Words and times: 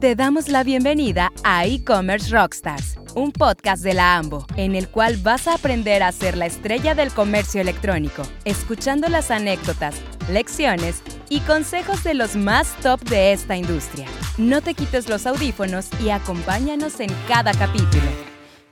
Te 0.00 0.14
damos 0.14 0.46
la 0.46 0.62
bienvenida 0.62 1.32
a 1.42 1.66
E-Commerce 1.66 2.30
Rockstars, 2.30 3.00
un 3.16 3.32
podcast 3.32 3.82
de 3.82 3.94
la 3.94 4.16
AMBO, 4.16 4.46
en 4.54 4.76
el 4.76 4.88
cual 4.88 5.16
vas 5.16 5.48
a 5.48 5.54
aprender 5.54 6.04
a 6.04 6.12
ser 6.12 6.36
la 6.36 6.46
estrella 6.46 6.94
del 6.94 7.10
comercio 7.10 7.60
electrónico, 7.60 8.22
escuchando 8.44 9.08
las 9.08 9.32
anécdotas, 9.32 10.00
lecciones 10.30 11.02
y 11.28 11.40
consejos 11.40 12.04
de 12.04 12.14
los 12.14 12.36
más 12.36 12.76
top 12.76 13.00
de 13.08 13.32
esta 13.32 13.56
industria. 13.56 14.06
No 14.36 14.60
te 14.60 14.74
quites 14.74 15.08
los 15.08 15.26
audífonos 15.26 15.88
y 16.00 16.10
acompáñanos 16.10 17.00
en 17.00 17.10
cada 17.26 17.50
capítulo. 17.52 18.06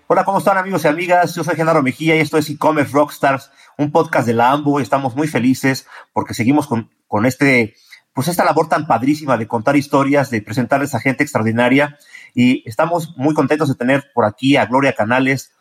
Hola, 0.06 0.22
¿cómo 0.22 0.38
están 0.38 0.58
amigos 0.58 0.84
y 0.84 0.88
amigas? 0.88 1.34
Yo 1.34 1.42
soy 1.42 1.56
Genaro 1.56 1.82
Mejía 1.82 2.14
y 2.14 2.20
esto 2.20 2.38
es 2.38 2.48
E-Commerce 2.48 2.92
Rockstars, 2.92 3.50
un 3.78 3.90
podcast 3.90 4.28
de 4.28 4.34
la 4.34 4.52
AMBO. 4.52 4.78
Estamos 4.78 5.16
muy 5.16 5.26
felices 5.26 5.88
porque 6.12 6.34
seguimos 6.34 6.68
con, 6.68 6.88
con 7.08 7.26
este 7.26 7.74
pues 8.16 8.28
esta 8.28 8.46
labor 8.46 8.66
tan 8.66 8.86
padrísima 8.86 9.36
de 9.36 9.46
contar 9.46 9.76
historias, 9.76 10.30
de 10.30 10.40
presentarles 10.40 10.94
a 10.94 11.00
gente 11.00 11.22
extraordinaria. 11.22 11.98
Y 12.34 12.66
estamos 12.66 13.14
muy 13.18 13.34
contentos 13.34 13.68
de 13.68 13.74
tener 13.74 14.10
por 14.14 14.24
aquí 14.24 14.56
a 14.56 14.64
Gloria 14.64 14.94
Canales, 14.94 15.52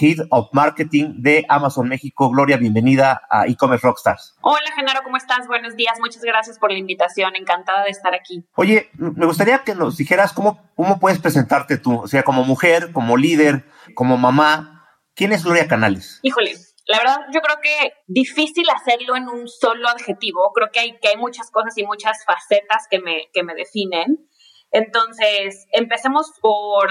Head 0.00 0.26
of 0.30 0.48
Marketing 0.54 1.20
de 1.20 1.44
Amazon 1.50 1.86
México. 1.86 2.30
Gloria, 2.30 2.56
bienvenida 2.56 3.20
a 3.28 3.46
E-Commerce 3.46 3.86
Rockstars. 3.86 4.36
Hola, 4.40 4.72
Genaro, 4.74 5.02
¿cómo 5.04 5.18
estás? 5.18 5.46
Buenos 5.48 5.76
días, 5.76 5.98
muchas 6.00 6.22
gracias 6.22 6.58
por 6.58 6.72
la 6.72 6.78
invitación, 6.78 7.36
encantada 7.36 7.84
de 7.84 7.90
estar 7.90 8.14
aquí. 8.14 8.42
Oye, 8.54 8.88
me 8.94 9.26
gustaría 9.26 9.58
que 9.58 9.74
nos 9.74 9.98
dijeras 9.98 10.32
cómo, 10.32 10.66
cómo 10.76 10.98
puedes 10.98 11.18
presentarte 11.18 11.76
tú, 11.76 12.00
o 12.00 12.08
sea, 12.08 12.22
como 12.22 12.42
mujer, 12.42 12.90
como 12.92 13.18
líder, 13.18 13.66
como 13.94 14.16
mamá. 14.16 14.88
¿Quién 15.14 15.32
es 15.32 15.44
Gloria 15.44 15.68
Canales? 15.68 16.20
Híjole, 16.22 16.54
la 16.88 16.98
verdad, 16.98 17.20
yo 17.34 17.42
creo 17.42 17.58
que 17.60 17.92
difícil 18.06 18.64
hacerlo 18.70 19.14
en 19.14 19.28
un 19.28 19.46
solo 19.46 19.88
adjetivo. 19.88 20.50
Creo 20.54 20.70
que 20.72 20.80
hay, 20.80 20.98
que 20.98 21.08
hay 21.08 21.16
muchas 21.18 21.50
cosas 21.50 21.76
y 21.76 21.84
muchas 21.84 22.24
facetas 22.24 22.86
que 22.90 22.98
me, 22.98 23.28
que 23.34 23.42
me 23.42 23.54
definen. 23.54 24.26
Entonces, 24.70 25.66
empecemos 25.72 26.32
por 26.40 26.88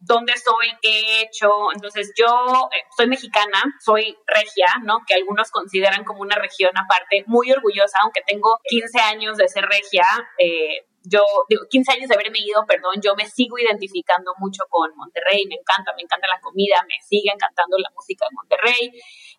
dónde 0.00 0.32
soy, 0.38 0.68
qué 0.80 0.98
he 0.98 1.22
hecho. 1.22 1.50
Entonces, 1.74 2.14
yo 2.18 2.26
eh, 2.72 2.84
soy 2.96 3.06
mexicana, 3.06 3.62
soy 3.84 4.16
regia, 4.26 4.66
¿no? 4.82 5.00
Que 5.06 5.14
algunos 5.14 5.50
consideran 5.50 6.04
como 6.04 6.22
una 6.22 6.36
región 6.36 6.72
aparte, 6.78 7.24
muy 7.26 7.52
orgullosa, 7.52 7.98
aunque 8.02 8.22
tengo 8.26 8.58
15 8.64 8.98
años 8.98 9.36
de 9.36 9.48
ser 9.48 9.66
regia. 9.66 10.06
Eh, 10.38 10.86
yo 11.04 11.22
digo, 11.48 11.62
15 11.68 11.92
años 11.92 12.08
de 12.08 12.14
haberme 12.14 12.38
ido, 12.40 12.64
perdón, 12.66 12.94
yo 13.02 13.14
me 13.14 13.26
sigo 13.26 13.58
identificando 13.58 14.32
mucho 14.38 14.64
con 14.68 14.90
Monterrey, 14.96 15.44
me 15.46 15.56
encanta, 15.56 15.92
me 15.96 16.02
encanta 16.02 16.26
la 16.26 16.40
comida, 16.40 16.76
me 16.88 16.96
sigue 17.06 17.30
encantando 17.32 17.76
la 17.78 17.90
música 17.94 18.26
de 18.28 18.34
Monterrey. 18.34 18.92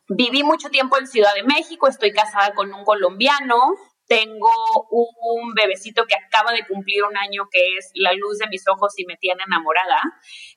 Viví 0.08 0.44
mucho 0.44 0.70
tiempo 0.70 0.98
en 0.98 1.08
Ciudad 1.08 1.34
de 1.34 1.44
México, 1.44 1.88
estoy 1.88 2.12
casada 2.12 2.54
con 2.54 2.72
un 2.72 2.84
colombiano, 2.84 3.74
tengo 4.08 4.52
un 4.92 5.56
bebecito 5.56 6.06
que 6.06 6.14
acaba 6.14 6.52
de 6.52 6.68
cumplir 6.68 7.04
un 7.04 7.18
año 7.18 7.50
que 7.50 7.78
es 7.78 7.90
la 7.96 8.14
luz 8.14 8.38
de 8.38 8.48
mis 8.48 8.64
ojos 8.68 8.94
y 8.98 9.06
me 9.06 9.18
tiene 9.18 9.42
enamorada. 9.48 10.00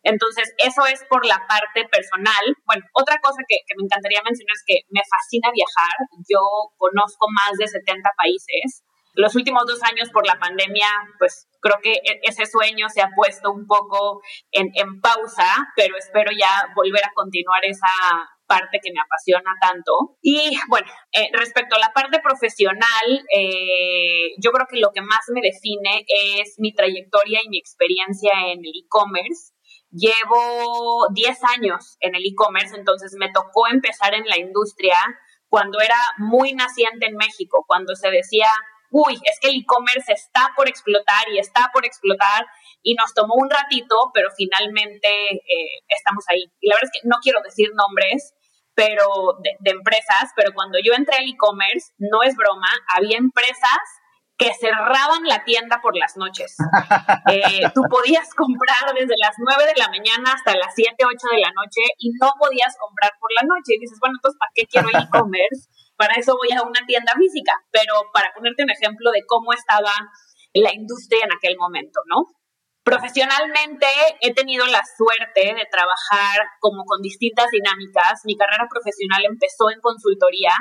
Entonces, 0.03 0.53
eso 0.59 0.85
es 0.85 1.03
por 1.09 1.25
la 1.25 1.47
parte 1.49 1.89
personal. 1.89 2.45
Bueno, 2.67 2.85
otra 2.93 3.19
cosa 3.23 3.41
que, 3.49 3.57
que 3.67 3.75
me 3.77 3.85
encantaría 3.85 4.21
mencionar 4.23 4.53
es 4.53 4.65
que 4.67 4.81
me 4.91 5.01
fascina 5.09 5.49
viajar. 5.51 5.97
Yo 6.29 6.41
conozco 6.77 7.27
más 7.33 7.57
de 7.57 7.69
70 7.69 8.11
países 8.19 8.85
los 9.15 9.35
últimos 9.35 9.65
dos 9.67 9.83
años 9.83 10.11
por 10.13 10.27
la 10.27 10.39
pandemia, 10.39 10.87
pues 11.19 11.49
creo 11.61 11.77
que 11.83 11.93
e-, 11.93 12.21
ese 12.23 12.47
sueño 12.47 12.89
se 12.89 13.03
ha 13.03 13.11
puesto 13.15 13.53
un 13.53 13.67
poco 13.67 14.23
en, 14.51 14.71
pausa, 15.01 15.69
pero 15.77 15.97
espero 15.97 16.31
ya 16.33 16.73
volver 16.75 17.05
a 17.05 17.13
continuar 17.15 17.65
esa 17.65 17.89
parte 18.47 18.81
que 18.83 18.93
me 18.93 19.01
apasiona 19.01 19.53
tanto. 19.61 20.17
Y 20.23 20.57
bueno, 20.69 20.87
eh, 21.13 21.29
respecto 21.33 21.77
a 21.77 21.79
la 21.79 21.93
parte 21.93 22.21
profesional, 22.21 23.25
eh, 23.35 24.31
yo 24.43 24.51
creo 24.51 24.67
que 24.69 24.81
lo 24.81 24.91
que 24.93 25.03
más 25.03 25.21
me 25.33 25.41
define 25.43 26.05
es 26.09 26.55
mi 26.59 26.73
trayectoria 26.75 27.41
y 27.45 27.49
mi 27.49 27.59
experiencia 27.59 28.33
en 28.47 28.61
el 28.61 28.73
e-commerce. 28.75 29.53
Llevo 29.91 31.07
10 31.15 31.39
años 31.57 31.97
en 32.01 32.15
el 32.15 32.25
e-commerce, 32.25 32.77
entonces 32.77 33.15
me 33.19 33.31
tocó 33.33 33.69
empezar 33.69 34.15
en 34.15 34.27
la 34.27 34.39
industria 34.39 34.97
cuando 35.49 35.81
era 35.81 35.97
muy 36.19 36.53
naciente 36.53 37.07
en 37.07 37.17
México, 37.17 37.65
cuando 37.67 37.95
se 37.95 38.11
decía 38.11 38.49
uy, 38.91 39.15
es 39.15 39.39
que 39.41 39.49
el 39.49 39.61
e-commerce 39.61 40.13
está 40.13 40.53
por 40.57 40.69
explotar 40.69 41.29
y 41.33 41.39
está 41.39 41.71
por 41.73 41.85
explotar 41.85 42.47
y 42.83 42.95
nos 42.95 43.15
tomó 43.15 43.35
un 43.35 43.51
ratito, 43.51 44.11
pero 44.15 44.29
finalmente 44.37 45.09
eh, 45.09 45.83
estamos 45.89 46.25
ahí. 46.29 46.45
Y 46.61 46.69
la 46.69 46.77
verdad 46.77 46.91
es 46.93 47.01
que 47.01 47.09
no 47.09 47.17
quiero 47.23 47.41
decir 47.43 47.71
nombres 47.75 48.35
pero 48.79 49.35
de, 49.43 49.71
empresas, 49.73 50.31
pero 50.37 50.53
cuando 50.55 50.79
yo 50.79 50.95
entré 50.95 51.17
al 51.17 51.27
e-commerce, 51.27 51.91
no 51.99 52.23
es 52.23 52.37
broma, 52.37 52.69
había 52.95 53.19
empresas 53.19 53.83
que 54.39 54.55
cerraban 54.55 55.25
la 55.27 55.43
tienda 55.43 55.81
por 55.83 55.97
las 55.97 56.17
noches. 56.17 56.57
Eh, 57.29 57.61
tú 57.75 57.83
podías 57.91 58.33
comprar 58.33 58.95
desde 58.95 59.13
las 59.19 59.35
9 59.37 59.67
de 59.67 59.77
la 59.77 59.89
mañana 59.89 60.33
hasta 60.33 60.57
las 60.57 60.73
7, 60.75 60.95
8 60.97 61.13
de 61.33 61.41
la 61.41 61.53
noche 61.53 61.83
y 61.99 62.11
no 62.19 62.33
podías 62.39 62.75
comprar 62.79 63.13
por 63.21 63.31
la 63.35 63.43
noche. 63.43 63.77
Y 63.77 63.81
dices, 63.81 63.99
bueno, 64.01 64.17
entonces, 64.17 64.39
¿para 64.39 64.53
qué 64.55 64.65
quiero 64.65 64.89
el 64.89 65.05
e-commerce? 65.05 65.69
Para 65.99 66.15
eso 66.15 66.39
voy 66.39 66.55
a 66.57 66.63
una 66.63 66.87
tienda 66.87 67.13
física, 67.19 67.53
pero 67.71 67.93
para 68.15 68.33
ponerte 68.33 68.63
un 68.63 68.71
ejemplo 68.71 69.11
de 69.11 69.27
cómo 69.27 69.53
estaba 69.53 69.91
la 70.55 70.73
industria 70.73 71.27
en 71.27 71.35
aquel 71.35 71.59
momento, 71.59 72.01
¿no? 72.07 72.23
Profesionalmente 72.85 73.87
he 74.23 74.33
tenido 74.33 74.65
la 74.67 74.81
suerte 74.97 75.53
de 75.53 75.67
trabajar 75.69 76.47
como 76.61 76.85
con 76.85 77.03
distintas 77.03 77.51
dinámicas. 77.51 78.23
Mi 78.25 78.37
carrera 78.37 78.65
profesional 78.71 79.27
empezó 79.27 79.69
en 79.69 79.81
consultoría, 79.83 80.55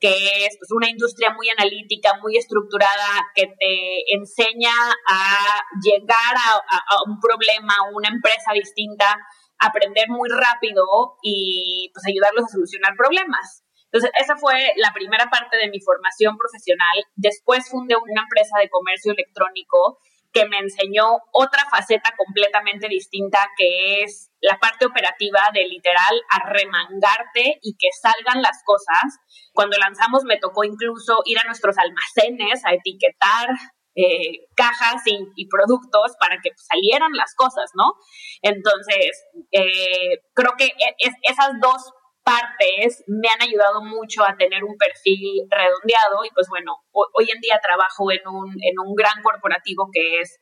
que 0.00 0.10
es 0.10 0.56
pues, 0.58 0.72
una 0.74 0.88
industria 0.88 1.30
muy 1.36 1.48
analítica, 1.50 2.18
muy 2.20 2.36
estructurada, 2.36 3.28
que 3.34 3.46
te 3.46 4.14
enseña 4.16 4.72
a 5.06 5.62
llegar 5.84 6.34
a, 6.34 6.56
a 6.56 6.96
un 7.06 7.20
problema, 7.20 7.74
a 7.78 7.94
una 7.94 8.08
empresa 8.08 8.50
distinta, 8.54 9.14
aprender 9.60 10.08
muy 10.08 10.30
rápido 10.30 10.82
y 11.22 11.90
pues 11.92 12.02
ayudarlos 12.08 12.46
a 12.46 12.54
solucionar 12.56 12.94
problemas. 12.96 13.67
Entonces, 13.90 14.10
esa 14.20 14.36
fue 14.36 14.72
la 14.76 14.92
primera 14.92 15.30
parte 15.30 15.56
de 15.56 15.70
mi 15.70 15.80
formación 15.80 16.36
profesional. 16.36 17.04
Después 17.16 17.68
fundé 17.70 17.96
una 17.96 18.22
empresa 18.22 18.58
de 18.60 18.68
comercio 18.68 19.12
electrónico 19.12 19.98
que 20.32 20.46
me 20.46 20.58
enseñó 20.58 21.06
otra 21.32 21.64
faceta 21.70 22.12
completamente 22.16 22.88
distinta, 22.88 23.38
que 23.56 24.02
es 24.02 24.30
la 24.40 24.58
parte 24.58 24.86
operativa 24.86 25.40
de 25.54 25.64
literal 25.64 26.20
arremangarte 26.30 27.58
y 27.62 27.76
que 27.78 27.88
salgan 27.98 28.42
las 28.42 28.62
cosas. 28.64 29.18
Cuando 29.54 29.78
lanzamos 29.78 30.24
me 30.24 30.38
tocó 30.38 30.64
incluso 30.64 31.22
ir 31.24 31.38
a 31.38 31.44
nuestros 31.44 31.76
almacenes 31.78 32.64
a 32.64 32.74
etiquetar 32.74 33.48
eh, 33.96 34.46
cajas 34.54 35.02
y, 35.06 35.48
productos 35.48 36.14
para 36.20 36.36
que 36.40 36.50
salieran 36.54 37.10
las 37.14 37.34
cosas, 37.34 37.70
¿no? 37.74 37.94
Entonces, 38.42 39.10
eh, 39.50 40.22
creo 40.34 40.52
que 40.56 40.66
e, 40.66 40.94
esas 41.22 41.50
dos 41.60 41.92
partes 42.28 43.04
me 43.06 43.28
han 43.28 43.40
ayudado 43.40 43.82
mucho 43.82 44.22
a 44.22 44.36
tener 44.36 44.64
un 44.64 44.76
perfil 44.76 45.46
redondeado 45.48 46.24
y 46.24 46.30
pues 46.34 46.48
bueno, 46.48 46.76
hoy 46.92 47.26
en 47.34 47.40
día 47.40 47.58
trabajo 47.62 48.12
en 48.12 48.20
un, 48.28 48.50
en 48.62 48.78
un 48.78 48.94
gran 48.94 49.22
corporativo 49.22 49.88
que 49.92 50.20
es 50.20 50.38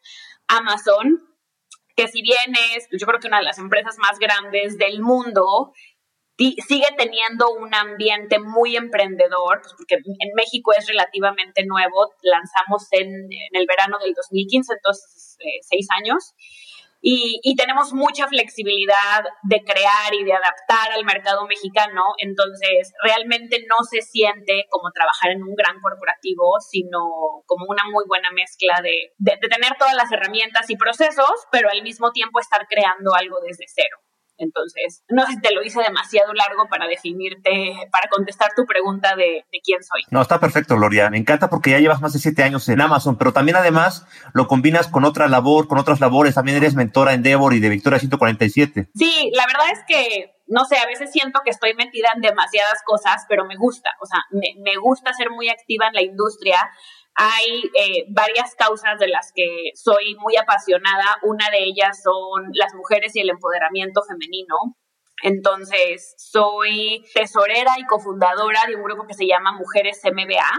Amazon, 0.49 1.23
que 1.95 2.09
si 2.09 2.23
bien 2.23 2.55
es, 2.75 2.89
yo 2.91 3.07
creo 3.07 3.21
que 3.21 3.29
una 3.29 3.39
de 3.39 3.45
las 3.45 3.59
empresas 3.59 3.97
más 3.99 4.19
grandes 4.19 4.79
del 4.79 5.01
mundo, 5.01 5.73
sigue 6.37 6.89
teniendo 6.99 7.51
un 7.51 7.75
ambiente 7.75 8.39
muy 8.39 8.77
emprendedor, 8.77 9.61
pues 9.63 9.73
porque 9.77 9.95
en 9.95 10.35
México 10.35 10.73
es 10.77 10.87
relativamente 10.87 11.65
nuevo, 11.65 12.13
lanzamos 12.21 12.89
en, 12.91 13.29
el 13.53 13.67
verano 13.67 13.99
del 13.99 14.13
2015, 14.13 14.75
entonces 14.75 15.39
eh, 15.41 15.61
seis 15.63 15.87
años, 15.99 16.35
y, 17.01 17.55
tenemos 17.57 17.93
mucha 17.93 18.27
flexibilidad 18.29 19.25
de 19.43 19.63
crear 19.63 20.13
y 20.13 20.25
de 20.25 20.33
adaptar 20.33 20.93
al 20.93 21.05
mercado 21.05 21.47
mexicano, 21.47 22.03
entonces 22.19 22.93
realmente 23.03 23.65
no 23.69 23.85
se 23.89 24.03
siente 24.03 24.67
como 24.71 24.91
trabajar 24.93 25.31
en 25.31 25.43
un 25.43 25.55
gran 25.55 25.81
corporativo, 25.81 26.61
sino 26.61 27.43
como 27.47 27.67
una 27.69 27.85
muy 27.91 28.05
buena 28.07 28.31
mezcla 28.31 28.81
de, 28.83 29.13
de 29.19 29.49
tener 29.49 29.77
todas 29.79 29.95
las 29.95 30.11
herramientas 30.13 30.69
y 30.69 30.77
procesos, 30.77 31.47
pero 31.51 31.71
al 31.71 31.83
mismo 31.83 32.13
tiempo 32.13 32.41
estar 32.41 32.67
creando 32.69 33.15
algo 33.15 33.37
desde 33.47 33.65
cero. 33.69 33.99
Entonces, 34.39 35.03
no 35.09 35.25
sé 35.27 35.33
si 35.33 35.41
te 35.41 35.55
lo 35.55 35.63
hice 35.63 35.81
demasiado 35.81 36.33
largo 36.35 36.69
para 36.69 36.87
definirte, 36.87 37.51
para 37.91 38.09
contestar 38.11 38.51
tu 38.55 38.65
pregunta 38.67 39.17
de, 39.17 39.45
quién 39.65 39.83
soy. 39.83 40.03
No, 40.11 40.23
está 40.23 40.39
perfecto, 40.39 40.77
Gloria. 40.77 41.11
Me 41.11 41.19
encanta 41.19 41.49
porque 41.49 41.71
ya 41.71 41.79
llevas 41.79 42.01
más 42.01 42.13
de 42.13 42.19
siete 42.19 42.43
años 42.43 42.69
en 42.69 42.81
Amazon, 42.81 43.17
pero 43.17 43.33
también 43.33 43.57
además 43.57 44.07
lo 44.33 44.47
combinas 44.47 44.89
con 44.89 45.05
otra 45.05 45.29
labor, 45.29 45.69
con 45.69 45.79
otras 45.79 46.01
labores. 46.01 46.35
También 46.35 46.59
eres 46.59 46.75
mentora 46.75 47.15
en 47.15 47.23
Devor 47.23 47.55
y 47.55 47.61
de 47.61 47.69
Victoria 47.69 47.99
147. 47.99 48.91
Sí, 48.95 49.31
la 49.35 49.47
verdad 49.47 49.71
es 49.73 49.81
que 49.87 50.33
no 50.49 50.65
sé, 50.65 50.79
a 50.79 50.87
veces 50.87 51.11
siento 51.11 51.41
que 51.45 51.51
estoy 51.51 51.75
metida 51.75 52.09
en 52.15 52.23
demasiadas 52.23 52.81
cosas, 52.85 53.25
pero 53.29 53.45
me 53.45 53.57
gusta, 53.57 53.91
o 54.01 54.07
sea, 54.07 54.21
me, 54.31 54.55
me 54.63 54.77
gusta 54.77 55.13
ser 55.13 55.31
muy 55.31 55.49
activa 55.49 55.89
en 55.89 55.95
la 55.95 56.03
industria. 56.03 56.57
Hay 57.17 57.63
eh, 57.75 58.05
varias 58.11 58.55
causas 58.55 58.99
de 58.99 59.09
las 59.09 59.33
que 59.35 59.71
soy 59.75 60.17
muy 60.17 60.37
apasionada. 60.37 61.17
Una 61.23 61.49
de 61.51 61.65
ellas 61.65 62.03
son 62.03 62.51
las 62.53 62.75
mujeres 62.75 63.17
y 63.17 63.21
el 63.21 63.31
empoderamiento 63.31 64.03
femenino. 64.03 64.55
Entonces, 65.23 66.15
soy 66.19 67.05
tesorera 67.15 67.73
y 67.79 67.87
cofundadora 67.87 68.61
de 68.69 68.77
un 68.77 68.83
grupo 68.83 69.07
que 69.07 69.15
se 69.15 69.27
llama 69.27 69.53
Mujeres 69.53 70.03
MBA, 70.05 70.51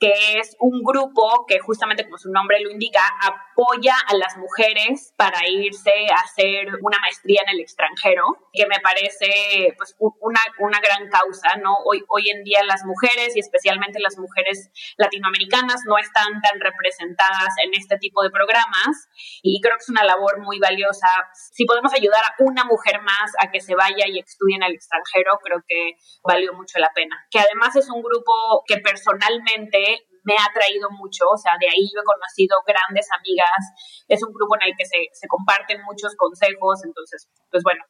que 0.00 0.38
es 0.38 0.56
un 0.58 0.82
grupo 0.82 1.44
que 1.46 1.58
justamente 1.60 2.04
como 2.04 2.16
su 2.16 2.30
nombre 2.30 2.58
lo 2.60 2.70
indica, 2.70 3.02
apoya 3.20 3.94
a 4.08 4.14
las 4.14 4.38
mujeres 4.38 5.12
para 5.16 5.46
irse 5.46 5.92
a 6.10 6.22
hacer 6.24 6.68
una 6.80 6.98
maestría 7.00 7.42
en 7.46 7.54
el 7.54 7.60
extranjero, 7.60 8.48
que 8.50 8.66
me 8.66 8.80
parece 8.82 9.74
pues 9.76 9.94
una, 9.98 10.40
una 10.58 10.80
gran 10.80 11.08
causa, 11.10 11.56
¿no? 11.62 11.76
Hoy, 11.84 12.02
hoy 12.08 12.30
en 12.30 12.42
día 12.44 12.64
las 12.64 12.82
mujeres 12.84 13.36
y 13.36 13.40
especialmente 13.40 14.00
las 14.00 14.16
mujeres 14.16 14.70
latinoamericanas 14.96 15.82
no 15.86 15.98
están 15.98 16.40
tan 16.40 16.58
representadas 16.60 17.52
en 17.62 17.74
este 17.74 17.98
tipo 17.98 18.22
de 18.22 18.30
programas 18.30 19.08
y 19.42 19.60
creo 19.60 19.76
que 19.76 19.82
es 19.82 19.90
una 19.90 20.04
labor 20.04 20.40
muy 20.40 20.58
valiosa. 20.58 21.08
Si 21.52 21.66
podemos 21.66 21.92
ayudar 21.92 22.22
a 22.24 22.34
una 22.38 22.64
mujer 22.64 23.02
más 23.02 23.32
a 23.42 23.50
que 23.50 23.60
se 23.60 23.74
vaya 23.74 24.06
y 24.08 24.18
estudie 24.18 24.56
en 24.56 24.62
el 24.62 24.72
extranjero, 24.72 25.38
creo 25.44 25.62
que 25.68 25.98
valió 26.24 26.54
mucho 26.54 26.78
la 26.78 26.90
pena. 26.94 27.16
Que 27.30 27.40
además 27.40 27.76
es 27.76 27.90
un 27.90 28.02
grupo 28.02 28.64
que 28.66 28.78
personalmente 28.78 29.89
me 30.30 30.38
ha 30.38 30.46
traído 30.54 30.86
mucho, 30.94 31.26
o 31.26 31.34
sea, 31.34 31.58
de 31.58 31.66
ahí 31.66 31.90
yo 31.90 31.98
he 31.98 32.06
conocido 32.06 32.62
grandes 32.62 33.10
amigas, 33.10 33.62
es 34.06 34.22
un 34.22 34.30
grupo 34.30 34.54
en 34.54 34.70
el 34.70 34.74
que 34.78 34.86
se, 34.86 35.10
se 35.10 35.26
comparten 35.26 35.82
muchos 35.82 36.14
consejos, 36.14 36.86
entonces, 36.86 37.26
pues 37.50 37.66
bueno, 37.66 37.82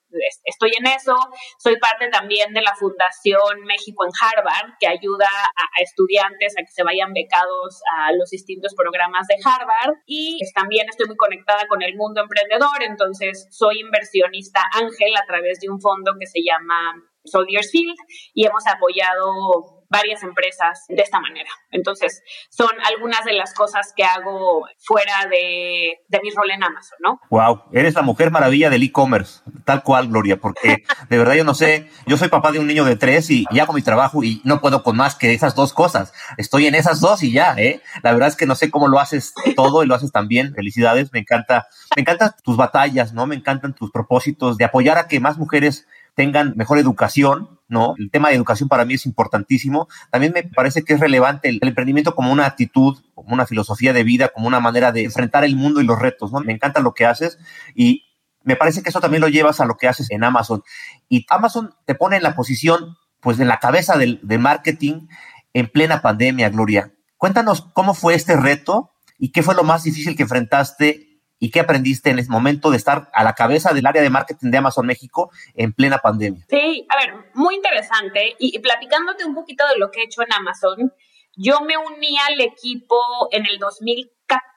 estoy 0.49 0.73
en 0.81 0.89
eso, 0.89 1.13
soy 1.61 1.77
parte 1.77 2.09
también 2.09 2.57
de 2.57 2.65
la 2.65 2.73
Fundación 2.73 3.61
México 3.69 4.09
en 4.09 4.13
Harvard, 4.17 4.73
que 4.81 4.89
ayuda 4.89 5.29
a, 5.29 5.67
estudiantes 5.85 6.57
a 6.57 6.65
que 6.65 6.73
se 6.73 6.83
vayan 6.83 7.13
becados 7.13 7.85
a 8.01 8.13
los 8.17 8.31
distintos 8.31 8.73
programas 8.73 9.29
de 9.29 9.37
Harvard, 9.45 10.01
y 10.07 10.41
también 10.55 10.89
estoy 10.89 11.13
muy 11.13 11.21
conectada 11.21 11.69
con 11.69 11.83
el 11.83 11.93
mundo 11.97 12.25
emprendedor, 12.25 12.81
entonces 12.81 13.49
soy 13.53 13.81
inversionista 13.81 14.65
ángel 14.73 15.13
a 15.21 15.27
través 15.27 15.61
de 15.61 15.69
un 15.69 15.81
fondo 15.81 16.17
que 16.19 16.27
se 16.27 16.41
llama 16.41 16.97
Soldiers 17.25 17.71
Field, 17.71 18.01
y 18.33 18.47
hemos 18.47 18.65
apoyado 18.67 19.80
varias 19.91 20.23
empresas 20.23 20.85
de 20.89 21.03
esta 21.03 21.21
manera. 21.21 21.51
Entonces, 21.73 22.23
son 22.49 22.71
algunas 22.85 23.25
de 23.25 23.33
las 23.33 23.53
cosas 23.53 23.93
que 23.95 24.05
hago 24.05 24.67
fuera 24.79 25.27
de, 25.29 25.99
mi 26.23 26.31
rol 26.31 26.51
en 26.53 26.63
Amazon, 26.63 26.99
¿no? 27.01 27.21
Wow, 27.29 27.65
eres 27.73 27.95
la 27.95 28.03
mujer 28.03 28.31
maravilla 28.31 28.71
del 28.71 28.85
e-commerce, 28.85 29.43
tal 29.65 29.83
cual, 29.83 30.09
Gloria, 30.09 30.39
porque 30.39 30.85
de 31.11 31.19
verdad 31.19 31.35
yo 31.35 31.45
no 31.45 31.55
sé, 31.55 31.91
yo 32.07 32.17
soy 32.17 32.29
papá 32.29 32.53
de 32.53 32.61
un 32.61 32.69
niño 32.69 32.85
de 32.85 32.97
tres 32.97 33.31
y, 33.31 33.45
hago 33.61 33.75
mi 33.75 33.83
trabajo 33.83 34.25
y 34.25 34.41
no 34.45 34.61
puedo 34.63 34.83
con 34.83 34.97
más 34.97 35.17
que 35.17 35.35
esas 35.35 35.55
dos 35.55 35.75
cosas. 35.75 36.15
Estoy 36.39 36.67
en 36.67 36.75
esas 36.75 37.01
dos 37.01 37.23
y 37.23 37.33
ya, 37.33 37.55
¿eh? 37.59 37.83
La 38.03 38.13
verdad 38.13 38.29
es 38.29 38.37
que 38.37 38.47
no 38.47 38.55
sé 38.55 38.71
cómo 38.71 38.89
lo 38.89 38.99
haces 38.99 39.35
todo 39.55 39.83
y 39.83 39.87
lo 39.87 39.95
haces 39.95 40.13
también. 40.13 40.55
Felicidades, 40.55 41.13
me 41.13 41.19
encanta, 41.19 41.69
me 41.95 42.01
encantan 42.01 42.33
tus 42.43 42.57
batallas, 42.57 43.13
¿no? 43.13 43.27
Me 43.27 43.35
encantan 43.35 43.75
tus 43.75 43.91
propósitos 43.91 44.57
de 44.57 44.65
apoyar 44.65 44.97
a 44.97 45.09
que 45.09 45.21
más 45.21 45.37
mujeres 45.37 45.87
tengan 46.15 46.55
mejor 46.57 46.79
educación, 46.79 47.60
¿no? 47.71 47.95
El 47.97 48.11
tema 48.11 48.29
de 48.29 48.35
educación 48.35 48.69
para 48.69 48.85
mí 48.85 48.95
es 48.95 49.07
importantísimo. 49.07 49.89
También 50.11 50.33
me 50.35 50.43
parece 50.43 50.83
que 50.83 50.95
es 50.95 51.01
relevante 51.01 51.49
el, 51.49 51.61
emprendimiento 51.63 52.15
como 52.15 52.33
una 52.33 52.45
actitud, 52.45 52.99
como 53.15 53.33
una 53.33 53.47
filosofía 53.47 53.93
de 53.93 54.05
vida, 54.05 54.29
como 54.29 54.49
una 54.49 54.61
manera 54.61 54.93
de 54.93 55.05
enfrentar 55.05 55.45
el 55.45 55.57
mundo 55.57 55.81
y 55.81 55.85
los 55.85 55.99
retos, 55.99 56.33
¿no? 56.33 56.41
Me 56.41 56.53
encanta 56.53 56.81
lo 56.81 56.93
que 56.93 57.07
haces 57.07 57.39
y 57.75 58.05
me 58.43 58.57
parece 58.57 58.83
que 58.83 58.89
eso 58.89 59.01
también 59.01 59.21
lo 59.21 59.29
llevas 59.29 59.61
a 59.61 59.65
lo 59.65 59.77
que 59.77 59.87
haces 59.87 60.11
en 60.11 60.25
Amazon. 60.25 60.63
Y 61.09 61.25
Amazon 61.31 61.75
te 61.87 61.95
pone 61.95 62.17
en 62.17 62.23
la 62.23 62.35
posición, 62.35 62.97
pues, 63.21 63.39
en 63.39 63.49
la 63.49 63.61
cabeza 63.61 63.97
del, 63.97 64.21
marketing 64.39 65.07
en 65.53 65.69
plena 65.69 66.03
pandemia, 66.03 66.49
Gloria. 66.51 66.93
Cuéntanos 67.17 67.69
cómo 67.73 67.95
fue 67.95 68.15
este 68.15 68.37
reto 68.37 68.91
y 69.19 69.31
qué 69.31 69.43
fue 69.43 69.55
lo 69.55 69.63
más 69.63 69.85
difícil 69.85 70.17
que 70.17 70.23
enfrentaste 70.23 71.10
y 71.41 71.51
qué 71.51 71.59
aprendiste 71.59 72.11
en 72.11 72.19
ese 72.19 72.31
momento 72.31 72.71
de 72.71 72.77
estar 72.77 73.11
a 73.13 73.25
la 73.25 73.33
cabeza 73.33 73.73
del 73.73 73.87
área 73.87 74.03
de 74.03 74.11
marketing 74.11 74.51
de 74.51 74.59
Amazon 74.59 74.87
México 74.87 75.31
en 75.55 75.73
plena 75.73 75.99
pandemia. 75.99 76.45
Sí, 76.49 76.87
a 76.89 76.97
ver, 76.97 77.15
muy 77.35 77.57
interesante. 77.57 78.37
Y, 78.39 78.59
platicándote 78.61 79.25
un 79.25 79.35
poquito 79.35 79.67
de 79.67 79.79
lo 79.79 79.91
que 79.91 80.01
he 80.01 80.05
hecho 80.05 80.23
en 80.23 80.33
Amazon, 80.33 80.93
yo 81.35 81.63
me 81.63 81.77
uní 81.79 82.17
al 82.29 82.41
equipo 82.43 82.97
en 83.33 83.47
el 83.47 83.59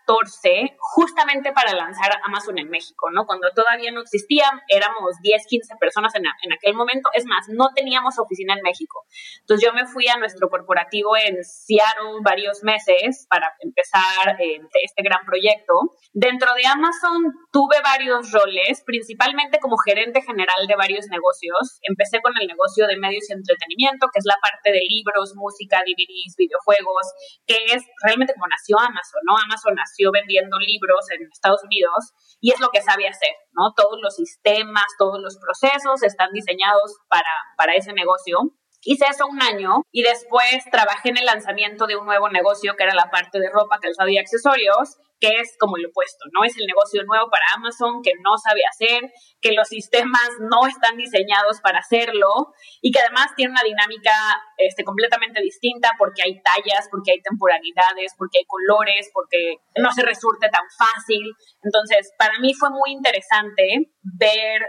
2014 0.06 0.76
justamente 0.80 1.52
para 1.52 1.74
lanzar 1.74 2.12
Amazon 2.26 2.58
en 2.58 2.70
México, 2.70 3.10
¿no? 3.12 3.26
Cuando 3.26 3.50
todavía 3.56 3.92
no 3.92 4.02
existía, 4.02 4.46
éramos 4.68 5.16
10, 5.22 5.46
15 5.48 5.76
personas 5.80 6.14
en, 6.16 6.24
en, 6.26 6.54
aquel 6.54 6.76
momento. 6.76 7.10
Es 7.14 7.26
más, 7.26 7.48
no 7.50 7.70
teníamos 7.76 8.20
oficina 8.20 8.54
en 8.54 8.62
México. 8.62 9.06
Entonces 9.42 9.66
yo 9.66 9.74
me 9.74 9.86
fui 9.86 10.08
a 10.08 10.18
nuestro 10.18 10.50
corporativo 10.50 11.16
en 11.18 11.44
Seattle 11.44 12.22
varios 12.22 12.64
meses 12.64 13.26
para 13.30 13.52
empezar 13.60 14.40
eh, 14.40 14.62
este 14.84 15.04
gran 15.04 15.26
proyecto. 15.26 15.74
Dentro 16.14 16.54
de 16.54 16.66
Amazon 16.68 17.24
tuve 17.52 17.78
varios 17.84 18.32
roles, 18.32 18.84
principalmente 18.86 19.60
como 19.60 19.78
gerente 19.78 20.22
general 20.22 20.68
de 20.68 20.76
varios 20.76 21.08
negocios. 21.08 21.80
Empecé 21.82 22.22
con 22.22 22.34
el 22.40 22.48
negocio 22.48 22.88
de 22.88 22.98
medios 22.98 23.30
y 23.30 23.34
entretenimiento, 23.34 24.08
que 24.14 24.20
es 24.20 24.26
la 24.26 24.38
parte 24.42 24.72
de 24.72 24.82
libros, 24.88 25.34
música, 25.36 25.82
DVDs, 25.86 26.36
videojuegos, 26.38 27.08
que 27.46 27.58
es 27.74 27.84
realmente 28.04 28.34
como 28.34 28.48
nació 28.48 28.80
Amazon, 28.80 29.22
¿no? 29.26 29.38
Amazon 29.38 29.76
nació 29.76 29.93
vendiendo 30.12 30.58
libros 30.60 31.06
en 31.12 31.28
Estados 31.32 31.64
Unidos 31.64 32.14
y 32.42 32.52
es 32.52 32.60
lo 32.60 32.70
que 32.70 32.82
sabe 32.82 33.08
hacer, 33.08 33.36
¿no? 33.54 33.74
Todos 33.76 34.00
los 34.02 34.16
sistemas, 34.16 34.86
todos 34.98 35.20
los 35.22 35.38
procesos 35.38 36.04
están 36.04 36.32
diseñados 36.34 36.98
para, 37.08 37.30
para 37.58 37.76
ese 37.76 37.94
negocio. 37.94 38.40
Hice 38.86 39.06
eso 39.10 39.28
un 39.28 39.42
año 39.42 39.84
y 39.92 40.04
después 40.04 40.66
trabajé 40.70 41.10
en 41.10 41.18
el 41.18 41.26
lanzamiento 41.26 41.88
de 41.88 41.96
un 41.96 42.06
nuevo 42.06 42.30
negocio 42.30 42.76
que 42.76 42.84
era 42.84 42.94
la 42.94 43.10
parte 43.10 43.40
de 43.40 43.50
ropa, 43.50 43.80
calzado 43.80 44.10
y 44.10 44.18
accesorios, 44.18 44.98
que 45.24 45.40
es 45.40 45.56
como 45.58 45.78
el 45.78 45.86
opuesto, 45.86 46.26
¿no? 46.34 46.44
Es 46.44 46.58
el 46.60 46.68
negocio 46.68 47.02
nuevo 47.06 47.30
para 47.32 47.46
Amazon 47.56 48.04
que 48.04 48.12
no 48.20 48.36
sabe 48.36 48.60
hacer, 48.68 49.08
que 49.40 49.54
los 49.54 49.70
sistemas 49.70 50.28
no 50.52 50.68
están 50.68 50.98
diseñados 50.98 51.62
para 51.62 51.80
hacerlo 51.80 52.52
y 52.82 52.92
que 52.92 53.00
además 53.00 53.32
tiene 53.38 53.52
una 53.52 53.64
dinámica 53.64 54.12
este, 54.58 54.84
completamente 54.84 55.40
distinta 55.40 55.92
porque 55.98 56.24
hay 56.26 56.42
tallas, 56.44 56.90
porque 56.92 57.12
hay 57.12 57.22
temporalidades, 57.22 58.12
porque 58.18 58.40
hay 58.40 58.46
colores, 58.46 59.10
porque 59.14 59.64
no 59.80 59.94
se 59.94 60.04
resulte 60.04 60.50
tan 60.50 60.68
fácil. 60.78 61.24
Entonces, 61.62 62.12
para 62.20 62.38
mí 62.42 62.54
fue 62.54 62.70
muy 62.72 62.92
interesante 62.92 63.96
ver 64.04 64.60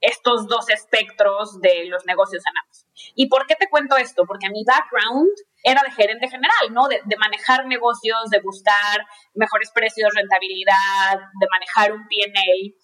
estos 0.00 0.46
dos 0.46 0.68
espectros 0.70 1.60
de 1.60 1.86
los 1.86 2.04
negocios 2.06 2.42
en 2.46 2.56
Amazon. 2.56 2.88
¿Y 3.14 3.28
por 3.28 3.46
qué 3.46 3.54
te 3.54 3.68
cuento 3.68 3.96
esto? 3.96 4.24
Porque 4.26 4.50
mi 4.50 4.64
background 4.64 5.30
era 5.62 5.82
de 5.82 5.90
gerente 5.90 6.28
general, 6.28 6.72
¿no? 6.72 6.88
De, 6.88 7.00
de, 7.04 7.16
manejar 7.16 7.66
negocios, 7.66 8.30
de 8.30 8.40
buscar 8.40 9.04
mejores 9.34 9.70
precios, 9.72 10.12
rentabilidad, 10.14 11.18
de 11.40 11.46
manejar 11.50 11.92
un 11.92 12.06
PNL. 12.06 12.74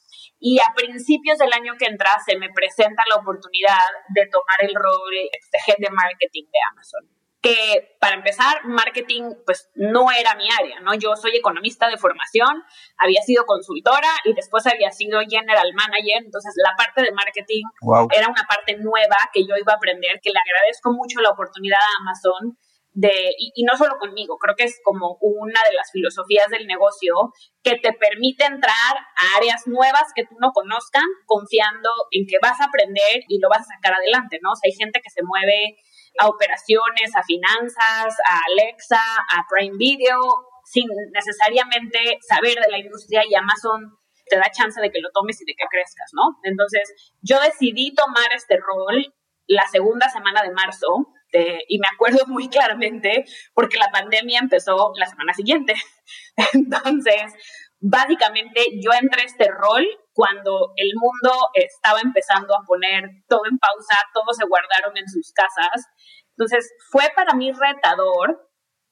Y 0.40 0.58
a 0.58 0.74
principios 0.74 1.38
del 1.38 1.52
año 1.52 1.74
que 1.78 1.86
entra 1.86 2.10
se 2.26 2.36
me 2.36 2.50
presenta 2.50 3.02
la 3.08 3.16
oportunidad 3.16 3.86
de 4.08 4.26
tomar 4.26 4.58
el 4.60 4.74
rol 4.74 5.10
de 5.10 5.58
head 5.66 5.78
de 5.78 5.90
marketing 5.90 6.44
de 6.44 6.58
Amazon 6.72 7.13
que 7.44 7.94
para 8.00 8.16
empezar, 8.16 8.64
marketing 8.64 9.36
pues 9.44 9.68
no 9.74 10.10
era 10.10 10.34
mi 10.34 10.48
área, 10.48 10.80
¿no? 10.80 10.94
Yo 10.94 11.14
soy 11.14 11.36
economista 11.36 11.88
de 11.88 11.98
formación, 11.98 12.64
había 12.96 13.20
sido 13.20 13.44
consultora 13.44 14.08
y 14.24 14.32
después 14.32 14.66
había 14.66 14.90
sido 14.90 15.20
general 15.28 15.68
manager, 15.74 16.24
entonces 16.24 16.54
la 16.56 16.72
parte 16.74 17.02
de 17.02 17.12
marketing 17.12 17.64
era 18.16 18.28
una 18.28 18.48
parte 18.48 18.78
nueva 18.78 19.28
que 19.30 19.42
yo 19.42 19.56
iba 19.60 19.74
a 19.74 19.76
aprender, 19.76 20.20
que 20.22 20.30
le 20.32 20.40
agradezco 20.40 20.90
mucho 20.92 21.20
la 21.20 21.36
oportunidad 21.36 21.76
a 21.76 22.00
Amazon 22.00 22.56
de, 22.94 23.12
y, 23.36 23.52
y, 23.56 23.64
no 23.64 23.76
solo 23.76 23.98
conmigo, 23.98 24.38
creo 24.38 24.54
que 24.56 24.64
es 24.64 24.80
como 24.82 25.18
una 25.20 25.60
de 25.68 25.74
las 25.74 25.90
filosofías 25.92 26.48
del 26.48 26.66
negocio 26.66 27.34
que 27.62 27.76
te 27.76 27.92
permite 27.92 28.46
entrar 28.46 28.94
a 28.96 29.36
áreas 29.36 29.66
nuevas 29.66 30.14
que 30.14 30.24
tú 30.24 30.36
no 30.40 30.52
conozcan, 30.54 31.04
confiando 31.26 31.90
en 32.10 32.24
que 32.24 32.38
vas 32.40 32.58
a 32.60 32.66
aprender 32.66 33.20
y 33.28 33.38
lo 33.40 33.50
vas 33.50 33.62
a 33.68 33.74
sacar 33.76 33.92
adelante, 33.92 34.38
¿no? 34.40 34.52
O 34.52 34.56
sea, 34.56 34.70
hay 34.70 34.78
gente 34.78 35.00
que 35.02 35.10
se 35.10 35.22
mueve 35.24 35.76
a 36.18 36.28
operaciones, 36.28 37.14
a 37.16 37.22
finanzas, 37.22 38.14
a 38.28 38.40
Alexa, 38.52 39.00
a 39.00 39.44
Prime 39.48 39.76
Video, 39.76 40.20
sin 40.64 40.86
necesariamente 41.12 42.18
saber 42.26 42.54
de 42.54 42.70
la 42.70 42.78
industria 42.78 43.22
y 43.28 43.34
Amazon 43.34 43.98
te 44.26 44.36
da 44.36 44.50
chance 44.50 44.80
de 44.80 44.90
que 44.90 45.00
lo 45.00 45.10
tomes 45.12 45.40
y 45.42 45.44
de 45.44 45.54
que 45.54 45.66
crezcas, 45.70 46.10
¿no? 46.14 46.38
Entonces, 46.44 47.14
yo 47.20 47.38
decidí 47.40 47.94
tomar 47.94 48.32
este 48.34 48.56
rol 48.56 49.14
la 49.46 49.66
segunda 49.68 50.08
semana 50.08 50.42
de 50.42 50.52
marzo 50.52 51.12
y 51.68 51.78
me 51.78 51.88
acuerdo 51.92 52.24
muy 52.28 52.48
claramente 52.48 53.24
porque 53.54 53.78
la 53.78 53.90
pandemia 53.90 54.38
empezó 54.38 54.92
la 54.96 55.06
semana 55.06 55.34
siguiente. 55.34 55.74
Entonces, 56.52 57.32
básicamente 57.80 58.62
yo 58.80 58.92
entré 58.92 59.22
a 59.22 59.26
este 59.26 59.48
rol 59.50 59.86
cuando 60.14 60.72
el 60.76 60.92
mundo 60.94 61.48
estaba 61.54 62.00
empezando 62.00 62.54
a 62.54 62.64
poner 62.64 63.02
todo 63.28 63.42
en 63.50 63.58
pausa, 63.58 63.98
todos 64.14 64.36
se 64.36 64.46
guardaron 64.46 64.96
en 64.96 65.08
sus 65.08 65.32
casas. 65.32 65.86
Entonces 66.30 66.72
fue 66.90 67.02
para 67.14 67.34
mí 67.34 67.52
retador 67.52 68.48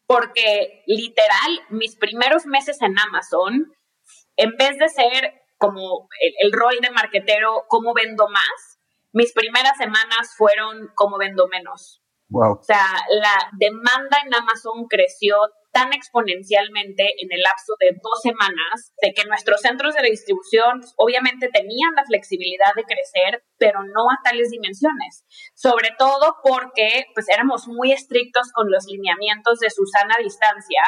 porque 0.06 0.82
literal 0.86 1.60
mis 1.70 1.96
primeros 1.96 2.44
meses 2.44 2.82
en 2.82 2.98
Amazon, 2.98 3.72
en 4.36 4.56
vez 4.56 4.76
de 4.78 4.88
ser 4.88 5.32
como 5.58 6.08
el, 6.40 6.52
rol 6.52 6.78
de 6.82 6.90
marketero, 6.90 7.64
cómo 7.68 7.94
vendo 7.94 8.28
más, 8.28 8.80
mis 9.12 9.32
primeras 9.32 9.76
semanas 9.78 10.34
fueron 10.36 10.90
cómo 10.96 11.18
vendo 11.18 11.46
menos. 11.46 12.02
Wow. 12.30 12.58
O 12.58 12.62
sea, 12.62 12.84
la 13.10 13.48
demanda 13.58 14.18
en 14.26 14.34
Amazon 14.34 14.86
creció 14.88 15.36
tan 15.72 15.92
exponencialmente 15.92 17.02
en 17.18 17.32
el 17.32 17.40
lapso 17.40 17.74
de 17.80 17.96
dos 18.02 18.20
semanas, 18.22 18.92
de 19.00 19.12
que 19.12 19.24
nuestros 19.24 19.60
centros 19.60 19.94
de 19.94 20.08
distribución 20.08 20.80
pues, 20.80 20.94
obviamente 20.96 21.48
tenían 21.48 21.92
la 21.96 22.04
flexibilidad 22.04 22.74
de 22.76 22.84
crecer, 22.84 23.42
pero 23.58 23.80
no 23.82 24.10
a 24.10 24.20
tales 24.22 24.50
dimensiones, 24.50 25.24
sobre 25.54 25.90
todo 25.98 26.36
porque 26.42 27.06
pues 27.14 27.28
éramos 27.28 27.66
muy 27.68 27.92
estrictos 27.92 28.52
con 28.52 28.70
los 28.70 28.84
lineamientos 28.86 29.58
de 29.58 29.70
Susana 29.70 30.16
distancia 30.22 30.82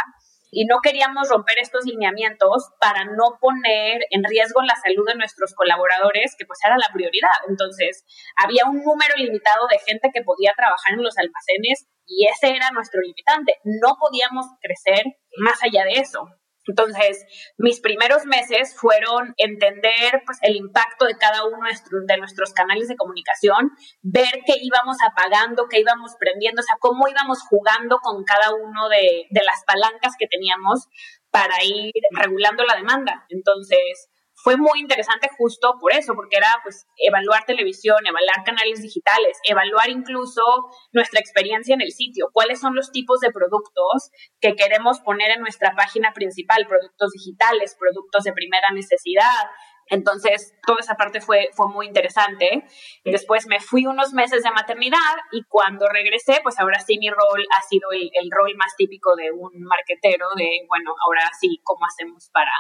y 0.54 0.66
no 0.66 0.78
queríamos 0.82 1.28
romper 1.28 1.56
estos 1.61 1.84
lineamientos 1.84 2.70
para 2.80 3.04
no 3.04 3.38
poner 3.40 4.06
en 4.11 4.23
riesgo 4.23 4.62
la 4.62 4.76
salud 4.76 5.04
de 5.06 5.16
nuestros 5.16 5.52
colaboradores, 5.54 6.37
que 6.38 6.46
pues 6.46 6.61
era 6.64 6.76
la 6.78 6.92
prioridad. 6.92 7.34
Entonces, 7.49 8.04
había 8.37 8.64
un 8.64 8.82
número 8.82 9.14
limitado 9.16 9.66
de 9.68 9.78
gente 9.78 10.11
que 10.14 10.23
podía 10.23 10.52
trabajar 10.56 10.94
en 10.94 11.02
los 11.02 11.18
almacenes 11.18 11.88
y 12.06 12.28
ese 12.28 12.54
era 12.54 12.70
nuestro 12.70 13.00
limitante. 13.00 13.58
No 13.64 13.96
podíamos 13.99 14.46
crecer 14.62 15.04
más 15.38 15.61
allá 15.62 15.84
de 15.84 16.00
eso. 16.00 16.28
Entonces, 16.66 17.25
mis 17.59 17.80
primeros 17.80 18.25
meses 18.26 18.75
fueron 18.76 19.35
entender 19.37 20.23
pues, 20.25 20.38
el 20.42 20.56
impacto 20.56 21.04
de 21.04 21.16
cada 21.16 21.44
uno 21.44 21.66
de 22.06 22.16
nuestros 22.16 22.52
canales 22.52 22.88
de 22.88 22.97
comunicación, 22.97 23.71
ver 24.02 24.40
qué 24.47 24.54
íbamos 24.61 24.97
apagando, 25.09 25.66
qué 25.68 25.80
íbamos 25.80 26.12
prendiendo, 26.18 26.61
o 26.61 26.64
sea, 26.64 26.76
cómo 26.80 27.09
íbamos 27.09 27.40
jugando 27.49 27.99
con 27.99 28.25
cada 28.25 28.54
uno 28.54 28.88
de, 28.88 29.26
de 29.30 29.44
las 29.44 29.64
palancas 29.64 30.14
que 30.18 30.26
teníamos 30.26 30.88
para 31.30 31.64
ir 31.64 31.92
regulando 32.12 32.64
la 32.64 32.76
demanda. 32.76 33.26
Entonces, 33.28 34.09
fue 34.44 34.58
muy 34.58 34.78
interesante 34.78 35.30
justo 35.38 35.78
por 35.80 35.94
eso, 35.94 36.14
porque 36.14 36.36
era 36.36 36.60
pues 36.62 36.86
evaluar 36.98 37.46
televisión, 37.46 37.96
evaluar 38.04 38.44
canales 38.44 38.82
digitales, 38.82 39.38
evaluar 39.48 39.88
incluso 39.88 40.42
nuestra 40.92 41.18
experiencia 41.18 41.74
en 41.74 41.80
el 41.80 41.92
sitio, 41.92 42.28
cuáles 42.30 42.60
son 42.60 42.74
los 42.74 42.92
tipos 42.92 43.20
de 43.20 43.30
productos 43.30 44.10
que 44.40 44.54
queremos 44.54 45.00
poner 45.00 45.30
en 45.30 45.40
nuestra 45.40 45.74
página 45.74 46.12
principal, 46.12 46.66
productos 46.68 47.12
digitales, 47.12 47.74
productos 47.80 48.24
de 48.24 48.34
primera 48.34 48.68
necesidad, 48.74 49.48
entonces, 49.88 50.54
toda 50.66 50.80
esa 50.80 50.94
parte 50.94 51.20
fue, 51.20 51.50
fue 51.54 51.68
muy 51.68 51.86
interesante. 51.86 52.64
Después 53.04 53.46
me 53.46 53.60
fui 53.60 53.86
unos 53.86 54.12
meses 54.12 54.42
de 54.42 54.50
maternidad 54.50 55.16
y 55.32 55.42
cuando 55.44 55.88
regresé, 55.88 56.40
pues 56.42 56.58
ahora 56.58 56.80
sí 56.80 56.98
mi 56.98 57.10
rol 57.10 57.44
ha 57.50 57.62
sido 57.68 57.90
el, 57.92 58.10
el 58.14 58.30
rol 58.30 58.54
más 58.56 58.74
típico 58.76 59.14
de 59.16 59.30
un 59.30 59.52
marquetero, 59.62 60.26
de, 60.36 60.64
bueno, 60.68 60.94
ahora 61.04 61.28
sí, 61.38 61.60
¿cómo 61.62 61.84
hacemos 61.86 62.30
para, 62.32 62.52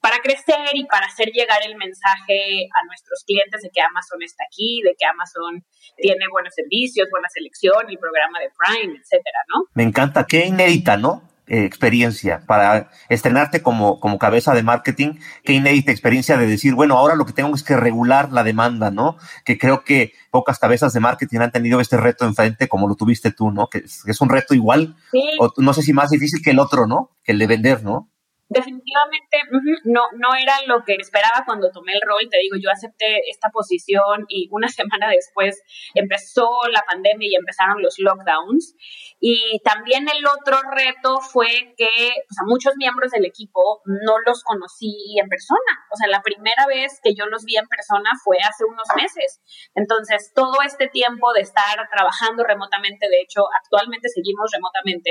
para 0.00 0.18
crecer 0.18 0.70
y 0.74 0.86
para 0.86 1.06
hacer 1.06 1.30
llegar 1.32 1.60
el 1.64 1.76
mensaje 1.76 2.68
a 2.72 2.86
nuestros 2.86 3.24
clientes 3.26 3.62
de 3.62 3.70
que 3.72 3.80
Amazon 3.80 4.22
está 4.22 4.44
aquí, 4.48 4.80
de 4.82 4.94
que 4.98 5.06
Amazon 5.06 5.64
tiene 5.96 6.26
buenos 6.30 6.54
servicios, 6.54 7.08
buena 7.10 7.28
selección, 7.28 7.88
el 7.88 7.98
programa 7.98 8.38
de 8.40 8.50
Prime, 8.56 8.98
etcétera, 8.98 9.38
¿no? 9.48 9.64
Me 9.74 9.82
encanta, 9.82 10.24
qué 10.26 10.46
inédita, 10.46 10.96
¿no? 10.96 11.29
Eh, 11.52 11.64
experiencia 11.64 12.44
para 12.46 12.92
estrenarte 13.08 13.60
como, 13.60 13.98
como 13.98 14.20
cabeza 14.20 14.54
de 14.54 14.62
marketing, 14.62 15.14
qué 15.42 15.54
inédita 15.54 15.90
experiencia 15.90 16.36
de 16.36 16.46
decir, 16.46 16.76
bueno, 16.76 16.96
ahora 16.96 17.16
lo 17.16 17.26
que 17.26 17.32
tengo 17.32 17.52
es 17.56 17.64
que 17.64 17.76
regular 17.76 18.30
la 18.30 18.44
demanda, 18.44 18.92
¿no? 18.92 19.16
Que 19.44 19.58
creo 19.58 19.82
que 19.82 20.12
pocas 20.30 20.60
cabezas 20.60 20.92
de 20.92 21.00
marketing 21.00 21.40
han 21.40 21.50
tenido 21.50 21.80
este 21.80 21.96
reto 21.96 22.24
enfrente 22.24 22.68
como 22.68 22.86
lo 22.86 22.94
tuviste 22.94 23.32
tú, 23.32 23.50
¿no? 23.50 23.66
Que 23.66 23.78
es, 23.78 24.20
un 24.20 24.28
reto 24.28 24.54
igual, 24.54 24.94
o 25.40 25.52
no 25.56 25.74
sé 25.74 25.82
si 25.82 25.92
más 25.92 26.10
difícil 26.10 26.40
que 26.40 26.52
el 26.52 26.60
otro, 26.60 26.86
¿no? 26.86 27.10
Que 27.24 27.32
el 27.32 27.40
de 27.40 27.48
vender, 27.48 27.82
¿no? 27.82 28.09
Definitivamente 28.50 29.38
no, 29.84 30.02
no 30.18 30.34
era 30.34 30.54
lo 30.66 30.82
que 30.84 30.94
esperaba 30.98 31.44
cuando 31.46 31.70
tomé 31.70 31.92
el 31.94 32.02
rol. 32.02 32.28
Te 32.28 32.38
digo, 32.38 32.56
yo 32.60 32.70
acepté 32.70 33.22
esta 33.30 33.48
posición 33.50 34.26
y 34.28 34.48
una 34.50 34.68
semana 34.80 35.08
después 35.08 35.62
empezó 35.94 36.50
la 36.70 36.82
pandemia 36.82 37.28
y 37.30 37.36
empezaron 37.36 37.80
los 37.80 37.94
lockdowns. 37.98 38.74
Y 39.20 39.60
también 39.62 40.08
el 40.08 40.26
otro 40.26 40.58
reto 40.74 41.20
fue 41.20 41.74
que 41.76 41.86
o 41.86 42.32
sea, 42.34 42.44
muchos 42.46 42.74
miembros 42.76 43.12
del 43.12 43.24
equipo 43.24 43.82
no 43.84 44.18
los 44.26 44.42
conocí 44.42 45.16
en 45.20 45.28
persona. 45.28 45.86
O 45.92 45.96
sea, 45.96 46.08
la 46.08 46.22
primera 46.22 46.66
vez 46.66 46.98
que 47.02 47.14
yo 47.14 47.26
los 47.26 47.44
vi 47.44 47.56
en 47.56 47.68
persona 47.68 48.10
fue 48.24 48.38
hace 48.38 48.64
unos 48.64 48.88
meses. 48.96 49.40
Entonces, 49.74 50.32
todo 50.34 50.62
este 50.66 50.88
tiempo 50.88 51.32
de 51.32 51.42
estar 51.42 51.76
trabajando 51.92 52.42
remotamente, 52.42 53.08
de 53.08 53.20
hecho, 53.20 53.42
actualmente 53.62 54.08
seguimos 54.08 54.50
remotamente, 54.52 55.10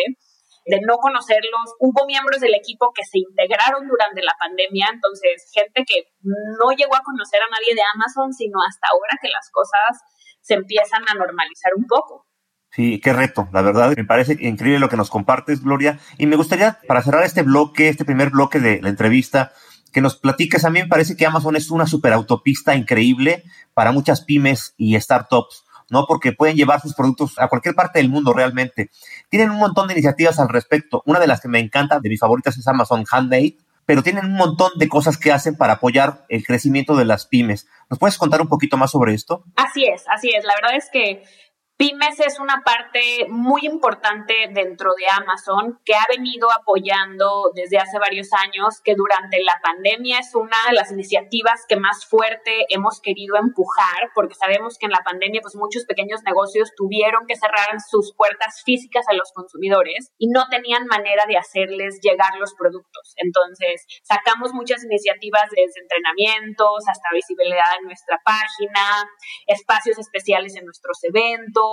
de 0.70 0.80
no 0.86 0.98
conocerlos. 0.98 1.74
Hubo 1.80 2.06
miembros 2.06 2.40
del 2.40 2.54
equipo 2.54 2.94
que 2.94 3.04
se 3.04 3.20
integraron 3.20 3.88
durante 3.88 4.22
la 4.22 4.38
pandemia, 4.40 4.90
entonces 4.94 5.50
gente 5.52 5.84
que 5.86 6.14
no 6.22 6.72
llegó 6.78 6.96
a 6.96 7.04
conocer 7.04 7.42
a 7.42 7.50
nadie 7.50 7.74
de 7.74 7.82
Amazon, 7.96 8.34
sino 8.34 8.60
hasta 8.62 8.88
ahora 8.94 9.18
que 9.22 9.30
las 9.30 9.50
cosas 9.52 9.98
se 10.42 10.54
empiezan 10.54 11.04
a 11.10 11.14
normalizar 11.14 11.74
un 11.76 11.86
poco. 11.86 12.26
Sí, 12.72 13.02
qué 13.02 13.14
reto, 13.14 13.50
la 13.52 13.64
verdad. 13.64 13.94
Me 13.98 14.06
parece 14.06 14.38
increíble 14.40 14.80
lo 14.80 14.90
que 14.90 14.98
nos 14.98 15.10
compartes, 15.10 15.64
Gloria. 15.64 16.00
Y 16.18 16.28
me 16.28 16.36
gustaría, 16.36 16.80
para 16.88 17.02
cerrar 17.02 17.24
este 17.24 17.42
bloque, 17.42 17.90
este 17.90 18.06
primer 18.06 18.30
bloque 18.30 18.60
de 18.60 18.80
la 18.82 18.90
entrevista, 18.90 19.52
que 19.92 20.02
nos 20.02 20.18
platiques. 20.18 20.66
A 20.66 20.70
mí 20.70 20.80
me 20.80 20.88
parece 20.88 21.18
que 21.18 21.26
Amazon 21.26 21.56
es 21.56 21.72
una 21.72 21.88
superautopista 21.88 22.76
increíble 22.76 23.44
para 23.74 23.92
muchas 23.92 24.24
pymes 24.24 24.74
y 24.78 25.00
startups. 25.00 25.66
¿No? 25.92 26.06
Porque 26.08 26.32
pueden 26.32 26.56
llevar 26.56 26.82
sus 26.82 26.94
productos 26.94 27.38
a 27.38 27.48
cualquier 27.48 27.76
parte 27.76 28.00
del 28.00 28.10
mundo 28.10 28.34
realmente. 28.34 28.90
Tienen 29.30 29.52
un 29.52 29.58
montón 29.58 29.88
de 29.88 29.94
iniciativas 29.94 30.40
al 30.40 30.50
respecto. 30.50 31.04
Una 31.06 31.20
de 31.20 31.28
las 31.28 31.42
que 31.42 31.48
me 31.48 31.60
encanta, 31.60 32.00
de 32.00 32.10
mis 32.10 32.20
favoritas, 32.20 32.58
es 32.58 32.68
Amazon 32.68 33.06
Handmade, 33.10 33.58
pero 33.86 34.04
tienen 34.04 34.26
un 34.26 34.34
montón 34.34 34.72
de 34.76 34.88
cosas 34.88 35.18
que 35.18 35.32
hacen 35.32 35.56
para 35.56 35.74
apoyar 35.74 36.26
el 36.30 36.46
crecimiento 36.46 36.96
de 36.96 37.06
las 37.06 37.26
pymes. 37.26 37.68
¿Nos 37.90 37.98
puedes 37.98 38.18
contar 38.18 38.40
un 38.40 38.48
poquito 38.48 38.78
más 38.78 38.92
sobre 38.92 39.16
esto? 39.16 39.44
Así 39.56 39.84
es, 39.86 40.04
así 40.08 40.30
es. 40.30 40.44
La 40.44 40.54
verdad 40.62 40.78
es 40.78 40.90
que 40.92 41.24
Pymes 41.80 42.20
es 42.20 42.42
una 42.42 42.62
parte 42.66 43.26
muy 43.30 43.62
importante 43.64 44.34
dentro 44.52 44.92
de 44.98 45.06
Amazon 45.08 45.80
que 45.86 45.96
ha 45.96 46.04
venido 46.10 46.52
apoyando 46.52 47.54
desde 47.56 47.78
hace 47.78 47.98
varios 47.98 48.28
años, 48.34 48.82
que 48.84 48.96
durante 48.96 49.42
la 49.42 49.56
pandemia 49.64 50.20
es 50.20 50.36
una 50.36 50.58
de 50.68 50.76
las 50.76 50.92
iniciativas 50.92 51.64
que 51.70 51.78
más 51.78 52.06
fuerte 52.06 52.66
hemos 52.68 53.00
querido 53.00 53.38
empujar, 53.38 54.12
porque 54.14 54.36
sabemos 54.36 54.78
que 54.78 54.88
en 54.88 54.92
la 54.92 55.06
pandemia 55.06 55.40
pues 55.40 55.56
muchos 55.56 55.86
pequeños 55.86 56.20
negocios 56.26 56.74
tuvieron 56.76 57.26
que 57.26 57.38
cerrar 57.38 57.80
sus 57.80 58.14
puertas 58.14 58.62
físicas 58.66 59.06
a 59.08 59.14
los 59.14 59.32
consumidores 59.32 60.12
y 60.18 60.28
no 60.28 60.50
tenían 60.50 60.86
manera 60.86 61.24
de 61.30 61.38
hacerles 61.38 62.02
llegar 62.02 62.36
los 62.42 62.56
productos. 62.56 63.14
Entonces, 63.16 63.88
sacamos 64.04 64.52
muchas 64.52 64.84
iniciativas 64.84 65.48
desde 65.50 65.80
entrenamientos 65.80 66.84
hasta 66.92 67.16
visibilidad 67.16 67.72
en 67.80 67.86
nuestra 67.86 68.20
página, 68.26 69.08
espacios 69.48 69.98
especiales 69.98 70.58
en 70.58 70.66
nuestros 70.66 71.00
eventos, 71.06 71.69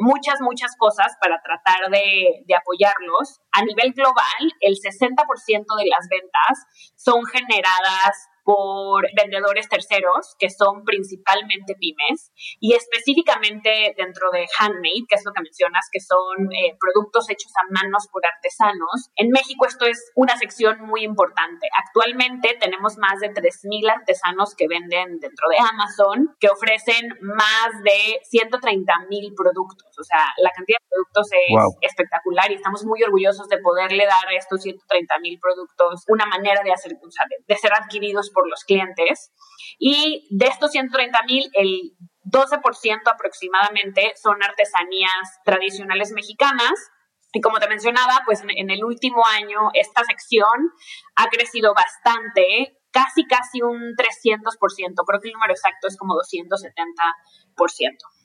muchas, 0.00 0.40
muchas 0.40 0.76
cosas 0.76 1.12
para 1.20 1.40
tratar 1.42 1.90
de, 1.90 2.44
de 2.46 2.54
apoyarlos. 2.54 3.40
A 3.52 3.64
nivel 3.64 3.92
global, 3.92 4.42
el 4.60 4.74
60% 4.74 5.14
de 5.16 5.86
las 5.86 6.08
ventas 6.10 6.94
son 6.96 7.24
generadas 7.26 8.28
por 8.46 9.04
vendedores 9.18 9.68
terceros, 9.68 10.36
que 10.38 10.50
son 10.50 10.84
principalmente 10.84 11.74
pymes, 11.74 12.30
y 12.60 12.74
específicamente 12.74 13.92
dentro 13.98 14.30
de 14.30 14.46
handmade, 14.60 15.02
que 15.08 15.16
es 15.16 15.24
lo 15.26 15.32
que 15.32 15.42
mencionas, 15.42 15.90
que 15.90 15.98
son 15.98 16.46
eh, 16.54 16.78
productos 16.78 17.28
hechos 17.28 17.50
a 17.58 17.66
manos 17.74 18.06
por 18.06 18.22
artesanos. 18.24 19.10
En 19.16 19.30
México 19.30 19.66
esto 19.66 19.84
es 19.86 20.12
una 20.14 20.36
sección 20.36 20.80
muy 20.86 21.02
importante. 21.02 21.66
Actualmente 21.76 22.56
tenemos 22.60 22.96
más 22.98 23.18
de 23.18 23.34
3.000 23.34 23.90
artesanos 23.90 24.54
que 24.54 24.68
venden 24.68 25.18
dentro 25.18 25.48
de 25.50 25.58
Amazon, 25.58 26.36
que 26.38 26.46
ofrecen 26.46 27.18
más 27.20 27.82
de 27.82 28.22
130.000 28.30 29.34
productos. 29.34 29.90
O 29.98 30.04
sea, 30.04 30.22
la 30.38 30.50
cantidad 30.54 30.78
de 30.78 30.86
productos 30.88 31.26
es 31.34 31.90
espectacular 31.90 32.48
y 32.52 32.54
estamos 32.54 32.84
muy 32.84 33.02
orgullosos 33.02 33.48
de 33.48 33.58
poderle 33.58 34.06
dar 34.06 34.28
a 34.30 34.36
estos 34.38 34.62
130.000 34.64 35.40
productos 35.40 36.04
una 36.06 36.26
manera 36.26 36.62
de, 36.62 36.70
hacer, 36.70 36.92
de 36.94 37.56
ser 37.56 37.72
adquiridos 37.72 38.30
por 38.36 38.48
los 38.50 38.64
clientes. 38.64 39.32
Y 39.78 40.28
de 40.30 40.46
estos 40.46 40.72
130 40.72 41.22
mil, 41.24 41.50
el 41.54 41.96
12% 42.30 43.00
aproximadamente 43.10 44.12
son 44.22 44.42
artesanías 44.42 45.40
tradicionales 45.44 46.12
mexicanas. 46.12 46.74
Y 47.32 47.40
como 47.40 47.58
te 47.58 47.68
mencionaba, 47.68 48.22
pues 48.26 48.42
en 48.46 48.70
el 48.70 48.84
último 48.84 49.22
año 49.26 49.70
esta 49.72 50.04
sección 50.04 50.70
ha 51.16 51.28
crecido 51.28 51.74
bastante, 51.74 52.78
casi, 52.90 53.26
casi 53.26 53.62
un 53.62 53.94
300%. 53.94 54.48
Creo 55.06 55.20
que 55.20 55.28
el 55.28 55.34
número 55.34 55.52
exacto 55.52 55.88
es 55.88 55.96
como 55.96 56.14
270%. 56.14 56.86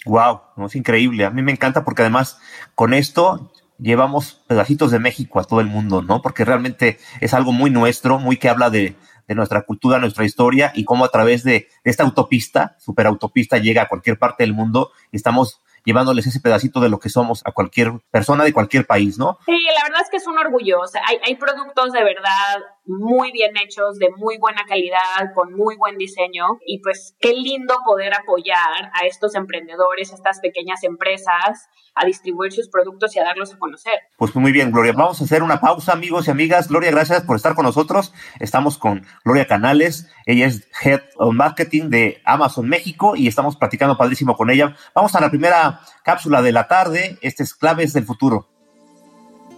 Wow, 0.06 0.66
es 0.66 0.76
increíble. 0.76 1.26
A 1.26 1.30
mí 1.30 1.42
me 1.42 1.52
encanta 1.52 1.84
porque 1.84 2.02
además 2.04 2.40
con 2.76 2.94
esto 2.94 3.52
llevamos 3.82 4.44
pedacitos 4.48 4.92
de 4.92 5.00
México 5.00 5.40
a 5.40 5.44
todo 5.44 5.60
el 5.60 5.68
mundo, 5.68 6.02
¿no? 6.02 6.22
Porque 6.22 6.46
realmente 6.46 7.00
es 7.20 7.34
algo 7.34 7.52
muy 7.52 7.72
nuestro, 7.72 8.20
muy 8.20 8.38
que 8.38 8.50
habla 8.50 8.70
de, 8.70 8.96
de 9.32 9.36
nuestra 9.36 9.62
cultura, 9.62 9.98
nuestra 9.98 10.26
historia 10.26 10.74
y 10.76 10.84
cómo 10.84 11.06
a 11.06 11.10
través 11.10 11.46
de, 11.46 11.70
esta 11.86 12.04
autopista, 12.04 12.76
superautopista, 12.80 13.60
llega 13.60 13.84
a 13.84 13.88
cualquier 13.88 14.20
parte 14.20 14.44
del 14.44 14.54
mundo 14.54 14.92
y 15.10 15.16
estamos 15.16 15.62
llevándoles 15.86 16.28
ese 16.28 16.42
pedacito 16.42 16.82
de 16.82 16.90
lo 16.90 17.00
que 17.00 17.08
somos 17.08 17.42
a 17.46 17.54
cualquier 17.54 17.94
persona 18.12 18.44
de 18.44 18.52
cualquier 18.52 18.86
país, 18.86 19.18
¿no? 19.18 19.40
Sí, 19.46 19.58
la 19.74 19.84
verdad 19.88 20.02
es 20.04 20.10
que 20.10 20.18
es 20.18 20.28
un 20.28 20.38
orgullo. 20.38 20.82
hay, 21.08 21.18
hay 21.26 21.36
productos 21.36 21.94
de 21.94 22.04
verdad 22.04 22.60
muy 22.92 23.32
bien 23.32 23.52
hechos, 23.58 23.98
de 23.98 24.10
muy 24.18 24.38
buena 24.38 24.64
calidad, 24.68 25.34
con 25.34 25.54
muy 25.54 25.78
buen 25.78 25.98
diseño. 25.98 26.60
Y 26.66 26.80
pues 26.80 27.16
qué 27.20 27.34
lindo 27.34 27.76
poder 27.86 28.14
apoyar 28.14 28.92
a 28.94 29.06
estos 29.06 29.36
emprendedores, 29.36 30.12
a 30.12 30.16
estas 30.16 30.40
pequeñas 30.40 30.84
empresas, 30.84 31.70
a 31.96 32.06
distribuir 32.06 32.52
sus 32.52 32.70
productos 32.70 33.16
y 33.16 33.20
a 33.20 33.24
darlos 33.24 33.54
a 33.54 33.58
conocer. 33.60 33.94
Pues 34.18 34.36
muy 34.36 34.52
bien, 34.52 34.72
Gloria. 34.72 34.94
Vamos 34.94 35.22
a 35.22 35.24
hacer 35.24 35.44
una 35.44 35.60
pausa, 35.60 35.94
amigos 35.94 36.28
y 36.28 36.32
amigas. 36.32 36.68
Gloria, 36.68 36.92
gracias 36.92 37.24
por 37.24 37.36
estar 37.36 37.56
con 37.56 37.66
nosotros. 37.66 38.14
Estamos 38.40 38.78
con 38.78 39.06
Gloria 39.24 39.48
Canales. 39.48 40.10
Ella 40.26 40.48
es 40.48 40.68
Head 40.84 41.02
of 41.18 41.34
Marketing 41.34 41.90
de 41.90 42.22
Amazon 42.26 42.68
México 42.68 43.16
y 43.16 43.28
estamos 43.28 43.56
platicando 43.56 43.98
padrísimo 43.98 44.36
con 44.36 44.50
ella. 44.50 44.76
Vamos 44.94 45.16
a 45.16 45.22
la 45.22 45.30
primera 45.30 45.82
cápsula 46.04 46.42
de 46.42 46.52
la 46.52 46.68
tarde. 46.68 47.18
Este 47.22 47.44
es 47.44 47.54
Claves 47.54 47.94
del 47.94 48.06
Futuro. 48.06 48.48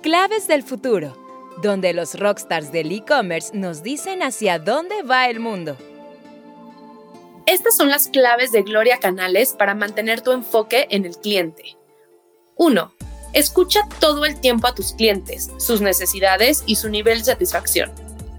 Claves 0.01 0.47
del 0.47 0.63
Futuro 0.63 1.22
donde 1.61 1.93
los 1.93 2.19
rockstars 2.19 2.71
del 2.71 2.91
e-commerce 2.91 3.55
nos 3.55 3.83
dicen 3.83 4.23
hacia 4.23 4.59
dónde 4.59 5.01
va 5.03 5.29
el 5.29 5.39
mundo. 5.39 5.77
Estas 7.45 7.75
son 7.75 7.89
las 7.89 8.07
claves 8.07 8.51
de 8.51 8.63
Gloria 8.63 8.99
Canales 8.99 9.53
para 9.57 9.75
mantener 9.75 10.21
tu 10.21 10.31
enfoque 10.31 10.87
en 10.89 11.05
el 11.05 11.17
cliente. 11.17 11.77
1. 12.55 12.93
Escucha 13.33 13.81
todo 13.99 14.25
el 14.25 14.39
tiempo 14.39 14.67
a 14.67 14.75
tus 14.75 14.93
clientes, 14.93 15.51
sus 15.57 15.81
necesidades 15.81 16.63
y 16.65 16.75
su 16.75 16.89
nivel 16.89 17.19
de 17.19 17.25
satisfacción. 17.25 17.91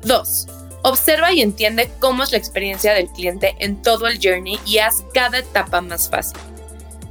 2. 0.05 0.47
Observa 0.83 1.33
y 1.33 1.43
entiende 1.43 1.91
cómo 1.99 2.23
es 2.23 2.33
la 2.33 2.39
experiencia 2.39 2.95
del 2.95 3.09
cliente 3.09 3.55
en 3.59 3.83
todo 3.83 4.07
el 4.07 4.19
journey 4.23 4.59
y 4.65 4.79
haz 4.79 5.05
cada 5.13 5.39
etapa 5.39 5.81
más 5.81 6.09
fácil. 6.09 6.39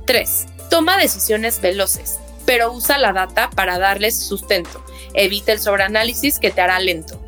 3. 0.05 0.45
Toma 0.69 0.98
decisiones 0.98 1.62
veloces, 1.62 2.19
pero 2.45 2.72
usa 2.72 2.98
la 2.98 3.13
data 3.13 3.50
para 3.51 3.77
darles 3.77 4.17
sustento 4.17 4.83
Evita 5.13 5.51
el 5.51 5.60
sobreanálisis 5.60 6.39
que 6.39 6.51
te 6.51 6.62
hará 6.62 6.79
lento. 6.79 7.22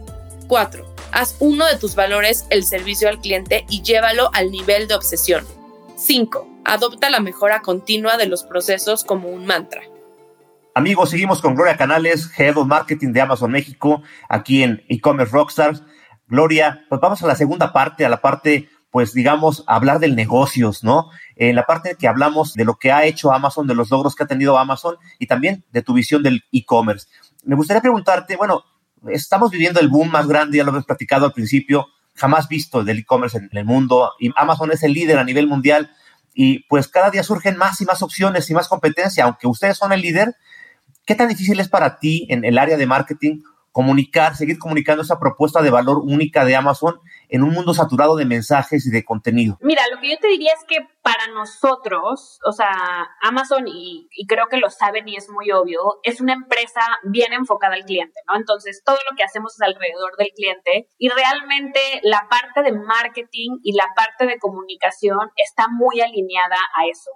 4. 0.48 0.86
Haz 1.12 1.36
uno 1.39 1.65
de 1.65 1.77
tus 1.77 1.96
valores 1.96 2.46
el 2.50 2.63
servicio 2.63 3.08
al 3.08 3.20
cliente 3.20 3.65
y 3.70 3.82
llévalo 3.82 4.30
al 4.34 4.51
nivel 4.51 4.88
de 4.88 4.96
obsesión. 4.96 5.46
5. 5.96 6.62
Adopta 6.65 7.10
la 7.10 7.20
mejora 7.20 7.62
continua 7.62 8.18
de 8.18 8.27
los 8.27 8.44
procesos 8.44 9.04
como 9.04 9.30
un 9.30 9.46
mantra. 9.46 9.82
Amigos, 10.74 11.12
seguimos 11.12 11.42
con 11.42 11.56
Gloria 11.56 11.77
Canales, 11.77 12.30
Head 12.38 12.58
of 12.58 12.68
Marketing 12.68 13.13
de 13.13 13.22
Amazon 13.22 13.50
México, 13.50 14.04
aquí 14.27 14.62
en 14.62 14.84
e-commerce 14.89 15.32
Rockstars. 15.32 15.84
Gloria, 16.27 16.86
pues 16.89 17.00
vamos 17.00 17.24
a 17.24 17.27
la 17.27 17.36
segunda 17.36 17.72
parte, 17.72 18.04
a 18.04 18.10
la 18.10 18.20
parte, 18.20 18.68
pues 18.92 19.13
digamos, 19.13 19.63
hablar 19.68 20.00
del 20.00 20.18
negocios, 20.18 20.84
¿no? 20.84 21.12
En 21.38 21.56
la 21.56 21.63
parte 21.63 21.96
que 21.98 22.10
hablamos 22.10 22.56
de 22.56 22.65
lo 22.65 22.75
que 22.75 22.92
ha 22.92 23.06
hecho 23.06 23.32
Amazon, 23.32 23.68
de 23.68 23.75
los 23.75 23.89
logros 23.89 24.15
que 24.15 24.24
ha 24.24 24.27
tenido 24.27 24.58
Amazon 24.58 24.98
y 25.18 25.27
también 25.27 25.63
de 25.72 25.82
tu 25.82 25.94
visión 25.94 26.24
del 26.24 26.44
e-commerce 26.51 27.08
me 27.46 27.56
gustaría 27.56 27.82
preguntarte, 27.82 28.36
bueno, 28.36 28.64
estamos 29.08 29.52
viviendo 29.52 29.80
el 29.80 29.88
boom 29.88 30.10
más 30.10 30.28
grande, 30.28 30.58
ya 30.58 30.64
lo 30.64 30.72
hemos 30.72 30.86
platicado 30.86 31.25
al 31.25 31.34
principio, 31.34 31.88
jamás 32.16 32.48
visto 32.48 32.84
del 32.84 33.00
e-commerce 33.00 33.38
en, 33.38 33.50
el 33.52 33.66
mundo, 33.66 34.14
y 34.20 34.32
Amazon 34.36 34.72
es 34.72 34.84
el 34.84 34.94
líder 34.94 35.18
a 35.18 35.24
nivel 35.24 35.48
mundial, 35.48 35.92
y 36.34 36.60
pues 36.68 36.88
cada 36.88 37.12
día 37.12 37.24
surgen 37.24 37.58
más 37.58 37.80
y 37.82 37.86
más 37.86 38.02
opciones 38.02 38.50
y 38.50 38.54
más 38.54 38.68
competencia, 38.68 39.24
aunque 39.24 39.48
ustedes 39.48 39.78
son 39.78 39.94
el 39.94 40.02
líder, 40.02 40.36
¿qué 41.06 41.16
tan 41.16 41.28
difícil 41.28 41.60
es 41.60 41.70
para 41.70 42.00
ti 42.00 42.25
en 42.30 42.44
el 42.44 42.58
área 42.58 42.78
de 42.78 42.88
marketing 42.88 43.42
comunicar, 43.75 44.38
seguir 44.38 44.58
comunicando 44.58 45.03
esa 45.03 45.20
propuesta 45.20 45.62
de 45.62 45.70
valor 45.70 45.98
única 45.98 46.46
de 46.46 46.55
Amazon 46.55 47.01
en 47.27 47.44
un 47.44 47.50
mundo 47.50 47.74
saturado 47.74 48.15
de 48.15 48.24
mensajes 48.24 48.88
y 48.88 48.89
de 48.89 49.03
contenido? 49.03 49.58
Mira, 49.60 49.82
lo 49.94 50.00
que 50.00 50.12
yo 50.12 50.17
te 50.17 50.29
diría 50.29 50.53
es 50.53 50.63
que 50.65 50.88
para 51.01 51.27
nosotros, 51.34 52.39
o 52.48 52.53
sea, 52.53 52.72
Amazon, 53.22 53.65
y, 53.67 54.08
creo 54.29 54.48
que 54.50 54.55
lo 54.55 54.70
saben 54.70 55.10
y 55.10 55.17
es 55.17 55.29
muy 55.29 55.51
obvio, 55.51 56.00
es 56.03 56.22
una 56.22 56.32
empresa 56.32 56.79
bien 57.03 57.34
enfocada 57.34 57.75
al 57.75 57.84
cliente, 57.84 58.17
¿no? 58.29 58.38
Entonces, 58.38 58.82
todo 58.86 58.96
lo 59.12 59.17
que 59.17 59.25
hacemos 59.25 59.55
es 59.55 59.62
alrededor 59.62 60.15
del 60.17 60.29
cliente 60.34 60.88
y 60.98 61.10
realmente 61.10 61.82
la 62.03 62.29
parte 62.29 62.63
de 62.63 62.72
marketing 62.72 63.60
y 63.62 63.74
la 63.74 63.89
parte 63.94 64.25
de 64.25 64.39
comunicación 64.39 65.32
está 65.36 65.67
muy 65.67 66.00
alineada 66.00 66.60
a 66.77 66.88
eso. 66.89 67.12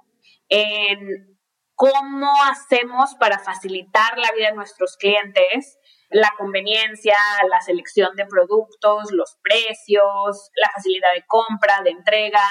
En 0.49 1.39
cómo 1.75 2.33
hacemos 2.51 3.15
para 3.15 3.39
facilitar 3.39 4.17
la 4.17 4.33
vida 4.33 4.49
de 4.49 4.55
nuestros 4.55 4.97
clientes 4.97 5.79
la 6.09 6.31
conveniencia, 6.37 7.15
la 7.49 7.61
selección 7.61 8.15
de 8.15 8.25
productos, 8.25 9.11
los 9.11 9.37
precios, 9.41 10.49
la 10.55 10.69
facilidad 10.73 11.13
de 11.13 11.25
compra, 11.27 11.81
de 11.83 11.91
entrega. 11.91 12.43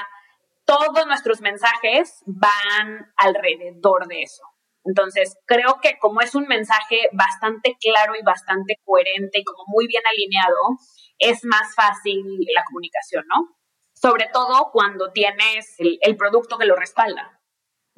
Todos 0.65 1.07
nuestros 1.07 1.41
mensajes 1.41 2.23
van 2.27 3.13
alrededor 3.17 4.07
de 4.07 4.23
eso. 4.23 4.43
Entonces, 4.85 5.37
creo 5.47 5.81
que 5.83 5.99
como 5.99 6.21
es 6.21 6.35
un 6.35 6.47
mensaje 6.47 7.09
bastante 7.13 7.77
claro 7.81 8.15
y 8.19 8.25
bastante 8.25 8.77
coherente 8.85 9.41
y 9.41 9.45
como 9.45 9.65
muy 9.67 9.87
bien 9.87 10.03
alineado, 10.07 10.79
es 11.19 11.45
más 11.45 11.75
fácil 11.75 12.25
la 12.55 12.63
comunicación, 12.65 13.25
¿no? 13.29 13.57
Sobre 13.93 14.29
todo 14.33 14.71
cuando 14.73 15.11
tienes 15.13 15.75
el, 15.79 15.99
el 16.01 16.17
producto 16.17 16.57
que 16.57 16.67
lo 16.67 16.77
respalda. 16.77 17.38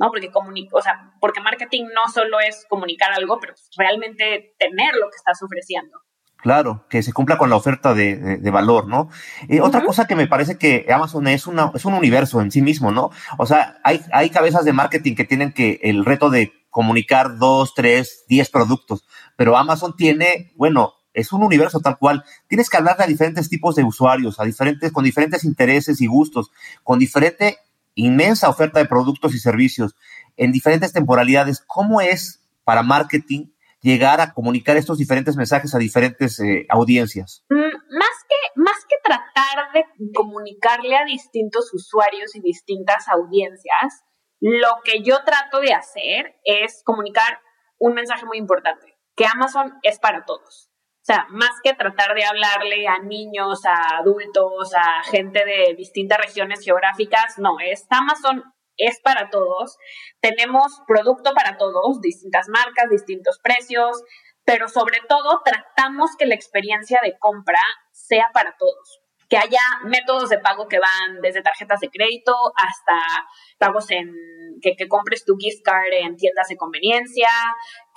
¿No? 0.01 0.11
Porque, 0.11 0.31
o 0.73 0.83
sea, 0.83 1.13
porque 1.21 1.41
marketing 1.41 1.85
no 1.85 2.11
solo 2.13 2.41
es 2.41 2.65
comunicar 2.69 3.13
algo, 3.13 3.39
pero 3.39 3.55
realmente 3.77 4.55
tener 4.59 4.95
lo 4.95 5.11
que 5.11 5.17
estás 5.17 5.41
ofreciendo. 5.43 5.99
Claro, 6.39 6.87
que 6.89 7.03
se 7.03 7.13
cumpla 7.13 7.37
con 7.37 7.51
la 7.51 7.57
oferta 7.57 7.93
de, 7.93 8.41
valor, 8.51 8.89
¿no? 8.89 9.11
Y 9.47 9.61
Otra 9.61 9.85
cosa 9.85 10.07
que 10.07 10.17
me 10.17 10.27
parece 10.27 10.57
que 10.57 10.87
Amazon 10.91 11.29
es, 11.29 11.47
una, 11.47 11.71
es 11.75 11.85
un 11.85 11.93
universo 11.93 12.41
en 12.41 12.51
sí 12.51 12.63
mismo, 12.63 12.91
¿no? 12.91 13.11
O 13.37 13.45
sea, 13.45 13.79
hay, 13.85 14.01
hay 14.11 14.31
cabezas 14.31 14.65
de 14.65 14.73
marketing 14.73 15.15
que 15.15 15.25
tienen 15.27 15.53
que 15.53 15.81
el 15.83 16.07
reto 16.07 16.31
de 16.31 16.51
comunicar 16.71 17.37
dos, 17.37 17.75
tres, 17.75 18.25
diez 18.27 18.49
productos, 18.49 19.05
pero 19.37 19.59
Amazon 19.59 19.95
tiene, 19.97 20.53
bueno, 20.57 20.95
es 21.13 21.31
un 21.33 21.43
universo 21.43 21.81
tal 21.81 21.99
cual. 21.99 22.25
Tienes 22.47 22.71
que 22.71 22.79
hablar 22.79 22.97
a 23.03 23.07
diferentes 23.07 23.51
tipos 23.51 23.75
de 23.75 23.85
usuarios, 23.85 24.41
a 24.41 24.45
diferentes, 24.45 24.93
con 24.93 25.05
diferentes 25.05 25.45
intereses 25.45 26.01
y 26.01 26.07
gustos, 26.07 26.53
con 26.85 26.99
diferente 26.99 27.59
inmensa 27.95 28.49
oferta 28.49 28.79
de 28.79 28.87
productos 28.87 29.35
y 29.35 29.39
servicios 29.39 29.95
en 30.37 30.53
diferentes 30.53 30.93
temporalidades. 30.93 31.63
¿Cómo 31.67 32.01
es 32.01 32.43
para 32.65 32.83
marketing 32.83 33.47
llegar 33.81 34.21
a 34.21 34.33
comunicar 34.33 34.77
estos 34.77 34.99
diferentes 34.99 35.37
mensajes 35.37 35.75
a 35.75 35.79
diferentes 35.79 36.39
eh, 36.41 36.67
audiencias? 36.69 37.45
Mm, 37.49 37.97
más, 37.97 38.25
que, 38.29 38.61
más 38.61 38.85
que 38.89 38.97
tratar 39.03 39.73
de 39.73 39.85
comunicarle 40.15 40.97
a 40.97 41.05
distintos 41.05 41.73
usuarios 41.73 42.35
y 42.35 42.41
distintas 42.41 43.09
audiencias, 43.09 44.05
lo 44.41 44.69
que 44.85 45.03
yo 45.03 45.23
trato 45.25 45.61
de 45.61 45.75
hacer 45.75 46.37
es 46.45 46.83
comunicar 46.85 47.41
un 47.79 47.95
mensaje 47.95 48.25
muy 48.27 48.39
importante, 48.39 48.99
que 49.17 49.27
Amazon 49.27 49.75
es 49.83 49.99
para 49.99 50.25
todos. 50.25 50.70
O 51.03 51.05
sea, 51.05 51.27
más 51.31 51.53
que 51.63 51.73
tratar 51.73 52.15
de 52.15 52.25
hablarle 52.25 52.87
a 52.87 52.99
niños, 52.99 53.65
a 53.65 53.99
adultos, 53.99 54.73
a 54.75 55.03
gente 55.03 55.45
de 55.45 55.75
distintas 55.75 56.19
regiones 56.19 56.63
geográficas, 56.63 57.39
no, 57.39 57.59
es 57.59 57.87
Amazon 57.89 58.45
es 58.81 59.01
para 59.03 59.31
todos. 59.31 59.77
Tenemos 60.21 60.81
producto 60.87 61.33
para 61.35 61.57
todos, 61.57 62.01
distintas 62.01 62.49
marcas, 62.49 62.91
distintos 62.91 63.39
precios, 63.43 64.03
pero 64.45 64.69
sobre 64.69 65.01
todo 65.09 65.43
tratamos 65.45 66.11
que 66.19 66.27
la 66.27 66.35
experiencia 66.35 67.01
de 67.03 67.17
compra 67.19 67.61
sea 67.93 68.27
para 68.33 68.57
todos. 68.59 69.01
Que 69.29 69.37
haya 69.37 69.61
métodos 69.85 70.29
de 70.29 70.39
pago 70.39 70.67
que 70.67 70.81
van 70.81 71.21
desde 71.23 71.43
tarjetas 71.43 71.79
de 71.81 71.91
crédito 71.91 72.35
hasta 72.57 73.27
pagos 73.59 73.91
en 73.91 74.13
que, 74.61 74.89
compres 74.89 75.25
tu 75.25 75.37
gift 75.39 75.63
card 75.65 75.93
en 75.93 76.17
tiendas 76.17 76.49
de 76.49 76.57
conveniencia, 76.57 77.29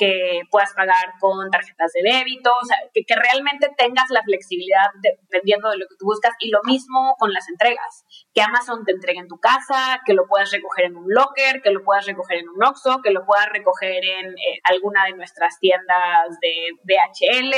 que 0.04 0.42
puedas 0.50 0.74
pagar 0.74 1.14
con 1.20 1.50
tarjetas 1.50 1.92
de 1.94 2.02
débito, 2.04 2.52
o 2.52 2.66
sea, 2.66 2.78
que, 2.94 3.04
realmente 3.14 3.70
tengas 3.78 4.10
la 4.10 4.24
flexibilidad 4.24 4.88
dependiendo 5.02 5.70
de 5.70 5.78
lo 5.78 5.86
que 5.88 5.96
tú 5.98 6.06
buscas. 6.06 6.34
Y 6.40 6.50
lo 6.50 6.60
mismo 6.64 7.16
con 7.20 7.32
las 7.32 7.48
entregas, 7.50 8.04
que 8.34 8.42
Amazon 8.42 8.84
te 8.86 8.92
entregue 8.92 9.20
en 9.20 9.28
tu 9.28 9.40
casa, 9.40 10.02
que 10.06 10.14
lo 10.14 10.26
puedas 10.28 10.52
recoger 10.52 10.86
en 10.86 10.98
un 10.98 11.06
locker, 11.08 11.62
que 11.62 11.72
lo 11.72 11.84
puedas 11.84 12.06
recoger 12.06 12.40
en 12.40 12.50
un 12.50 12.64
Oxxo, 12.64 13.02
que 13.04 13.12
lo 13.12 13.26
puedas 13.26 13.48
recoger 13.50 14.04
en 14.04 14.32
eh, 14.32 14.60
alguna 14.64 15.06
de 15.06 15.14
nuestras 15.14 15.60
tiendas 15.60 16.38
de 16.42 16.70
DHL. 16.84 17.56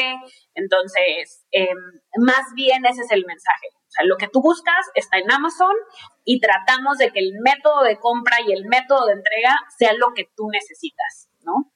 Entonces, 0.55 1.45
em, 1.51 1.77
más 2.17 2.53
bien 2.55 2.85
ese 2.85 3.01
es 3.01 3.11
el 3.11 3.25
mensaje 3.25 3.67
sea, 3.95 4.05
lo 4.05 4.17
que 4.17 4.27
tú 4.27 4.41
buscas 4.41 4.85
está 4.93 5.17
en 5.17 5.31
Amazon 5.31 5.73
y 6.23 6.39
tratamos 6.39 6.97
de 6.97 7.11
que 7.11 7.19
el 7.19 7.33
método 7.41 7.83
de 7.83 7.99
compra 7.99 8.37
y 8.45 8.51
el 8.51 8.65
método 8.65 9.05
de 9.07 9.13
entrega 9.13 9.55
sea 9.77 9.93
lo 9.93 10.13
que 10.13 10.25
tú 10.35 10.47
necesitas, 10.51 11.29
¿no? 11.41 11.71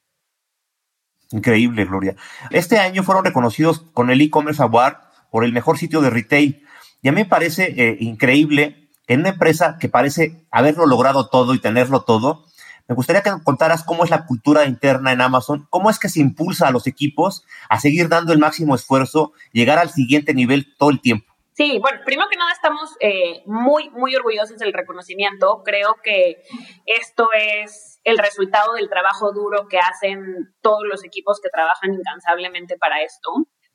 Increíble, 1.31 1.85
Gloria. 1.85 2.15
Este 2.49 2.79
año 2.79 3.03
fueron 3.03 3.23
reconocidos 3.23 3.85
con 3.93 4.09
el 4.09 4.21
e-commerce 4.21 4.61
award 4.63 4.95
por 5.31 5.43
el 5.43 5.53
mejor 5.53 5.77
sitio 5.77 6.01
de 6.01 6.09
retail. 6.09 6.63
Y 7.01 7.07
a 7.09 7.11
mí 7.11 7.21
me 7.21 7.25
parece 7.25 7.73
eh, 7.77 7.97
increíble 7.99 8.89
en 9.07 9.21
una 9.21 9.29
empresa 9.29 9.77
que 9.79 9.89
parece 9.89 10.45
haberlo 10.51 10.85
logrado 10.85 11.29
todo 11.29 11.53
y 11.53 11.59
tenerlo 11.59 12.01
todo, 12.01 12.45
me 12.89 12.95
gustaría 12.95 13.21
que 13.21 13.31
contaras 13.43 13.83
cómo 13.83 14.03
es 14.03 14.09
la 14.09 14.25
cultura 14.25 14.65
interna 14.65 15.11
en 15.11 15.21
Amazon, 15.21 15.67
cómo 15.69 15.91
es 15.91 15.99
que 15.99 16.09
se 16.09 16.21
impulsa 16.21 16.67
a 16.67 16.71
los 16.71 16.87
equipos 16.87 17.43
a 17.69 17.79
seguir 17.79 18.09
dando 18.09 18.33
el 18.33 18.39
máximo 18.39 18.73
esfuerzo, 18.73 19.33
llegar 19.51 19.77
al 19.77 19.91
siguiente 19.91 20.33
nivel 20.33 20.75
todo 20.75 20.89
el 20.89 20.99
tiempo. 20.99 21.28
Sí, 21.59 21.77
bueno, 21.81 21.99
primero 22.05 22.29
que 22.29 22.37
nada 22.37 22.53
estamos 22.53 22.95
eh, 23.01 23.43
muy, 23.45 23.89
muy 23.89 24.15
orgullosos 24.15 24.57
del 24.59 24.71
reconocimiento. 24.71 25.61
Creo 25.65 25.97
que 26.01 26.41
esto 26.85 27.27
es 27.37 27.99
el 28.05 28.17
resultado 28.17 28.75
del 28.75 28.87
trabajo 28.87 29.33
duro 29.33 29.67
que 29.67 29.77
hacen 29.77 30.55
todos 30.61 30.83
los 30.89 31.03
equipos 31.03 31.41
que 31.43 31.49
trabajan 31.49 31.95
incansablemente 31.95 32.77
para 32.77 33.03
esto. 33.03 33.29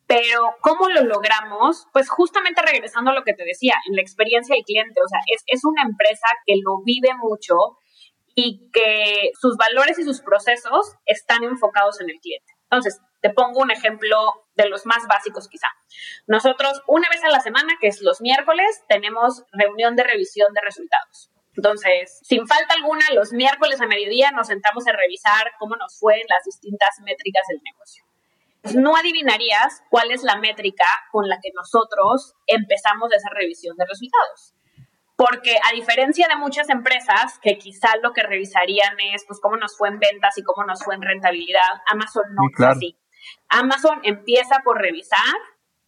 Pero 0.07 0.55
¿cómo 0.63 0.89
lo 0.89 1.03
logramos? 1.03 1.87
Pues 1.93 2.09
justamente 2.09 2.63
regresando 2.63 3.11
a 3.11 3.15
lo 3.15 3.23
que 3.23 3.35
te 3.35 3.45
decía, 3.45 3.75
en 3.87 3.97
la 3.97 4.01
experiencia 4.01 4.55
del 4.55 4.65
cliente, 4.65 5.03
o 5.05 5.09
sea, 5.09 5.21
es, 5.31 5.43
es 5.47 5.63
una 5.67 5.83
empresa 5.83 6.29
que 6.47 6.55
lo 6.65 6.83
vive 6.87 7.15
mucho 7.19 7.55
y 8.35 8.71
que 8.73 9.29
sus 9.39 9.59
valores 9.59 9.99
y 9.99 10.05
sus 10.05 10.23
procesos 10.23 10.95
están 11.05 11.45
enfocados 11.45 12.01
en 12.01 12.09
el 12.09 12.17
cliente. 12.17 12.51
Entonces, 12.63 12.99
te 13.21 13.29
pongo 13.29 13.61
un 13.61 13.71
ejemplo 13.71 14.17
de 14.57 14.69
los 14.69 14.87
más 14.87 15.07
básicos 15.09 15.49
quizá. 15.49 15.69
Nosotros 16.27 16.83
una 16.87 17.09
vez 17.11 17.23
a 17.25 17.31
la 17.31 17.41
semana, 17.41 17.75
que 17.81 17.89
es 17.89 18.01
los 18.01 18.21
miércoles, 18.21 18.83
tenemos 18.89 19.45
reunión 19.53 19.97
de 19.97 20.05
revisión 20.05 20.53
de 20.53 20.61
resultados. 20.61 21.31
Entonces, 21.57 22.19
sin 22.23 22.47
falta 22.47 22.75
alguna, 22.75 23.05
los 23.15 23.33
miércoles 23.33 23.81
a 23.81 23.87
mediodía 23.87 24.33
nos 24.33 24.49
sentamos 24.49 24.87
a 24.87 24.93
revisar 24.93 25.53
cómo 25.59 25.77
nos 25.77 25.99
fue 25.99 26.17
las 26.29 26.45
distintas 26.45 27.01
métricas 27.03 27.45
del 27.49 27.61
negocio. 27.63 28.05
No 28.81 28.97
adivinarías 28.97 29.83
cuál 29.91 30.11
es 30.11 30.23
la 30.23 30.37
métrica 30.37 30.87
con 31.13 31.29
la 31.29 31.39
que 31.41 31.51
nosotros 31.55 32.35
empezamos 32.47 33.13
esa 33.13 33.29
revisión 33.31 33.77
de 33.77 33.85
resultados. 33.87 34.55
Porque 35.17 35.57
a 35.71 35.73
diferencia 35.73 36.27
de 36.29 36.37
muchas 36.37 36.69
empresas 36.71 37.39
que 37.41 37.57
quizá 37.57 37.91
lo 38.03 38.13
que 38.13 38.23
revisarían 38.23 38.97
es 39.15 39.25
pues 39.27 39.39
cómo 39.41 39.57
nos 39.57 39.77
fue 39.77 39.89
en 39.89 40.01
ventas 40.01 40.37
y 40.39 40.43
cómo 40.43 40.65
nos 40.67 40.83
fue 40.83 40.97
en 40.97 41.03
rentabilidad, 41.03 41.83
Amazon 41.89 42.25
no 42.35 42.43
es 42.53 42.77
así. 42.77 42.99
Amazon 43.49 44.01
empieza 44.03 44.61
por 44.65 44.81
revisar 44.81 45.35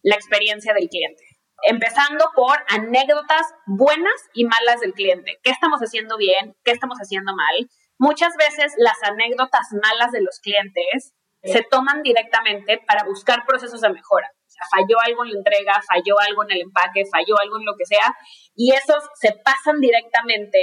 la 0.03 0.15
experiencia 0.15 0.73
del 0.73 0.89
cliente, 0.89 1.23
empezando 1.63 2.31
por 2.35 2.55
anécdotas 2.69 3.47
buenas 3.65 4.13
y 4.33 4.45
malas 4.45 4.79
del 4.79 4.93
cliente. 4.93 5.39
¿Qué 5.43 5.51
estamos 5.51 5.79
haciendo 5.81 6.17
bien? 6.17 6.55
¿Qué 6.63 6.71
estamos 6.71 6.97
haciendo 6.99 7.33
mal? 7.35 7.69
Muchas 7.97 8.35
veces 8.37 8.73
las 8.77 8.97
anécdotas 9.03 9.67
malas 9.81 10.11
de 10.11 10.21
los 10.21 10.39
clientes 10.39 11.13
se 11.43 11.63
toman 11.69 12.03
directamente 12.03 12.81
para 12.85 13.03
buscar 13.03 13.45
procesos 13.45 13.81
de 13.81 13.89
mejora. 13.89 14.29
O 14.33 14.49
sea, 14.49 14.63
falló 14.71 14.97
algo 15.03 15.23
en 15.23 15.31
la 15.31 15.37
entrega, 15.39 15.81
falló 15.87 16.19
algo 16.19 16.43
en 16.43 16.51
el 16.51 16.61
empaque, 16.61 17.03
falló 17.11 17.35
algo 17.41 17.59
en 17.59 17.65
lo 17.65 17.75
que 17.77 17.85
sea, 17.85 18.15
y 18.55 18.73
esos 18.73 19.03
se 19.15 19.33
pasan 19.43 19.79
directamente 19.79 20.59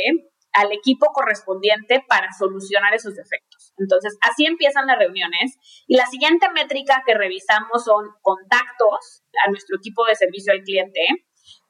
al 0.52 0.72
equipo 0.72 1.06
correspondiente 1.12 2.04
para 2.08 2.32
solucionar 2.32 2.94
esos 2.94 3.14
defectos. 3.14 3.53
Entonces, 3.76 4.16
así 4.20 4.46
empiezan 4.46 4.86
las 4.86 4.98
reuniones 4.98 5.58
y 5.86 5.96
la 5.96 6.06
siguiente 6.06 6.48
métrica 6.50 7.02
que 7.06 7.14
revisamos 7.14 7.84
son 7.84 8.06
contactos 8.22 9.24
a 9.44 9.50
nuestro 9.50 9.76
equipo 9.78 10.04
de 10.06 10.14
servicio 10.14 10.52
al 10.52 10.62
cliente 10.62 11.00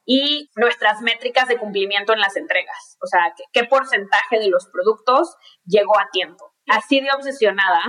y 0.05 0.51
nuestras 0.55 1.01
métricas 1.01 1.47
de 1.47 1.57
cumplimiento 1.57 2.13
en 2.13 2.19
las 2.19 2.37
entregas, 2.37 2.97
o 3.01 3.07
sea, 3.07 3.33
qué, 3.51 3.63
porcentaje 3.63 4.39
de 4.39 4.49
los 4.49 4.67
productos 4.71 5.35
llegó 5.65 5.97
a 5.97 6.09
tiempo. 6.11 6.53
Así 6.67 7.01
de 7.01 7.11
obsesionada 7.11 7.81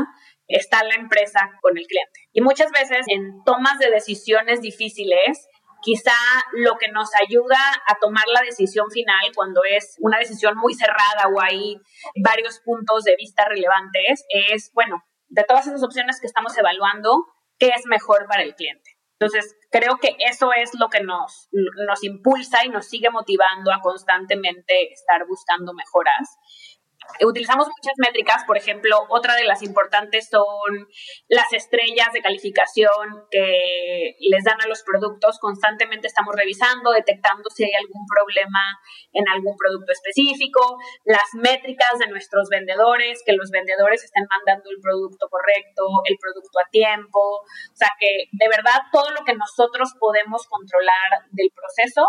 está 0.49 0.83
la 0.85 0.95
empresa 0.95 1.51
con 1.61 1.77
el 1.77 1.87
cliente. 1.87 2.21
Y 2.33 2.41
muchas 2.41 2.71
veces 2.71 3.05
en 3.09 3.43
tomas 3.45 3.79
de 3.79 3.91
decisiones 3.91 4.61
difíciles, 4.61 5.47
quizá 5.87 6.19
lo 6.53 6.79
que 6.79 6.89
nos 6.89 7.11
ayuda 7.15 7.57
a 7.87 7.95
tomar 8.01 8.25
la 8.35 8.41
decisión 8.41 8.91
final 8.91 9.21
cuando 9.37 9.61
es 9.63 9.95
una 10.01 10.19
decisión 10.19 10.59
muy 10.59 10.75
cerrada 10.75 11.29
o 11.33 11.41
hay 11.41 11.81
varios 12.25 12.59
puntos 12.59 13.05
de 13.05 13.15
vista 13.15 13.45
relevantes 13.45 14.25
es, 14.29 14.73
bueno, 14.75 15.05
de 15.29 15.45
todas 15.45 15.69
esas 15.69 15.85
opciones 15.85 16.21
que 16.21 16.27
estamos 16.27 16.59
evaluando, 16.59 17.27
¿qué 17.57 17.69
es 17.69 17.87
mejor 17.87 18.27
para 18.27 18.43
el 18.43 18.57
cliente? 18.57 18.99
Entonces, 19.13 19.55
creo 19.71 19.99
que 19.99 20.17
eso 20.19 20.51
es 20.57 20.71
lo 20.75 20.89
que 20.89 21.05
nos, 21.05 21.49
nos 21.53 22.03
impulsa 22.03 22.65
y 22.65 22.69
nos 22.69 22.89
sigue 22.89 23.11
motivando 23.11 23.73
a 23.73 23.81
constantemente 23.81 24.93
estar 24.93 25.25
buscando 25.29 25.73
mejoras 25.73 26.37
utilizamos 27.25 27.69
muchas 27.69 27.95
métricas, 27.99 28.45
por 28.45 28.57
ejemplo, 28.57 29.07
otra 29.09 29.35
de 29.35 29.45
las 29.45 29.63
importantes 29.63 30.29
son 30.29 30.89
las 31.29 31.53
estrellas 31.53 32.13
de 32.13 32.23
calificación 32.23 33.27
que 33.31 33.96
les 34.29 34.45
dan 34.45 34.61
a 34.61 34.69
los 34.69 34.83
productos. 34.83 35.39
Constantemente 35.39 36.07
estamos 36.07 36.35
revisando, 36.35 36.93
detectando 36.93 37.49
si 37.51 37.65
hay 37.65 37.73
algún 37.75 38.07
problema 38.07 38.61
en 39.13 39.29
algún 39.29 39.57
producto 39.57 39.93
específico, 39.93 40.79
las 41.05 41.35
métricas 41.35 41.99
de 41.99 42.09
nuestros 42.09 42.49
vendedores, 42.49 43.23
que 43.25 43.33
los 43.33 43.51
vendedores 43.51 44.05
estén 44.05 44.25
mandando 44.29 44.71
el 44.71 44.81
producto 44.81 45.29
correcto, 45.29 45.87
el 46.05 46.17
producto 46.21 46.59
a 46.59 46.69
tiempo, 46.71 47.19
o 47.19 47.77
sea 47.77 47.91
que 47.99 48.29
de 48.33 48.49
verdad 48.49 48.89
todo 48.93 49.11
lo 49.11 49.25
que 49.25 49.35
nosotros 49.35 49.95
podemos 49.99 50.47
controlar 50.47 51.27
del 51.31 51.51
proceso 51.55 52.07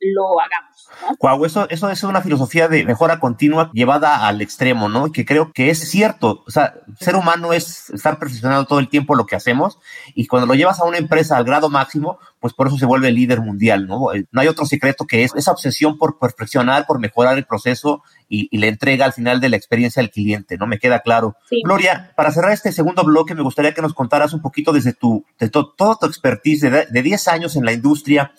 lo 0.00 0.40
hagamos. 0.40 0.88
¿no? 1.22 1.46
eso, 1.46 1.68
eso 1.68 1.90
es 1.90 2.02
una 2.02 2.22
filosofía 2.22 2.68
de 2.68 2.84
mejora 2.84 3.20
continua 3.20 3.70
llevada 3.72 4.26
al 4.26 4.40
extremo, 4.40 4.88
¿no? 4.88 5.12
Que 5.12 5.24
creo 5.24 5.52
que 5.52 5.70
es 5.70 5.78
cierto. 5.78 6.42
O 6.46 6.50
sea, 6.50 6.74
ser 6.98 7.16
humano 7.16 7.52
es 7.52 7.90
estar 7.90 8.18
perfeccionando 8.18 8.66
todo 8.66 8.78
el 8.78 8.88
tiempo 8.88 9.14
lo 9.14 9.26
que 9.26 9.36
hacemos 9.36 9.78
y 10.14 10.26
cuando 10.26 10.46
lo 10.46 10.54
llevas 10.54 10.80
a 10.80 10.84
una 10.84 10.98
empresa 10.98 11.36
al 11.36 11.44
grado 11.44 11.68
máximo, 11.68 12.18
pues 12.40 12.54
por 12.54 12.68
eso 12.68 12.78
se 12.78 12.86
vuelve 12.86 13.12
líder 13.12 13.40
mundial, 13.40 13.86
¿no? 13.86 14.12
Eh, 14.14 14.26
no 14.32 14.40
hay 14.40 14.48
otro 14.48 14.64
secreto 14.64 15.06
que 15.06 15.24
es 15.24 15.34
esa 15.34 15.52
obsesión 15.52 15.98
por 15.98 16.18
perfeccionar, 16.18 16.86
por 16.86 16.98
mejorar 16.98 17.36
el 17.36 17.44
proceso 17.44 18.02
y, 18.28 18.48
y 18.50 18.58
la 18.58 18.66
entrega 18.66 19.04
al 19.04 19.12
final 19.12 19.40
de 19.40 19.50
la 19.50 19.56
experiencia 19.56 20.00
del 20.00 20.10
cliente, 20.10 20.56
¿no? 20.56 20.66
Me 20.66 20.78
queda 20.78 21.00
claro. 21.00 21.36
Gloria, 21.62 22.12
para 22.16 22.32
cerrar 22.32 22.52
este 22.52 22.72
segundo 22.72 23.04
bloque, 23.04 23.34
me 23.34 23.42
gustaría 23.42 23.74
que 23.74 23.82
nos 23.82 23.94
contaras 23.94 24.32
un 24.32 24.40
poquito 24.40 24.72
desde 24.72 24.92
tu, 24.92 25.24
de 25.38 25.50
toda 25.50 25.96
tu 25.98 26.06
expertise 26.06 26.62
de, 26.62 26.86
de 26.86 27.02
10 27.02 27.28
años 27.28 27.56
en 27.56 27.64
la 27.64 27.72
industria, 27.72 28.32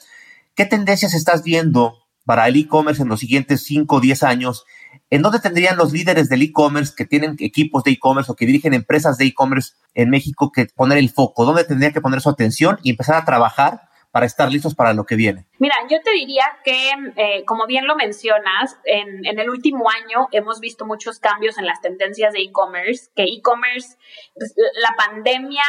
¿Qué 0.55 0.65
tendencias 0.65 1.13
estás 1.13 1.43
viendo 1.43 1.97
para 2.25 2.47
el 2.47 2.57
e-commerce 2.57 3.01
en 3.01 3.07
los 3.07 3.21
siguientes 3.21 3.63
5 3.63 3.95
o 3.95 3.99
10 4.01 4.23
años? 4.23 4.65
¿En 5.09 5.21
dónde 5.21 5.39
tendrían 5.39 5.77
los 5.77 5.93
líderes 5.93 6.27
del 6.27 6.41
e-commerce 6.41 6.93
que 6.95 7.05
tienen 7.05 7.37
equipos 7.39 7.83
de 7.83 7.91
e-commerce 7.91 8.31
o 8.31 8.35
que 8.35 8.45
dirigen 8.45 8.73
empresas 8.73 9.17
de 9.17 9.25
e-commerce 9.25 9.73
en 9.93 10.09
México 10.09 10.51
que 10.51 10.65
poner 10.65 10.97
el 10.97 11.09
foco? 11.09 11.45
¿Dónde 11.45 11.63
tendrían 11.63 11.93
que 11.93 12.01
poner 12.01 12.19
su 12.19 12.29
atención 12.29 12.79
y 12.83 12.89
empezar 12.89 13.15
a 13.15 13.23
trabajar 13.23 13.81
para 14.11 14.25
estar 14.25 14.51
listos 14.51 14.75
para 14.75 14.93
lo 14.93 15.05
que 15.05 15.15
viene? 15.15 15.45
Mira, 15.57 15.75
yo 15.89 16.01
te 16.03 16.11
diría 16.11 16.43
que, 16.65 16.91
eh, 17.15 17.45
como 17.45 17.65
bien 17.65 17.87
lo 17.87 17.95
mencionas, 17.95 18.77
en, 18.83 19.25
el 19.25 19.49
último 19.49 19.85
año 19.89 20.27
hemos 20.33 20.59
visto 20.59 20.85
muchos 20.85 21.19
cambios 21.19 21.57
en 21.57 21.65
las 21.65 21.79
tendencias 21.79 22.33
de 22.33 22.41
e-commerce, 22.41 23.09
que 23.15 23.23
e-commerce, 23.23 23.95
pues, 24.35 24.53
la 24.57 24.95
pandemia 24.97 25.63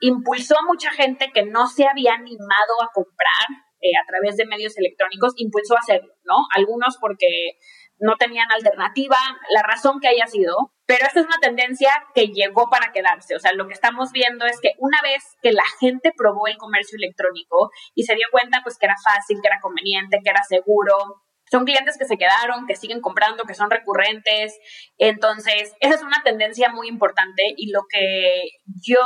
impulsó 0.00 0.58
a 0.58 0.66
mucha 0.66 0.90
gente 0.90 1.30
que 1.32 1.44
no 1.44 1.68
se 1.68 1.86
había 1.86 2.14
animado 2.14 2.82
a 2.82 2.90
comprar 2.92 3.64
eh, 3.84 3.92
a 4.02 4.06
través 4.08 4.38
de 4.38 4.46
medios 4.46 4.78
electrónicos 4.78 5.34
impulsó 5.36 5.76
a 5.76 5.80
hacerlo, 5.80 6.14
¿no? 6.24 6.36
Algunos 6.56 6.96
porque 6.98 7.58
no 7.98 8.16
tenían 8.16 8.50
alternativa, 8.50 9.18
la 9.50 9.62
razón 9.62 10.00
que 10.00 10.08
haya 10.08 10.26
sido, 10.26 10.72
pero 10.86 11.06
esta 11.06 11.20
es 11.20 11.26
una 11.26 11.36
tendencia 11.38 11.90
que 12.14 12.28
llegó 12.28 12.70
para 12.70 12.92
quedarse. 12.92 13.36
O 13.36 13.38
sea, 13.38 13.52
lo 13.52 13.68
que 13.68 13.74
estamos 13.74 14.10
viendo 14.10 14.46
es 14.46 14.58
que 14.60 14.70
una 14.78 15.02
vez 15.02 15.22
que 15.42 15.52
la 15.52 15.64
gente 15.80 16.12
probó 16.16 16.46
el 16.46 16.56
comercio 16.56 16.96
electrónico 16.96 17.70
y 17.94 18.04
se 18.04 18.14
dio 18.14 18.26
cuenta 18.32 18.60
pues 18.62 18.78
que 18.78 18.86
era 18.86 18.96
fácil, 18.96 19.38
que 19.42 19.48
era 19.48 19.60
conveniente, 19.60 20.20
que 20.24 20.30
era 20.30 20.42
seguro, 20.48 20.96
son 21.50 21.66
clientes 21.66 21.98
que 21.98 22.06
se 22.06 22.16
quedaron, 22.16 22.66
que 22.66 22.74
siguen 22.74 23.02
comprando, 23.02 23.44
que 23.44 23.54
son 23.54 23.70
recurrentes. 23.70 24.58
Entonces, 24.96 25.74
esa 25.80 25.94
es 25.94 26.02
una 26.02 26.22
tendencia 26.24 26.70
muy 26.70 26.88
importante 26.88 27.42
y 27.56 27.70
lo 27.70 27.82
que 27.88 28.44
yo 28.82 29.02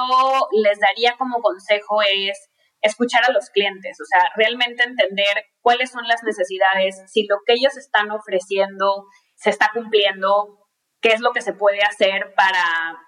les 0.62 0.78
daría 0.78 1.16
como 1.18 1.40
consejo 1.40 2.00
es 2.02 2.48
escuchar 2.80 3.24
a 3.24 3.32
los 3.32 3.50
clientes, 3.50 3.98
o 4.00 4.04
sea, 4.04 4.30
realmente 4.36 4.84
entender 4.84 5.44
cuáles 5.60 5.90
son 5.90 6.06
las 6.06 6.22
necesidades, 6.22 7.02
si 7.06 7.26
lo 7.26 7.36
que 7.46 7.54
ellos 7.54 7.76
están 7.76 8.10
ofreciendo 8.10 9.06
se 9.34 9.50
está 9.50 9.70
cumpliendo, 9.72 10.68
qué 11.00 11.10
es 11.10 11.20
lo 11.20 11.32
que 11.32 11.42
se 11.42 11.52
puede 11.52 11.80
hacer 11.82 12.34
para 12.34 12.62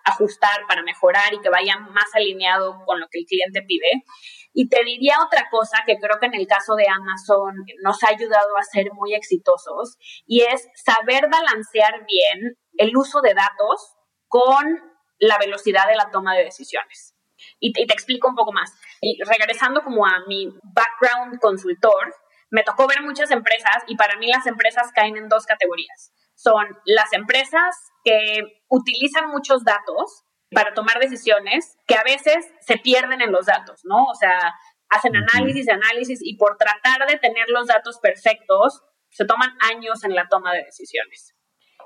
ajustar, 0.05 0.67
para 0.69 0.83
mejorar 0.83 1.35
y 1.35 1.41
que 1.41 1.51
vaya 1.51 1.77
más 1.79 2.07
alineado 2.15 2.85
con 2.87 3.01
lo 3.01 3.07
que 3.11 3.21
el 3.21 3.27
cliente 3.27 3.63
pide. 3.63 4.05
Y 4.53 4.69
te 4.69 4.85
diría 4.85 5.17
otra 5.25 5.49
cosa 5.51 5.83
que 5.87 5.99
creo 5.99 6.19
que 6.21 6.27
en 6.27 6.35
el 6.35 6.47
caso 6.47 6.75
de 6.75 6.87
Amazon 6.89 7.55
nos 7.83 8.03
ha 8.03 8.09
ayudado 8.09 8.57
a 8.57 8.63
ser 8.63 8.93
muy 8.93 9.15
exitosos 9.15 9.97
y 10.27 10.43
es 10.43 10.69
saber 10.75 11.29
balancear 11.31 12.05
bien 12.07 12.57
el 12.77 12.97
uso 12.97 13.21
de 13.21 13.35
datos 13.35 13.97
con 14.29 14.81
la 15.19 15.39
velocidad 15.39 15.87
de 15.89 15.97
la 15.97 16.11
toma 16.11 16.35
de 16.35 16.45
decisiones. 16.45 17.15
Y 17.61 17.73
te, 17.73 17.83
explico 17.83 18.29
un 18.29 18.35
poco 18.35 18.53
más. 18.53 18.73
Y 19.01 19.23
regresando 19.23 19.83
como 19.83 20.07
a 20.07 20.25
mi 20.27 20.49
background 20.63 21.39
consultor, 21.41 22.15
me 22.51 22.63
tocó 22.63 22.89
ver 22.89 23.03
muchas 23.03 23.31
empresas 23.31 23.85
y 23.87 23.97
para 23.97 24.17
mí 24.17 24.27
las 24.29 24.47
empresas 24.47 24.91
caen 24.95 25.17
en 25.17 25.29
dos 25.29 25.47
categorías. 25.47 26.13
Son 26.35 26.67
las 26.87 27.13
empresas 27.13 27.77
que 28.03 28.63
utilizan 28.69 29.29
muchos 29.29 29.63
datos 29.63 30.25
para 30.51 30.75
tomar 30.75 30.99
decisiones 30.99 31.77
que 31.87 31.95
a 31.95 32.03
veces 32.03 32.45
se 32.61 32.79
pierden 32.79 33.21
en 33.21 33.31
los 33.31 33.47
datos, 33.47 33.81
¿no? 33.85 34.05
O 34.05 34.15
sea, 34.15 34.55
hacen 34.89 35.15
análisis, 35.15 35.69
análisis 35.69 36.21
y 36.23 36.37
por 36.37 36.57
tratar 36.57 37.07
de 37.09 37.19
tener 37.19 37.49
los 37.49 37.69
datos 37.69 37.99
perfectos, 38.01 38.83
se 39.11 39.25
toman 39.25 39.51
años 39.73 40.03
en 40.05 40.15
la 40.15 40.29
toma 40.29 40.53
de 40.53 40.65
decisiones. 40.65 41.35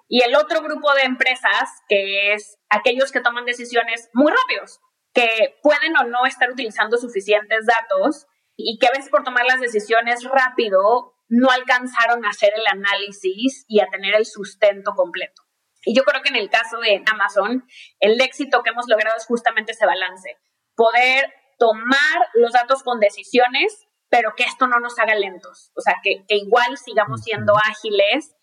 Y 0.09 0.23
el 0.23 0.35
otro 0.37 0.61
grupo 0.61 0.93
de 0.95 1.03
empresas, 1.03 1.71
que 1.89 2.33
es 2.33 2.59
aquellos 2.69 3.13
que 3.13 3.21
toman 3.21 3.45
decisiones 3.45 4.11
muy 4.13 4.33
rápidos, 4.33 4.81
que 5.15 5.57
pueden 5.63 5.97
o 5.97 6.05
no 6.05 6.27
estar 6.27 6.51
utilizando 6.51 6.99
suficientes 6.99 7.67
datos 7.67 8.27
y 8.57 8.79
que 8.79 8.89
a 8.89 8.91
veces 8.91 9.11
por 9.11 9.23
tomar 9.23 9.47
las 9.47 9.61
decisiones 9.61 10.25
rápido 10.25 11.15
no 11.29 11.51
alcanzaron 11.51 12.25
a 12.25 12.31
hacer 12.31 12.53
el 12.55 12.67
análisis 12.67 13.65
y 13.69 13.81
a 13.81 13.89
tener 13.89 14.15
el 14.15 14.27
sustento 14.27 14.93
completo. 14.95 15.43
Y 15.85 15.95
yo 15.95 16.03
creo 16.05 16.23
que 16.23 16.31
en 16.31 16.37
el 16.37 16.51
caso 16.51 16.79
de 16.79 17.03
Amazon, 17.11 17.65
el 18.01 18.21
éxito 18.21 18.63
que 18.63 18.71
hemos 18.71 18.87
logrado 18.89 19.17
es 19.17 19.27
justamente 19.27 19.73
ese 19.73 19.87
balance, 19.87 20.37
poder 20.75 21.33
tomar 21.59 22.29
los 22.35 22.53
datos 22.53 22.83
con 22.83 23.01
decisiones, 23.01 23.87
pero 24.09 24.35
que 24.37 24.45
esto 24.45 24.67
no 24.67 24.81
nos 24.81 24.99
haga 24.99 25.15
lentos, 25.15 25.73
o 25.77 25.81
sea, 25.81 25.97
que, 26.03 26.25
que 26.27 26.37
igual 26.37 26.77
sigamos 26.79 27.23
siendo 27.23 27.55
ágiles 27.57 28.35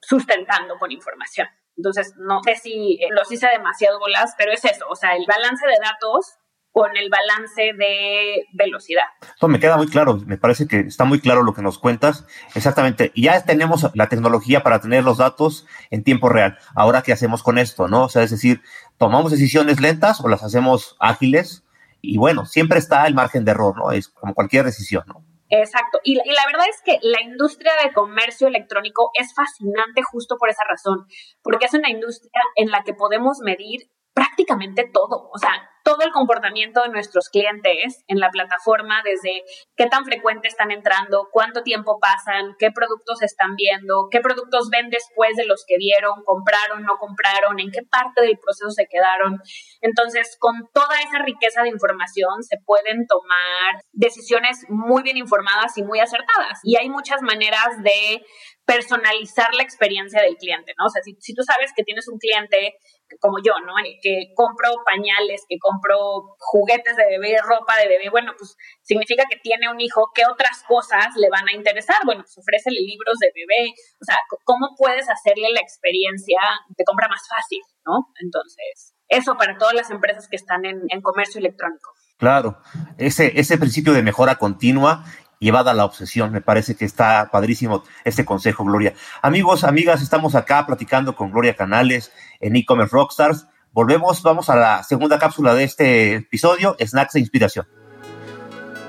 sustentando 0.00 0.78
con 0.78 0.92
información. 0.92 1.48
Entonces, 1.76 2.14
no 2.16 2.40
sé 2.42 2.56
si 2.56 2.98
los 3.10 3.30
hice 3.30 3.48
demasiado 3.48 3.98
bolas, 3.98 4.34
pero 4.38 4.52
es 4.52 4.64
eso, 4.64 4.86
o 4.88 4.96
sea, 4.96 5.14
el 5.14 5.26
balance 5.26 5.66
de 5.66 5.76
datos 5.82 6.36
con 6.76 6.94
el 6.94 7.08
balance 7.08 7.72
de 7.72 8.44
velocidad. 8.52 9.04
Esto 9.22 9.48
me 9.48 9.58
queda 9.58 9.78
muy 9.78 9.86
claro, 9.86 10.18
me 10.26 10.36
parece 10.36 10.66
que 10.66 10.80
está 10.80 11.04
muy 11.04 11.20
claro 11.20 11.42
lo 11.42 11.54
que 11.54 11.62
nos 11.62 11.78
cuentas. 11.78 12.26
Exactamente, 12.54 13.12
ya 13.16 13.42
tenemos 13.46 13.90
la 13.94 14.10
tecnología 14.10 14.62
para 14.62 14.78
tener 14.78 15.02
los 15.02 15.16
datos 15.16 15.66
en 15.90 16.04
tiempo 16.04 16.28
real. 16.28 16.58
Ahora, 16.74 17.00
¿qué 17.00 17.14
hacemos 17.14 17.42
con 17.42 17.56
esto? 17.56 17.88
¿No? 17.88 18.04
O 18.04 18.08
sea, 18.10 18.24
es 18.24 18.30
decir, 18.30 18.60
tomamos 18.98 19.32
decisiones 19.32 19.80
lentas 19.80 20.20
o 20.20 20.28
las 20.28 20.42
hacemos 20.42 20.96
ágiles 21.00 21.64
y 22.02 22.18
bueno, 22.18 22.44
siempre 22.44 22.78
está 22.78 23.06
el 23.06 23.14
margen 23.14 23.46
de 23.46 23.52
error, 23.52 23.74
¿no? 23.78 23.90
Es 23.90 24.08
como 24.08 24.34
cualquier 24.34 24.66
decisión, 24.66 25.04
¿no? 25.06 25.24
Exacto. 25.48 26.00
Y, 26.02 26.12
y, 26.12 26.32
la 26.32 26.46
verdad 26.46 26.66
es 26.68 26.82
que 26.82 26.98
la 27.02 27.22
industria 27.22 27.72
de 27.82 27.92
comercio 27.92 28.48
electrónico 28.48 29.10
es 29.14 29.34
fascinante 29.34 30.02
justo 30.02 30.36
por 30.38 30.48
esa 30.48 30.64
razón, 30.68 31.06
porque 31.42 31.66
es 31.66 31.74
una 31.74 31.90
industria 31.90 32.42
en 32.56 32.70
la 32.70 32.82
que 32.82 32.94
podemos 32.94 33.38
medir 33.44 33.90
prácticamente 34.12 34.88
todo, 34.92 35.28
o 35.32 35.38
sea, 35.38 35.70
todo 35.86 36.02
el 36.02 36.10
comportamiento 36.10 36.82
de 36.82 36.88
nuestros 36.88 37.28
clientes 37.28 38.02
en 38.08 38.18
la 38.18 38.30
plataforma, 38.30 39.02
desde 39.04 39.44
qué 39.76 39.86
tan 39.86 40.04
frecuente 40.04 40.48
están 40.48 40.72
entrando, 40.72 41.28
cuánto 41.30 41.62
tiempo 41.62 42.00
pasan, 42.00 42.56
qué 42.58 42.72
productos 42.72 43.22
están 43.22 43.54
viendo, 43.54 44.08
qué 44.10 44.20
productos 44.20 44.68
ven 44.68 44.90
después 44.90 45.36
de 45.36 45.46
los 45.46 45.64
que 45.64 45.76
vieron, 45.78 46.24
compraron, 46.24 46.82
no 46.82 46.98
compraron, 46.98 47.60
en 47.60 47.70
qué 47.70 47.82
parte 47.88 48.22
del 48.22 48.36
proceso 48.36 48.70
se 48.70 48.88
quedaron. 48.90 49.38
Entonces, 49.80 50.36
con 50.40 50.54
toda 50.74 50.98
esa 51.06 51.22
riqueza 51.22 51.62
de 51.62 51.68
información 51.68 52.42
se 52.42 52.56
pueden 52.66 53.06
tomar 53.06 53.78
decisiones 53.92 54.66
muy 54.68 55.04
bien 55.04 55.18
informadas 55.18 55.78
y 55.78 55.84
muy 55.84 56.00
acertadas. 56.00 56.58
Y 56.64 56.74
hay 56.76 56.88
muchas 56.88 57.22
maneras 57.22 57.80
de 57.84 58.26
personalizar 58.64 59.54
la 59.54 59.62
experiencia 59.62 60.20
del 60.20 60.36
cliente, 60.36 60.72
¿no? 60.76 60.86
O 60.86 60.88
sea, 60.88 61.00
si, 61.04 61.14
si 61.20 61.32
tú 61.32 61.44
sabes 61.44 61.70
que 61.76 61.84
tienes 61.84 62.08
un 62.08 62.18
cliente 62.18 62.74
como 63.20 63.38
yo, 63.38 63.52
¿no? 63.64 63.72
Que 64.02 64.32
compro 64.34 64.82
pañales, 64.84 65.44
que 65.48 65.56
compro 65.58 66.36
juguetes 66.38 66.96
de 66.96 67.06
bebé, 67.06 67.38
ropa 67.42 67.76
de 67.78 67.88
bebé, 67.88 68.10
bueno, 68.10 68.32
pues 68.36 68.56
significa 68.82 69.24
que 69.30 69.38
tiene 69.42 69.70
un 69.70 69.80
hijo, 69.80 70.10
¿qué 70.14 70.22
otras 70.26 70.62
cosas 70.66 71.14
le 71.16 71.28
van 71.30 71.48
a 71.48 71.54
interesar? 71.54 71.96
Bueno, 72.04 72.22
pues 72.22 72.36
ofrécele 72.38 72.80
libros 72.80 73.18
de 73.18 73.30
bebé, 73.34 73.70
o 74.00 74.04
sea, 74.04 74.16
¿cómo 74.44 74.74
puedes 74.76 75.08
hacerle 75.08 75.50
la 75.52 75.60
experiencia 75.60 76.40
de 76.68 76.84
compra 76.84 77.08
más 77.08 77.22
fácil, 77.28 77.60
¿no? 77.84 78.12
Entonces, 78.20 78.94
eso 79.08 79.36
para 79.36 79.56
todas 79.56 79.74
las 79.74 79.90
empresas 79.90 80.28
que 80.28 80.36
están 80.36 80.64
en, 80.64 80.82
en 80.88 81.00
comercio 81.00 81.38
electrónico. 81.38 81.90
Claro, 82.18 82.58
ese, 82.96 83.38
ese 83.38 83.58
principio 83.58 83.92
de 83.92 84.02
mejora 84.02 84.36
continua 84.36 85.04
llevada 85.38 85.72
a 85.72 85.74
la 85.74 85.84
obsesión. 85.84 86.32
Me 86.32 86.40
parece 86.40 86.76
que 86.76 86.84
está 86.84 87.28
padrísimo 87.30 87.84
este 88.04 88.24
consejo, 88.24 88.64
Gloria. 88.64 88.94
Amigos, 89.22 89.64
amigas, 89.64 90.02
estamos 90.02 90.34
acá 90.34 90.66
platicando 90.66 91.14
con 91.14 91.30
Gloria 91.30 91.56
Canales 91.56 92.12
en 92.40 92.56
e-commerce 92.56 92.94
Rockstars. 92.94 93.46
Volvemos, 93.72 94.22
vamos 94.22 94.48
a 94.48 94.56
la 94.56 94.82
segunda 94.82 95.18
cápsula 95.18 95.54
de 95.54 95.64
este 95.64 96.14
episodio, 96.14 96.76
Snacks 96.80 97.12
de 97.12 97.20
Inspiración. 97.20 97.68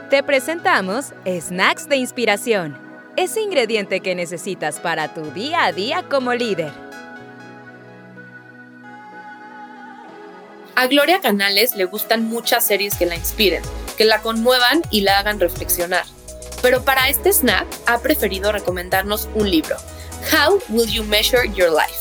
Te 0.09 0.23
presentamos 0.23 1.13
Snacks 1.25 1.89
de 1.89 1.97
Inspiración, 1.97 2.77
ese 3.17 3.41
ingrediente 3.41 3.99
que 3.99 4.15
necesitas 4.15 4.79
para 4.79 5.13
tu 5.13 5.31
día 5.31 5.65
a 5.65 5.73
día 5.73 6.03
como 6.07 6.33
líder. 6.33 6.71
A 10.77 10.85
Gloria 10.85 11.19
Canales 11.19 11.75
le 11.75 11.85
gustan 11.85 12.23
muchas 12.23 12.65
series 12.65 12.95
que 12.95 13.07
la 13.07 13.15
inspiren, 13.15 13.63
que 13.97 14.05
la 14.05 14.21
conmuevan 14.21 14.83
y 14.91 15.01
la 15.01 15.17
hagan 15.17 15.39
reflexionar. 15.39 16.05
Pero 16.67 16.83
para 16.83 17.07
este 17.07 17.31
snack 17.31 17.65
ha 17.85 17.99
preferido 17.99 18.51
recomendarnos 18.51 19.29
un 19.35 19.49
libro, 19.49 19.77
How 20.33 20.61
Will 20.67 20.91
You 20.91 21.05
Measure 21.05 21.49
Your 21.53 21.69
Life? 21.69 21.95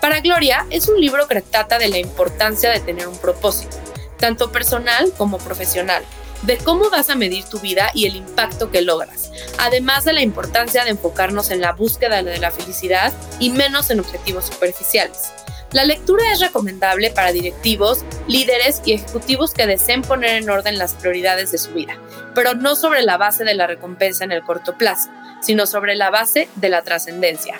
Para 0.00 0.20
Gloria 0.20 0.64
es 0.70 0.86
un 0.86 1.00
libro 1.00 1.26
que 1.26 1.42
trata 1.42 1.76
de 1.76 1.88
la 1.88 1.98
importancia 1.98 2.70
de 2.70 2.78
tener 2.78 3.08
un 3.08 3.18
propósito, 3.18 3.76
tanto 4.18 4.52
personal 4.52 5.12
como 5.18 5.38
profesional, 5.38 6.04
de 6.42 6.56
cómo 6.58 6.88
vas 6.88 7.10
a 7.10 7.16
medir 7.16 7.46
tu 7.46 7.58
vida 7.58 7.90
y 7.94 8.06
el 8.06 8.14
impacto 8.14 8.70
que 8.70 8.82
logras, 8.82 9.32
además 9.58 10.04
de 10.04 10.12
la 10.12 10.22
importancia 10.22 10.84
de 10.84 10.90
enfocarnos 10.90 11.50
en 11.50 11.60
la 11.60 11.72
búsqueda 11.72 12.22
de 12.22 12.38
la 12.38 12.52
felicidad 12.52 13.12
y 13.40 13.50
menos 13.50 13.90
en 13.90 13.98
objetivos 13.98 14.46
superficiales. 14.46 15.32
La 15.72 15.86
lectura 15.86 16.30
es 16.30 16.40
recomendable 16.40 17.10
para 17.12 17.32
directivos, 17.32 18.04
líderes 18.28 18.82
y 18.84 18.92
ejecutivos 18.92 19.54
que 19.54 19.66
deseen 19.66 20.02
poner 20.02 20.42
en 20.42 20.50
orden 20.50 20.76
las 20.76 20.92
prioridades 20.92 21.50
de 21.50 21.56
su 21.56 21.72
vida, 21.72 21.96
pero 22.34 22.52
no 22.52 22.76
sobre 22.76 23.02
la 23.02 23.16
base 23.16 23.44
de 23.44 23.54
la 23.54 23.66
recompensa 23.66 24.22
en 24.24 24.32
el 24.32 24.42
corto 24.42 24.76
plazo, 24.76 25.08
sino 25.40 25.64
sobre 25.64 25.96
la 25.96 26.10
base 26.10 26.50
de 26.56 26.68
la 26.68 26.82
trascendencia. 26.82 27.58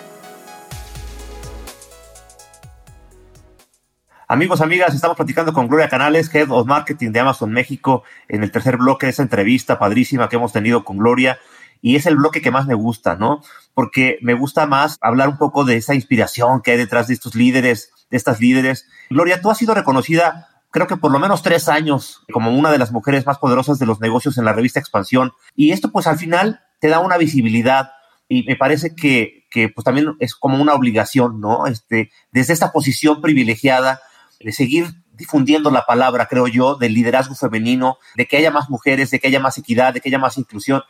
Amigos, 4.27 4.61
amigas, 4.61 4.93
estamos 4.93 5.17
platicando 5.17 5.51
con 5.51 5.67
Gloria 5.67 5.89
Canales, 5.89 6.33
Head 6.33 6.51
of 6.51 6.67
Marketing 6.67 7.11
de 7.11 7.19
Amazon 7.19 7.51
México, 7.51 8.03
en 8.27 8.43
el 8.43 8.51
tercer 8.51 8.77
bloque 8.77 9.07
de 9.07 9.11
esa 9.11 9.23
entrevista 9.23 9.79
padrísima 9.79 10.29
que 10.29 10.35
hemos 10.35 10.53
tenido 10.53 10.83
con 10.83 10.97
Gloria 10.97 11.39
y 11.83 11.97
es 11.97 12.07
el 12.07 12.15
bloque 12.15 12.41
que 12.41 12.49
más 12.49 12.65
me 12.65 12.73
gusta, 12.73 13.17
¿no? 13.17 13.43
Porque 13.75 14.17
me 14.21 14.33
gusta 14.33 14.65
más 14.65 14.97
hablar 15.01 15.29
un 15.29 15.37
poco 15.37 15.65
de 15.65 15.75
esa 15.75 15.93
inspiración 15.93 16.61
que 16.61 16.71
hay 16.71 16.77
detrás 16.77 17.07
de 17.07 17.13
estos 17.13 17.35
líderes, 17.35 17.91
de 18.09 18.17
estas 18.17 18.39
líderes. 18.39 18.87
Gloria, 19.11 19.41
tú 19.41 19.51
has 19.51 19.59
sido 19.59 19.75
reconocida 19.75 20.47
creo 20.73 20.87
que 20.87 20.97
por 20.97 21.11
lo 21.11 21.19
menos 21.19 21.43
tres 21.43 21.69
años 21.69 22.23
como 22.33 22.49
una 22.49 22.71
de 22.71 22.79
las 22.79 22.91
mujeres 22.91 23.27
más 23.27 23.37
poderosas 23.37 23.77
de 23.77 23.85
los 23.85 24.01
negocios 24.01 24.39
en 24.39 24.45
la 24.45 24.53
revista 24.53 24.79
Expansión. 24.79 25.31
Y 25.55 25.71
esto 25.71 25.91
pues 25.91 26.07
al 26.07 26.17
final 26.17 26.61
te 26.81 26.87
da 26.87 26.99
una 26.99 27.17
visibilidad 27.17 27.91
y 28.27 28.41
me 28.43 28.55
parece 28.55 28.95
que, 28.95 29.45
que 29.51 29.69
pues 29.69 29.85
también 29.85 30.15
es 30.19 30.33
como 30.33 30.59
una 30.59 30.73
obligación, 30.73 31.39
¿no? 31.39 31.67
Este, 31.67 32.09
desde 32.31 32.53
esta 32.53 32.71
posición 32.71 33.21
privilegiada 33.21 34.01
de 34.39 34.51
seguir 34.51 34.87
difundiendo 35.13 35.69
la 35.69 35.85
palabra, 35.85 36.25
creo 36.25 36.47
yo, 36.47 36.73
del 36.75 36.95
liderazgo 36.95 37.35
femenino, 37.35 37.99
de 38.15 38.25
que 38.25 38.37
haya 38.37 38.49
más 38.49 38.71
mujeres, 38.71 39.11
de 39.11 39.19
que 39.19 39.27
haya 39.27 39.39
más 39.39 39.59
equidad, 39.59 39.93
de 39.93 40.01
que 40.01 40.09
haya 40.09 40.17
más 40.17 40.39
inclusión. 40.39 40.81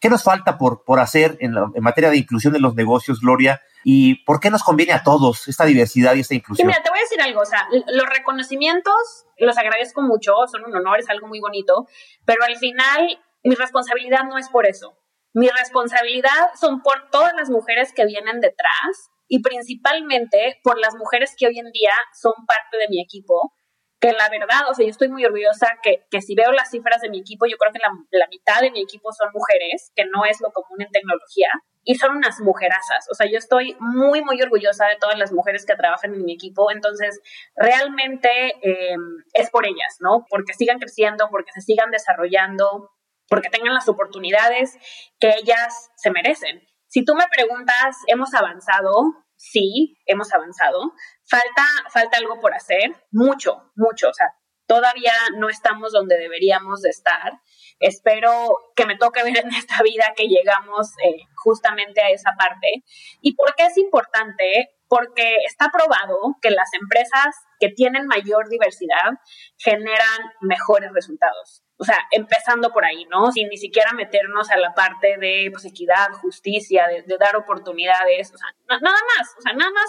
¿Qué 0.00 0.08
nos 0.08 0.22
falta 0.22 0.58
por, 0.58 0.84
por 0.84 1.00
hacer 1.00 1.36
en, 1.40 1.54
materia 1.80 2.10
de 2.10 2.16
inclusión 2.16 2.54
en 2.54 2.62
los 2.62 2.74
negocios, 2.74 3.20
Gloria? 3.20 3.60
¿Y 3.84 4.24
por 4.24 4.38
qué 4.38 4.50
nos 4.50 4.62
conviene 4.62 4.92
a 4.92 5.02
todos 5.02 5.48
esta 5.48 5.64
diversidad 5.64 6.14
y 6.14 6.20
esta 6.20 6.34
inclusión? 6.34 6.68
mira, 6.68 6.82
te 6.82 6.90
voy 6.90 6.98
a 6.98 7.02
decir 7.02 7.20
algo, 7.20 7.40
o 7.40 7.44
sea, 7.44 7.66
los 7.70 8.06
reconocimientos 8.06 9.26
los 9.38 9.58
agradezco 9.58 10.02
mucho, 10.02 10.32
son 10.50 10.64
un 10.64 10.76
honor, 10.76 11.00
es 11.00 11.08
algo 11.08 11.26
muy 11.26 11.40
bonito, 11.40 11.86
pero 12.24 12.44
al 12.44 12.56
final 12.56 13.18
mi 13.42 13.54
responsabilidad 13.54 14.24
no 14.28 14.38
es 14.38 14.48
por 14.48 14.66
eso. 14.66 14.96
Mi 15.34 15.48
responsabilidad 15.48 16.54
son 16.58 16.82
por 16.82 17.10
todas 17.10 17.32
las 17.36 17.50
mujeres 17.50 17.92
que 17.94 18.06
vienen 18.06 18.40
detrás 18.40 19.10
y 19.28 19.40
principalmente 19.42 20.58
por 20.62 20.78
las 20.78 20.94
mujeres 20.94 21.34
que 21.38 21.46
hoy 21.46 21.58
en 21.58 21.70
día 21.70 21.92
son 22.20 22.32
parte 22.46 22.78
de 22.78 22.88
mi 22.88 23.02
equipo 23.02 23.52
que 24.00 24.12
la 24.12 24.28
verdad, 24.28 24.70
o 24.70 24.74
sea, 24.74 24.84
yo 24.84 24.90
estoy 24.90 25.08
muy 25.08 25.24
orgullosa 25.24 25.78
que, 25.82 26.06
que 26.10 26.20
si 26.20 26.34
veo 26.34 26.52
las 26.52 26.70
cifras 26.70 27.00
de 27.00 27.10
mi 27.10 27.18
equipo, 27.18 27.46
yo 27.46 27.56
creo 27.56 27.72
que 27.72 27.80
la, 27.80 27.92
la, 28.10 28.28
mitad 28.28 28.60
de 28.60 28.70
mi 28.70 28.80
equipo 28.80 29.12
son 29.12 29.28
mujeres, 29.32 29.90
que 29.96 30.04
no 30.04 30.24
es 30.24 30.40
lo 30.40 30.52
común 30.52 30.82
en 30.82 30.90
tecnología, 30.90 31.48
y 31.82 31.96
son 31.96 32.16
unas 32.16 32.38
mujerazas. 32.40 33.06
O 33.10 33.14
sea, 33.14 33.26
yo 33.28 33.38
estoy 33.38 33.76
muy, 33.80 34.22
muy 34.22 34.40
orgullosa 34.40 34.86
de 34.86 34.96
todas 35.00 35.18
las 35.18 35.32
mujeres 35.32 35.66
que 35.66 35.74
trabajan 35.74 36.14
en 36.14 36.24
mi 36.24 36.34
equipo, 36.34 36.70
entonces 36.70 37.20
realmente 37.56 38.28
eh, 38.62 38.96
es 39.32 39.50
por 39.50 39.66
ellas, 39.66 39.96
¿no? 40.00 40.26
Porque 40.30 40.52
sigan 40.52 40.78
creciendo, 40.78 41.28
porque 41.30 41.50
se 41.52 41.60
sigan 41.60 41.90
desarrollando, 41.90 42.90
porque 43.28 43.50
tengan 43.50 43.74
las 43.74 43.88
oportunidades 43.88 44.76
que 45.18 45.30
ellas 45.30 45.90
se 45.96 46.12
merecen. 46.12 46.62
Si 46.86 47.04
tú 47.04 47.14
me 47.16 47.26
preguntas, 47.34 47.96
¿hemos 48.06 48.32
avanzado? 48.32 49.26
sí, 49.38 49.96
hemos 50.06 50.32
avanzado. 50.34 50.92
Falta, 51.28 51.64
falta 51.92 52.18
algo 52.18 52.40
por 52.40 52.54
hacer, 52.54 52.92
mucho, 53.10 53.70
mucho. 53.76 54.08
O 54.08 54.14
sea, 54.14 54.32
todavía 54.66 55.12
no 55.36 55.48
estamos 55.48 55.92
donde 55.92 56.16
deberíamos 56.16 56.82
de 56.82 56.90
estar. 56.90 57.32
Espero 57.80 58.56
que 58.74 58.86
me 58.86 58.96
toque 58.96 59.22
ver 59.22 59.38
en 59.38 59.52
esta 59.54 59.82
vida 59.82 60.14
que 60.16 60.28
llegamos 60.28 60.88
eh, 61.04 61.24
justamente 61.36 62.00
a 62.02 62.10
esa 62.10 62.32
parte. 62.38 62.84
¿Y 63.20 63.34
por 63.34 63.54
qué 63.56 63.66
es 63.66 63.76
importante? 63.76 64.70
Porque 64.88 65.36
está 65.46 65.68
probado 65.70 66.36
que 66.40 66.50
las 66.50 66.72
empresas 66.72 67.34
que 67.60 67.68
tienen 67.68 68.06
mayor 68.06 68.48
diversidad 68.48 69.12
generan 69.58 70.32
mejores 70.40 70.90
resultados 70.92 71.62
o 71.80 71.84
sea, 71.84 71.96
empezando 72.10 72.72
por 72.72 72.84
ahí, 72.84 73.04
¿no? 73.04 73.30
Sin 73.30 73.48
ni 73.48 73.56
siquiera 73.56 73.92
meternos 73.92 74.50
a 74.50 74.56
la 74.56 74.74
parte 74.74 75.16
de 75.16 75.48
pues, 75.52 75.64
equidad, 75.64 76.08
justicia, 76.20 76.88
de, 76.88 77.04
dar 77.18 77.36
oportunidades, 77.36 78.32
o 78.34 78.36
sea, 78.36 78.48
nada 78.66 78.98
más, 79.16 79.34
o 79.38 79.40
sea, 79.40 79.52
nada 79.52 79.70
más 79.70 79.84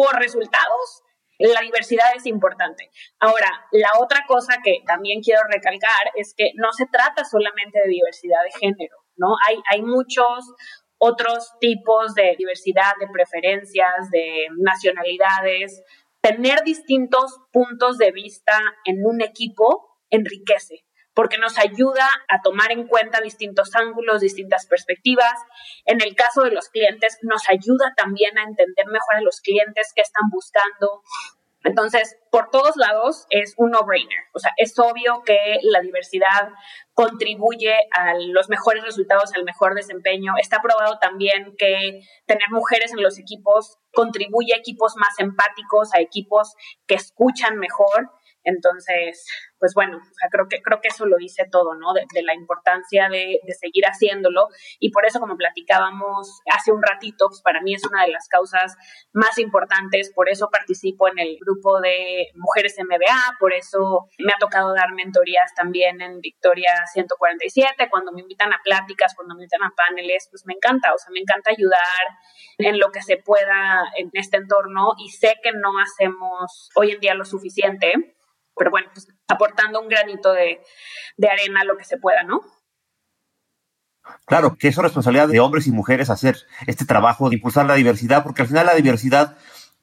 por 0.00 0.18
resultados, 0.18 1.02
la 1.38 1.60
diversidad 1.60 2.06
es 2.16 2.24
importante. 2.24 2.90
Ahora, 3.18 3.66
la 3.70 3.90
otra 4.00 4.24
cosa 4.26 4.60
que 4.64 4.78
también 4.86 5.20
quiero 5.20 5.42
recalcar 5.46 6.10
es 6.16 6.32
que 6.34 6.52
no 6.54 6.72
se 6.72 6.86
trata 6.86 7.22
solamente 7.24 7.80
de 7.84 7.88
diversidad 7.90 8.38
de 8.44 8.58
género, 8.58 8.96
¿no? 9.16 9.34
Hay, 9.46 9.60
hay 9.70 9.82
muchos 9.82 10.54
otros 10.96 11.52
tipos 11.60 12.14
de 12.14 12.34
diversidad, 12.38 12.92
de 12.98 13.08
preferencias, 13.12 14.10
de 14.10 14.46
nacionalidades. 14.56 15.82
Tener 16.22 16.62
distintos 16.62 17.38
puntos 17.52 17.98
de 17.98 18.12
vista 18.12 18.58
en 18.86 19.04
un 19.04 19.20
equipo 19.20 19.98
enriquece 20.08 20.84
porque 21.14 21.38
nos 21.38 21.58
ayuda 21.58 22.08
a 22.28 22.40
tomar 22.42 22.72
en 22.72 22.86
cuenta 22.86 23.20
distintos 23.20 23.74
ángulos, 23.74 24.20
distintas 24.20 24.66
perspectivas. 24.66 25.34
En 25.84 26.00
el 26.02 26.14
caso 26.14 26.42
de 26.42 26.52
los 26.52 26.68
clientes, 26.68 27.18
nos 27.22 27.42
ayuda 27.48 27.92
también 27.96 28.38
a 28.38 28.44
entender 28.44 28.86
mejor 28.86 29.16
a 29.16 29.22
los 29.22 29.40
clientes 29.40 29.92
que 29.94 30.02
están 30.02 30.24
buscando, 30.30 31.02
entonces, 31.62 32.16
por 32.30 32.48
todos 32.50 32.76
lados 32.76 33.26
es 33.28 33.54
un 33.58 33.70
no-brainer. 33.70 34.18
O 34.32 34.38
sea, 34.38 34.52
es 34.56 34.78
obvio 34.78 35.22
que 35.24 35.58
la 35.62 35.80
diversidad 35.80 36.48
contribuye 36.94 37.74
a 37.96 38.14
los 38.14 38.48
mejores 38.48 38.82
resultados, 38.82 39.32
al 39.34 39.44
mejor 39.44 39.74
desempeño. 39.74 40.34
Está 40.40 40.62
probado 40.62 40.98
también 40.98 41.54
que 41.58 42.00
tener 42.26 42.48
mujeres 42.50 42.92
en 42.92 43.02
los 43.02 43.18
equipos 43.18 43.78
contribuye 43.92 44.54
a 44.54 44.58
equipos 44.58 44.94
más 44.96 45.18
empáticos, 45.18 45.92
a 45.92 46.00
equipos 46.00 46.54
que 46.86 46.94
escuchan 46.94 47.58
mejor. 47.58 48.10
Entonces, 48.44 49.26
pues 49.58 49.74
bueno, 49.74 50.00
creo 50.30 50.46
que 50.48 50.62
creo 50.62 50.80
que 50.80 50.88
eso 50.88 51.04
lo 51.04 51.16
dice 51.18 51.44
todo, 51.50 51.74
¿no? 51.74 51.92
De, 51.92 52.22
la 52.22 52.34
importancia 52.34 53.08
de, 53.08 53.38
seguir 53.60 53.84
haciéndolo. 53.84 54.48
Y 54.78 54.90
por 54.90 55.04
eso, 55.04 55.20
como 55.20 55.36
platicábamos 55.36 56.40
hace 56.50 56.72
un 56.72 56.82
ratito, 56.82 57.26
pues 57.28 57.42
para 57.42 57.60
mí 57.60 57.74
es 57.74 57.84
una 57.84 58.04
de 58.04 58.12
las 58.12 58.28
causas 58.28 58.76
más 59.12 59.38
importantes. 59.38 60.10
Por 60.14 60.30
eso 60.30 60.48
participo 60.50 61.08
en 61.08 61.18
el 61.18 61.36
grupo 61.38 61.80
de 61.80 62.28
mujeres 62.34 62.76
MBA, 62.78 63.36
por 63.38 63.52
eso 63.52 64.08
me 64.18 64.32
ha 64.32 64.38
tocado 64.38 64.72
dar 64.74 64.92
mentorías 64.94 65.52
también 65.54 66.00
en 66.00 66.20
Victoria 66.20 66.72
147, 66.92 67.88
cuando 67.90 68.12
me 68.12 68.22
invitan 68.22 68.52
a 68.52 68.60
pláticas, 68.64 69.14
cuando 69.14 69.34
me 69.34 69.42
invitan 69.42 69.62
a 69.62 69.74
paneles, 69.76 70.28
pues 70.30 70.46
me 70.46 70.54
encanta, 70.54 70.94
o 70.94 70.98
sea, 70.98 71.12
me 71.12 71.20
encanta 71.20 71.50
ayudar 71.50 71.78
en 72.58 72.78
lo 72.78 72.90
que 72.90 73.02
se 73.02 73.18
pueda 73.18 73.84
en 73.96 74.10
este 74.14 74.38
entorno. 74.38 74.94
Y 74.98 75.10
sé 75.10 75.36
que 75.42 75.52
no 75.52 75.72
hacemos 75.78 76.70
hoy 76.74 76.92
en 76.92 77.00
día 77.00 77.14
lo 77.14 77.24
suficiente 77.26 78.16
pero 78.60 78.70
bueno, 78.70 78.88
pues 78.92 79.08
aportando 79.26 79.80
un 79.80 79.88
granito 79.88 80.34
de, 80.34 80.60
arena 81.26 81.62
a 81.62 81.64
lo 81.64 81.78
que 81.78 81.84
se 81.84 81.96
pueda, 81.96 82.24
¿no? 82.24 82.42
Claro, 84.26 84.54
que 84.58 84.68
es 84.68 84.76
responsabilidad 84.76 85.28
de 85.28 85.40
hombres 85.40 85.66
y 85.66 85.72
mujeres 85.72 86.10
hacer 86.10 86.36
este 86.66 86.84
trabajo 86.84 87.30
de 87.30 87.36
impulsar 87.36 87.64
la 87.64 87.76
diversidad, 87.76 88.22
porque 88.22 88.42
al 88.42 88.48
final 88.48 88.66
la 88.66 88.74
diversidad 88.74 89.38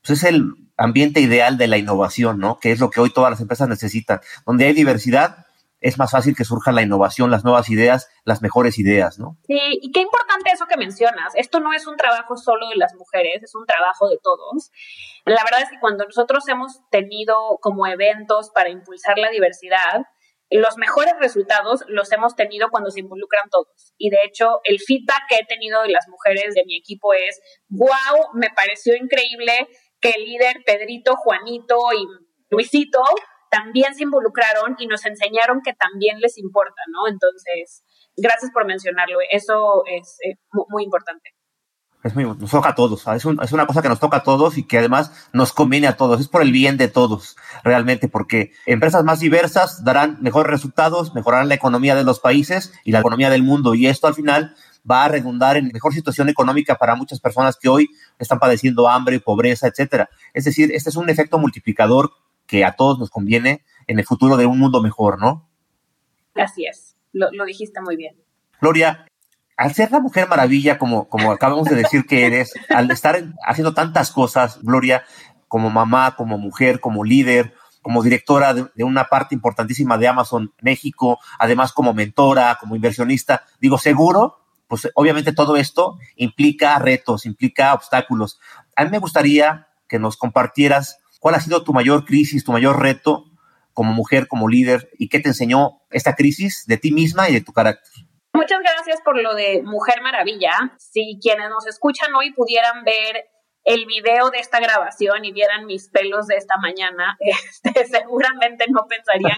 pues, 0.06 0.20
es 0.20 0.30
el 0.30 0.54
ambiente 0.78 1.22
ideal 1.22 1.58
de 1.58 1.66
la 1.66 1.80
innovación, 1.80 2.38
¿no? 2.38 2.60
Que 2.60 2.72
es 2.72 2.80
lo 2.80 2.92
que 2.92 3.02
hoy 3.02 3.10
todas 3.10 3.32
las 3.32 3.42
empresas 3.42 3.68
necesitan. 3.68 4.22
Donde 4.46 4.66
hay 4.66 4.74
diversidad, 4.74 5.47
es 5.80 5.98
más 5.98 6.12
fácil 6.12 6.36
que 6.36 6.44
surja 6.44 6.72
la 6.72 6.82
innovación, 6.82 7.30
las 7.30 7.44
nuevas 7.44 7.70
ideas, 7.70 8.10
las 8.26 8.42
mejores 8.42 8.80
ideas, 8.80 9.20
¿no? 9.20 9.38
Sí, 9.48 9.60
y 9.82 9.92
qué 9.92 10.02
importante 10.02 10.52
eso 10.52 10.66
que 10.66 10.78
mencionas. 10.78 11.34
Esto 11.36 11.60
no 11.60 11.74
es 11.74 11.86
un 11.88 11.98
trabajo 11.98 12.36
solo 12.36 12.68
de 12.70 12.78
las 12.78 12.96
mujeres, 12.96 13.44
es 13.44 13.54
un 13.56 13.66
trabajo 13.66 14.10
de 14.10 14.18
todos. 14.22 14.72
La 15.26 15.44
verdad 15.44 15.62
es 15.62 15.70
que 15.70 15.80
cuando 15.80 16.06
nosotros 16.06 16.48
hemos 16.48 16.82
tenido 16.90 17.60
como 17.62 17.86
eventos 17.86 18.50
para 18.50 18.70
impulsar 18.70 19.18
la 19.18 19.30
diversidad, 19.30 20.06
los 20.50 20.78
mejores 20.78 21.14
resultados 21.20 21.84
los 21.88 22.12
hemos 22.12 22.36
tenido 22.36 22.70
cuando 22.70 22.90
se 22.90 23.02
involucran 23.02 23.50
todos. 23.50 23.94
Y 23.98 24.10
de 24.10 24.18
hecho, 24.26 24.62
el 24.64 24.80
feedback 24.80 25.24
que 25.30 25.36
he 25.36 25.46
tenido 25.46 25.82
de 25.84 25.90
las 25.90 26.08
mujeres 26.08 26.56
de 26.56 26.64
mi 26.66 26.78
equipo 26.78 27.14
es, 27.14 27.40
wow, 27.70 28.34
me 28.34 28.50
pareció 28.56 28.96
increíble 28.96 29.68
que 30.00 30.14
el 30.16 30.24
líder 30.24 30.64
Pedrito, 30.66 31.16
Juanito 31.18 31.78
y 31.94 32.06
Luisito 32.50 33.02
también 33.58 33.96
se 33.96 34.04
involucraron 34.04 34.76
y 34.80 34.88
nos 34.88 35.06
enseñaron 35.06 35.62
que 35.64 35.74
también 35.74 36.20
les 36.20 36.38
importa, 36.38 36.82
¿no? 36.92 37.08
Entonces, 37.08 37.84
gracias 38.16 38.52
por 38.52 38.66
mencionarlo, 38.66 39.20
eso 39.32 39.84
es 39.86 40.18
eh, 40.26 40.38
muy, 40.70 40.84
importante. 40.84 41.32
Es 42.04 42.16
muy, 42.16 42.26
nos 42.26 42.52
toca 42.52 42.70
a 42.70 42.76
todos, 42.76 43.08
es, 43.08 43.26
es, 43.26 43.52
una 43.52 43.66
cosa 43.66 43.82
que 43.82 43.90
nos 43.90 44.00
toca 44.00 44.18
a 44.18 44.24
todos 44.24 44.58
y 44.58 44.64
que 44.66 44.78
además 44.78 45.30
nos 45.34 45.52
conviene 45.52 45.88
a 45.88 45.98
todos, 45.98 46.22
es 46.22 46.28
por 46.28 46.42
el 46.42 46.52
bien 46.52 46.78
de 46.78 46.88
todos, 46.88 47.36
realmente, 47.64 48.08
porque 48.08 48.52
empresas 48.66 49.04
más 49.04 49.20
diversas 49.20 49.84
darán 49.84 50.18
mejores 50.22 50.52
resultados, 50.52 51.16
mejorarán 51.16 51.50
la 51.50 51.56
economía 51.56 51.96
de 51.96 52.04
los 52.04 52.20
países 52.20 52.74
y 52.84 52.92
la 52.92 53.00
economía 53.00 53.30
del 53.30 53.44
mundo, 53.44 53.74
y 53.74 53.88
esto 53.88 54.08
al 54.08 54.14
final 54.14 54.56
va 54.90 55.06
a 55.06 55.10
redundar 55.10 55.58
en 55.58 55.72
mejor 55.74 55.94
situación 55.94 56.30
económica 56.30 56.76
para 56.76 56.96
muchas 56.96 57.20
personas 57.20 57.58
que 57.58 57.68
hoy 57.68 57.90
están 58.20 58.40
padeciendo 58.40 58.88
hambre, 58.88 59.20
pobreza, 59.20 59.68
etcétera. 59.68 60.10
Es 60.34 60.46
decir, 60.46 60.72
este 60.74 60.90
es 60.90 60.96
un 60.96 61.10
efecto 61.10 61.40
multiplicador 61.40 62.12
que 62.48 62.66
a 62.66 62.76
todos 62.76 62.98
nos 62.98 63.10
conviene 63.10 63.64
en 63.86 64.00
el 64.00 64.06
futuro 64.06 64.38
de 64.38 64.46
un 64.46 64.58
mundo 64.58 64.82
mejor, 64.82 65.20
¿no? 65.20 65.48
Así 66.36 66.66
es, 66.66 66.96
lo, 67.14 67.30
dijiste 67.46 67.82
muy 67.82 67.96
bien. 67.96 68.16
Gloria, 68.62 69.06
al 69.56 69.74
ser 69.74 69.92
la 69.92 70.00
mujer 70.00 70.28
maravilla, 70.28 70.78
como, 70.78 71.10
como 71.10 71.32
acabamos 71.32 71.68
de 71.68 71.76
decir 71.76 72.06
que 72.06 72.26
eres, 72.26 72.54
al 72.70 72.90
estar 72.90 73.22
haciendo 73.46 73.74
tantas 73.74 74.12
cosas, 74.12 74.60
Gloria, 74.62 75.04
como 75.48 75.70
mamá, 75.70 76.16
como 76.16 76.38
mujer, 76.38 76.80
como 76.80 77.04
líder, 77.04 77.54
como 77.82 78.04
directora 78.04 78.54
de, 78.54 78.68
de, 78.76 78.84
una 78.84 79.06
parte 79.06 79.34
importantísima 79.34 79.98
de 79.98 80.08
Amazon 80.08 80.54
México, 80.62 81.20
además 81.40 81.72
como 81.72 81.94
mentora, 81.94 82.58
como 82.60 82.76
inversionista, 82.76 83.44
digo, 83.60 83.78
seguro, 83.78 84.40
pues 84.68 84.90
obviamente 84.96 85.32
todo 85.32 85.56
esto 85.56 85.98
implica 86.16 86.78
retos, 86.80 87.26
implica 87.26 87.74
obstáculos. 87.74 88.40
A 88.76 88.84
mí 88.84 88.90
me 88.92 89.00
gustaría 89.00 89.68
que 89.88 90.00
nos 90.00 90.18
compartieras 90.18 91.00
¿Cuál 91.28 91.36
ha 91.36 91.42
sido 91.42 91.62
tu 91.62 91.74
mayor 91.74 92.06
crisis, 92.06 92.46
tu 92.46 92.54
mayor 92.54 92.82
reto 92.82 93.26
como 93.74 93.92
mujer, 93.92 94.30
como 94.30 94.48
líder? 94.48 94.90
¿Y 94.98 95.10
qué 95.10 95.20
te 95.20 95.28
enseñó 95.28 95.82
esta 95.90 96.16
crisis 96.16 96.64
de 96.68 96.78
ti 96.78 96.94
misma 96.94 97.28
y 97.28 97.34
de 97.34 97.42
tu 97.42 97.52
carácter? 97.52 97.92
Muchas 98.32 98.62
gracias 98.62 99.02
por 99.04 99.22
lo 99.22 99.36
de 99.36 99.62
Mujer 99.62 100.02
Maravilla. 100.02 100.54
Si 100.78 101.20
quienes 101.22 101.50
nos 101.50 101.68
escuchan 101.68 102.16
hoy 102.16 102.32
pudieran 102.32 102.86
ver 102.86 103.26
el 103.66 103.86
video 103.86 104.30
de 104.30 104.40
esta 104.40 104.62
grabación 104.62 105.26
y 105.26 105.34
vieran 105.34 105.66
mis 105.66 105.90
pelos 105.90 106.28
de 106.28 106.38
esta 106.38 106.56
mañana, 106.62 107.18
este, 107.20 107.86
seguramente 107.88 108.64
no 108.70 108.88
pensarían 108.88 109.36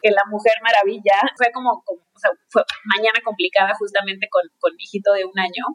que, 0.00 0.10
la 0.12 0.22
Mujer 0.30 0.54
Maravilla 0.62 1.18
fue 1.36 1.50
como, 1.50 1.82
o 1.84 2.18
sea, 2.20 2.30
fue 2.48 2.62
mañana 2.96 3.18
complicada 3.24 3.74
justamente 3.76 4.28
con, 4.30 4.42
con, 4.60 4.72
mi 4.76 4.84
hijito 4.84 5.12
de 5.14 5.24
un 5.24 5.36
año. 5.36 5.66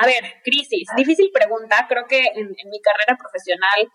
A 0.00 0.06
ver, 0.06 0.40
crisis, 0.42 0.88
difícil 0.96 1.28
pregunta. 1.30 1.84
Creo 1.90 2.06
que 2.06 2.24
en 2.34 2.48
mi 2.70 2.80
carrera 2.80 3.18
profesional 3.20 3.92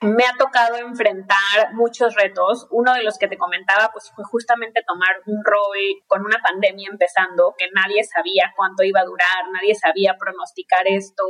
me 0.00 0.24
ha 0.24 0.36
tocado 0.38 0.76
enfrentar 0.76 1.72
muchos 1.72 2.14
retos. 2.14 2.68
Uno 2.70 2.94
de 2.94 3.02
los 3.02 3.18
que 3.18 3.28
te 3.28 3.36
comentaba, 3.36 3.90
pues 3.92 4.10
fue 4.14 4.24
justamente 4.24 4.82
tomar 4.86 5.22
un 5.26 5.42
rol 5.44 6.02
con 6.06 6.24
una 6.24 6.38
pandemia 6.38 6.88
empezando, 6.90 7.54
que 7.58 7.66
nadie 7.74 8.04
sabía 8.04 8.52
cuánto 8.56 8.84
iba 8.84 9.00
a 9.00 9.04
durar, 9.04 9.50
nadie 9.52 9.74
sabía 9.74 10.16
pronosticar 10.18 10.86
esto, 10.86 11.24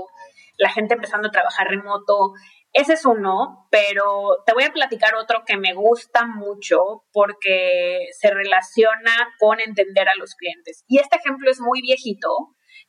la 0.59 0.71
gente 0.71 0.95
empezando 0.95 1.29
a 1.29 1.33
trabajar 1.33 1.69
remoto. 1.69 2.33
Ese 2.75 2.93
es 2.93 3.07
uno, 3.07 3.67
pero 3.71 4.43
te 4.45 4.53
voy 4.53 4.65
a 4.65 4.73
platicar 4.73 5.15
otro 5.15 5.45
que 5.47 5.57
me 5.57 5.73
gusta 5.73 6.27
mucho 6.27 7.05
porque 7.13 8.09
se 8.13 8.31
relaciona 8.31 9.35
con 9.39 9.61
entender 9.61 10.09
a 10.09 10.17
los 10.17 10.35
clientes. 10.35 10.85
Y 10.87 10.99
este 10.99 11.17
ejemplo 11.17 11.51
es 11.51 11.61
muy 11.61 11.81
viejito, 11.81 12.29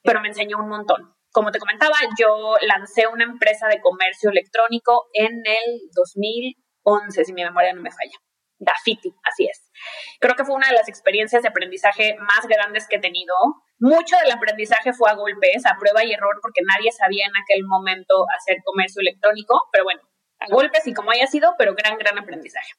pero 0.04 0.20
me 0.20 0.28
enseñó 0.28 0.58
un 0.58 0.68
montón 0.68 1.19
como 1.32 1.52
te 1.52 1.60
comentaba, 1.60 1.96
yo 2.18 2.56
lancé 2.62 3.08
una 3.08 3.24
empresa 3.24 3.68
de 3.68 3.82
comercio 3.82 4.30
electrónico 4.30 5.08
en 5.14 5.34
el 5.46 5.90
2011, 5.94 7.26
si 7.26 7.34
mi 7.34 7.44
memoria 7.44 7.74
no 7.74 7.82
me 7.82 7.92
falla. 7.92 8.18
Dafiti, 8.60 9.14
así 9.24 9.46
es. 9.46 9.72
Creo 10.20 10.36
que 10.36 10.44
fue 10.44 10.56
una 10.56 10.68
de 10.68 10.74
las 10.74 10.90
experiencias 10.90 11.42
de 11.44 11.50
aprendizaje 11.50 12.18
más 12.20 12.46
grandes 12.48 12.88
que 12.88 12.98
he 12.98 13.00
tenido. 13.00 13.34
Mucho 13.80 14.18
del 14.18 14.32
aprendizaje 14.32 14.92
fue 14.92 15.10
a 15.10 15.16
golpes, 15.16 15.66
a 15.66 15.78
prueba 15.80 16.04
y 16.04 16.12
error, 16.12 16.40
porque 16.42 16.62
nadie 16.68 16.92
sabía 16.92 17.26
en 17.26 17.42
aquel 17.42 17.66
momento 17.66 18.26
hacer 18.38 18.58
comercio 18.66 19.00
electrónico, 19.00 19.56
pero 19.72 19.86
bueno, 19.86 20.02
a 20.40 20.48
golpes 20.54 20.86
y 20.88 20.94
como 20.94 21.12
haya 21.12 21.28
sido, 21.28 21.56
pero 21.58 21.74
gran, 21.74 21.98
gran 21.98 22.18
aprendizaje. 22.20 22.72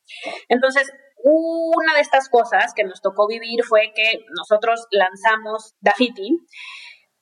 Entonces, 0.49 0.93
una 1.23 1.95
de 1.95 2.01
estas 2.01 2.29
cosas 2.29 2.75
que 2.75 2.85
nos 2.85 3.01
tocó 3.01 3.27
vivir 3.27 3.65
fue 3.65 3.93
que 3.95 4.21
nosotros 4.37 4.87
lanzamos 4.91 5.75
Dafiti 5.81 6.39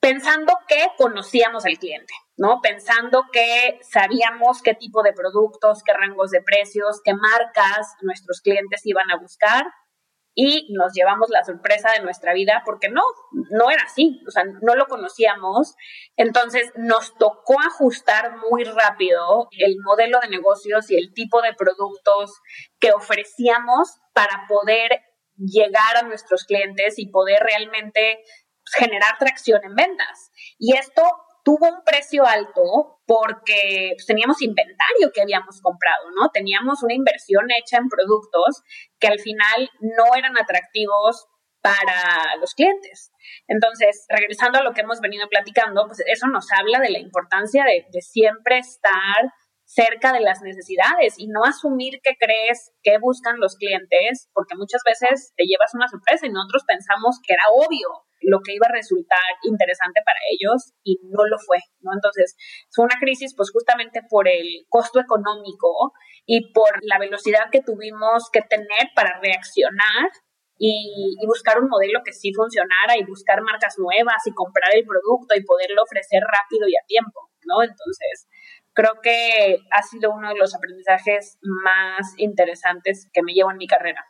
pensando 0.00 0.52
que 0.68 0.87
conocíamos 0.96 1.64
al 1.66 1.78
cliente, 1.78 2.12
¿no? 2.37 2.61
Pensando 2.62 3.24
que 3.32 3.78
sabíamos 3.82 4.62
qué 4.62 4.74
tipo 4.74 5.02
de 5.02 5.12
productos, 5.12 5.82
qué 5.84 5.92
rangos 5.92 6.30
de 6.30 6.42
precios, 6.42 7.00
qué 7.04 7.14
marcas 7.14 7.94
nuestros 8.02 8.40
clientes 8.40 8.82
iban 8.84 9.11
a 9.11 9.18
buscar 9.20 9.66
y 10.40 10.72
nos 10.72 10.92
llevamos 10.92 11.30
la 11.30 11.42
sorpresa 11.42 11.90
de 11.90 12.00
nuestra 12.00 12.32
vida 12.32 12.62
porque 12.64 12.88
no, 12.88 13.02
no 13.50 13.72
era 13.72 13.82
así, 13.82 14.22
o 14.24 14.30
sea, 14.30 14.44
no 14.44 14.76
lo 14.76 14.87
conocíamos. 14.87 15.74
Entonces 16.16 16.70
nos 16.76 17.18
tocó 17.18 17.56
ajustar 17.61 18.37
muy 18.48 18.62
rápido 18.62 19.48
el 19.50 19.74
modelo 19.84 20.20
de 20.20 20.28
negocios 20.28 20.92
y 20.92 20.96
el 20.96 21.12
tipo 21.12 21.42
de 21.42 21.54
productos 21.54 22.30
que 22.78 22.92
ofrecíamos 22.92 23.98
para 24.12 24.46
poder 24.48 25.02
llegar 25.38 25.96
a 25.96 26.02
nuestros 26.02 26.44
clientes 26.44 27.00
y 27.00 27.11
poder 27.11 27.42
realmente 27.42 28.22
generar 28.76 29.18
tracción 29.18 29.61
en 29.64 29.74
ventas. 29.74 30.31
Y 30.59 30.76
esto 30.76 31.02
tuvo 31.44 31.66
un 31.68 31.83
precio 31.85 32.26
alto 32.26 33.00
porque 33.07 33.92
pues, 33.94 34.07
teníamos 34.07 34.42
inventario 34.42 35.11
que 35.14 35.22
habíamos 35.22 35.61
comprado, 35.62 36.11
¿no? 36.14 36.29
Teníamos 36.29 36.83
una 36.83 36.94
inversión 36.94 37.46
hecha 37.50 37.79
en 37.79 37.88
productos 37.88 38.62
que 38.98 39.08
al 39.08 39.19
final 39.19 39.71
no 39.81 40.14
eran 40.16 40.37
atractivos 40.37 41.27
para 41.62 42.37
los 42.40 42.54
clientes. 42.54 43.12
Entonces, 43.46 44.04
regresando 44.08 44.58
a 44.58 44.62
lo 44.62 44.73
que 44.73 44.83
hemos 44.83 45.00
venido 45.00 45.27
platicando, 45.29 45.87
pues 45.87 46.02
eso 46.06 46.27
nos 46.29 46.46
habla 46.52 46.81
de 46.81 46.90
la 46.90 46.98
importancia 46.98 47.64
de, 47.64 47.87
de 47.90 48.00
siempre 48.02 48.58
estar 48.58 49.33
cerca 49.64 50.12
de 50.12 50.21
las 50.21 50.40
necesidades 50.40 51.14
y 51.19 51.29
no 51.29 51.44
asumir 51.44 52.00
que 52.02 52.16
crees 52.19 52.73
que 52.83 52.98
buscan 52.98 53.38
los 53.38 53.56
clientes, 53.56 54.29
porque 54.33 54.56
muchas 54.56 54.83
veces 54.85 55.33
te 55.37 55.44
llevas 55.44 55.75
una 55.75 55.88
sorpresa 55.88 56.27
y 56.27 56.31
nosotros 56.31 56.64
pensamos 56.66 57.21
que 57.23 57.35
era 57.35 57.44
obvio 57.52 58.08
lo 58.21 58.40
que 58.44 58.54
iba 58.54 58.66
a 58.69 58.73
resultar 58.73 59.19
interesante 59.42 60.00
para 60.04 60.19
ellos 60.31 60.73
y 60.83 60.98
no 61.04 61.27
lo 61.27 61.38
fue, 61.38 61.58
¿no? 61.81 61.92
Entonces, 61.94 62.37
fue 62.71 62.85
una 62.85 62.98
crisis 63.00 63.35
pues 63.37 63.50
justamente 63.50 64.00
por 64.08 64.29
el 64.29 64.66
costo 64.69 65.00
económico 65.00 65.92
y 66.27 66.52
por 66.52 66.71
la 66.83 66.98
velocidad 66.98 67.50
que 67.50 67.62
tuvimos 67.62 68.31
que 68.33 68.42
tener 68.42 68.90
para 68.94 69.21
reaccionar 69.21 70.10
y, 70.58 71.16
buscar 71.27 71.58
un 71.58 71.69
modelo 71.69 72.00
que 72.04 72.12
sí 72.12 72.33
funcionara 72.35 72.96
y 72.98 73.04
buscar 73.04 73.42
marcas 73.42 73.77
nuevas 73.79 74.27
y 74.27 74.33
comprar 74.33 74.75
el 74.75 74.85
producto 74.85 75.35
y 75.37 75.44
poderlo 75.44 75.83
ofrecer 75.83 76.23
rápido 76.23 76.66
y 76.69 76.75
a 76.77 76.87
tiempo, 76.87 77.31
¿no? 77.44 77.62
Entonces, 77.62 78.29
creo 78.75 79.00
que 79.02 79.58
ha 79.71 79.83
sido 79.83 80.10
uno 80.10 80.29
de 80.31 80.37
los 80.37 80.54
aprendizajes 80.54 81.38
más 81.40 82.14
interesantes 82.16 83.08
que 83.12 83.23
me 83.23 83.33
llevo 83.33 83.50
en 83.50 83.58
mi 83.58 83.66
carrera. 83.66 84.04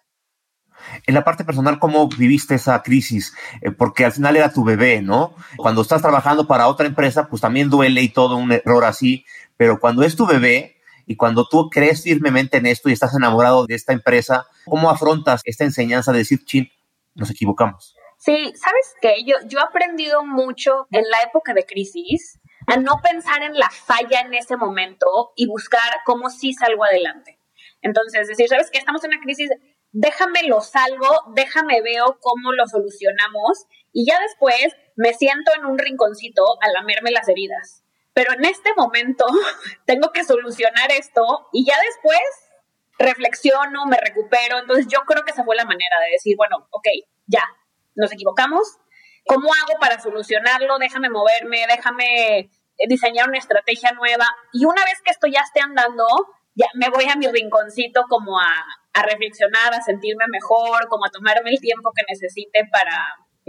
En 1.07 1.14
la 1.14 1.24
parte 1.24 1.45
personal, 1.45 1.78
¿cómo 1.78 2.09
viviste 2.09 2.55
esa 2.55 2.82
crisis? 2.82 3.34
Eh, 3.62 3.70
porque 3.70 4.05
al 4.05 4.12
final 4.12 4.36
era 4.36 4.53
tu 4.53 4.64
bebé, 4.64 5.03
¿no? 5.03 5.34
Cuando 5.57 5.82
estás 5.82 6.03
trabajando 6.03 6.47
para 6.47 6.68
otra 6.68 6.86
empresa, 6.86 7.28
pues 7.28 7.43
también 7.43 7.70
duele 7.70 8.03
y 8.03 8.09
todo 8.09 8.36
un 8.36 8.53
error 8.53 8.84
así, 8.84 9.24
pero 9.57 9.80
cuando 9.80 10.03
es 10.03 10.16
tu 10.16 10.26
bebé 10.26 10.76
y 11.07 11.16
cuando 11.16 11.49
tú 11.49 11.70
crees 11.70 12.03
firmemente 12.03 12.59
en 12.59 12.66
esto 12.66 12.89
y 12.89 12.93
estás 12.93 13.14
enamorado 13.14 13.66
de 13.66 13.74
esta 13.74 13.93
empresa, 13.93 14.47
¿cómo 14.66 14.91
afrontas 14.91 15.41
esta 15.45 15.64
enseñanza 15.64 16.12
de 16.12 16.18
decir, 16.18 16.45
chin, 16.45 16.70
nos 17.14 17.30
equivocamos? 17.30 17.95
Sí, 18.18 18.53
¿sabes 18.57 18.95
qué? 19.01 19.24
Yo, 19.24 19.36
yo 19.47 19.59
he 19.61 19.62
aprendido 19.62 20.24
mucho 20.24 20.86
en 20.91 21.05
la 21.09 21.18
época 21.26 21.55
de 21.55 21.64
crisis 21.64 22.41
a 22.66 22.76
no 22.76 23.01
pensar 23.03 23.43
en 23.43 23.55
la 23.55 23.70
falla 23.70 24.20
en 24.20 24.34
ese 24.34 24.57
momento 24.57 25.32
y 25.36 25.47
buscar 25.47 26.01
cómo 26.05 26.28
sí 26.28 26.53
salgo 26.53 26.84
adelante. 26.84 27.39
Entonces, 27.80 28.28
decir, 28.28 28.49
¿sabes 28.49 28.70
qué? 28.70 28.78
Estamos 28.78 29.03
en 29.05 29.12
una 29.12 29.20
crisis, 29.20 29.49
déjame 29.93 30.43
lo 30.45 30.61
salgo, 30.61 31.09
déjame 31.34 31.82
veo 31.82 32.18
cómo 32.20 32.53
lo 32.53 32.66
solucionamos 32.66 33.66
y 33.93 34.07
ya 34.07 34.18
después 34.20 34.74
me 34.97 35.14
siento 35.14 35.53
en 35.57 35.64
un 35.64 35.78
rinconcito 35.78 36.43
a 36.61 36.70
lamerme 36.72 37.11
las 37.11 37.28
heridas. 37.28 37.84
Pero 38.14 38.32
en 38.32 38.45
este 38.45 38.74
momento 38.74 39.24
tengo 39.86 40.12
que 40.12 40.24
solucionar 40.24 40.91
esto 40.93 41.49
y 41.53 41.64
ya 41.66 41.76
después 41.86 42.20
reflexiono, 42.99 43.86
me 43.86 43.97
recupero. 43.97 44.59
Entonces 44.59 44.86
yo 44.89 45.01
creo 45.07 45.24
que 45.24 45.30
esa 45.30 45.45
fue 45.45 45.57
la 45.57 45.64
manera 45.64 45.97
de 46.05 46.12
decir, 46.12 46.36
bueno, 46.36 46.66
ok, 46.70 46.86
ya, 47.26 47.43
nos 47.95 48.12
equivocamos. 48.12 48.78
¿Cómo 49.26 49.51
hago 49.53 49.78
para 49.78 50.01
solucionarlo? 50.01 50.78
Déjame 50.78 51.11
moverme, 51.11 51.66
déjame 51.68 52.51
diseñar 52.89 53.28
una 53.28 53.39
estrategia 53.39 53.93
nueva 53.93 54.26
y 54.53 54.64
una 54.64 54.84
vez 54.84 55.01
que 55.05 55.11
esto 55.11 55.26
ya 55.26 55.41
esté 55.41 55.61
andando, 55.61 56.07
ya 56.55 56.66
me 56.74 56.89
voy 56.89 57.05
a 57.09 57.16
mi 57.16 57.26
rinconcito 57.28 58.05
como 58.09 58.41
a, 58.41 58.64
a 58.93 59.03
reflexionar, 59.03 59.74
a 59.74 59.82
sentirme 59.82 60.24
mejor, 60.28 60.89
como 60.89 61.07
a 61.07 61.11
tomarme 61.11 61.51
el 61.51 61.61
tiempo 61.61 61.93
que 61.95 62.03
necesite 62.09 62.68
para 62.70 62.97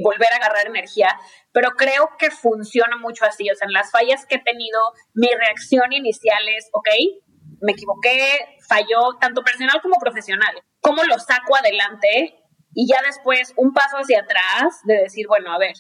volver 0.02 0.28
a 0.34 0.38
agarrar 0.38 0.68
energía, 0.68 1.10
pero 1.52 1.72
creo 1.72 2.12
que 2.18 2.32
funciona 2.32 2.98
mucho 2.98 3.26
así, 3.26 3.50
o 3.50 3.56
sea, 3.56 3.68
en 3.68 3.74
las 3.74 3.92
fallas 3.92 4.26
que 4.26 4.36
he 4.36 4.44
tenido, 4.44 4.80
mi 5.14 5.28
reacción 5.28 5.92
inicial 5.92 6.42
es, 6.58 6.70
ok, 6.72 6.88
me 7.62 7.74
equivoqué, 7.74 8.58
falló 8.68 9.18
tanto 9.20 9.44
personal 9.44 9.82
como 9.82 9.98
profesional, 10.00 10.64
¿cómo 10.80 11.04
lo 11.04 11.20
saco 11.20 11.56
adelante? 11.58 12.36
Y 12.74 12.88
ya 12.88 13.02
después 13.06 13.54
un 13.58 13.74
paso 13.74 13.98
hacia 13.98 14.22
atrás 14.22 14.82
de 14.86 14.96
decir, 14.96 15.28
bueno, 15.28 15.52
a 15.52 15.58
ver, 15.58 15.74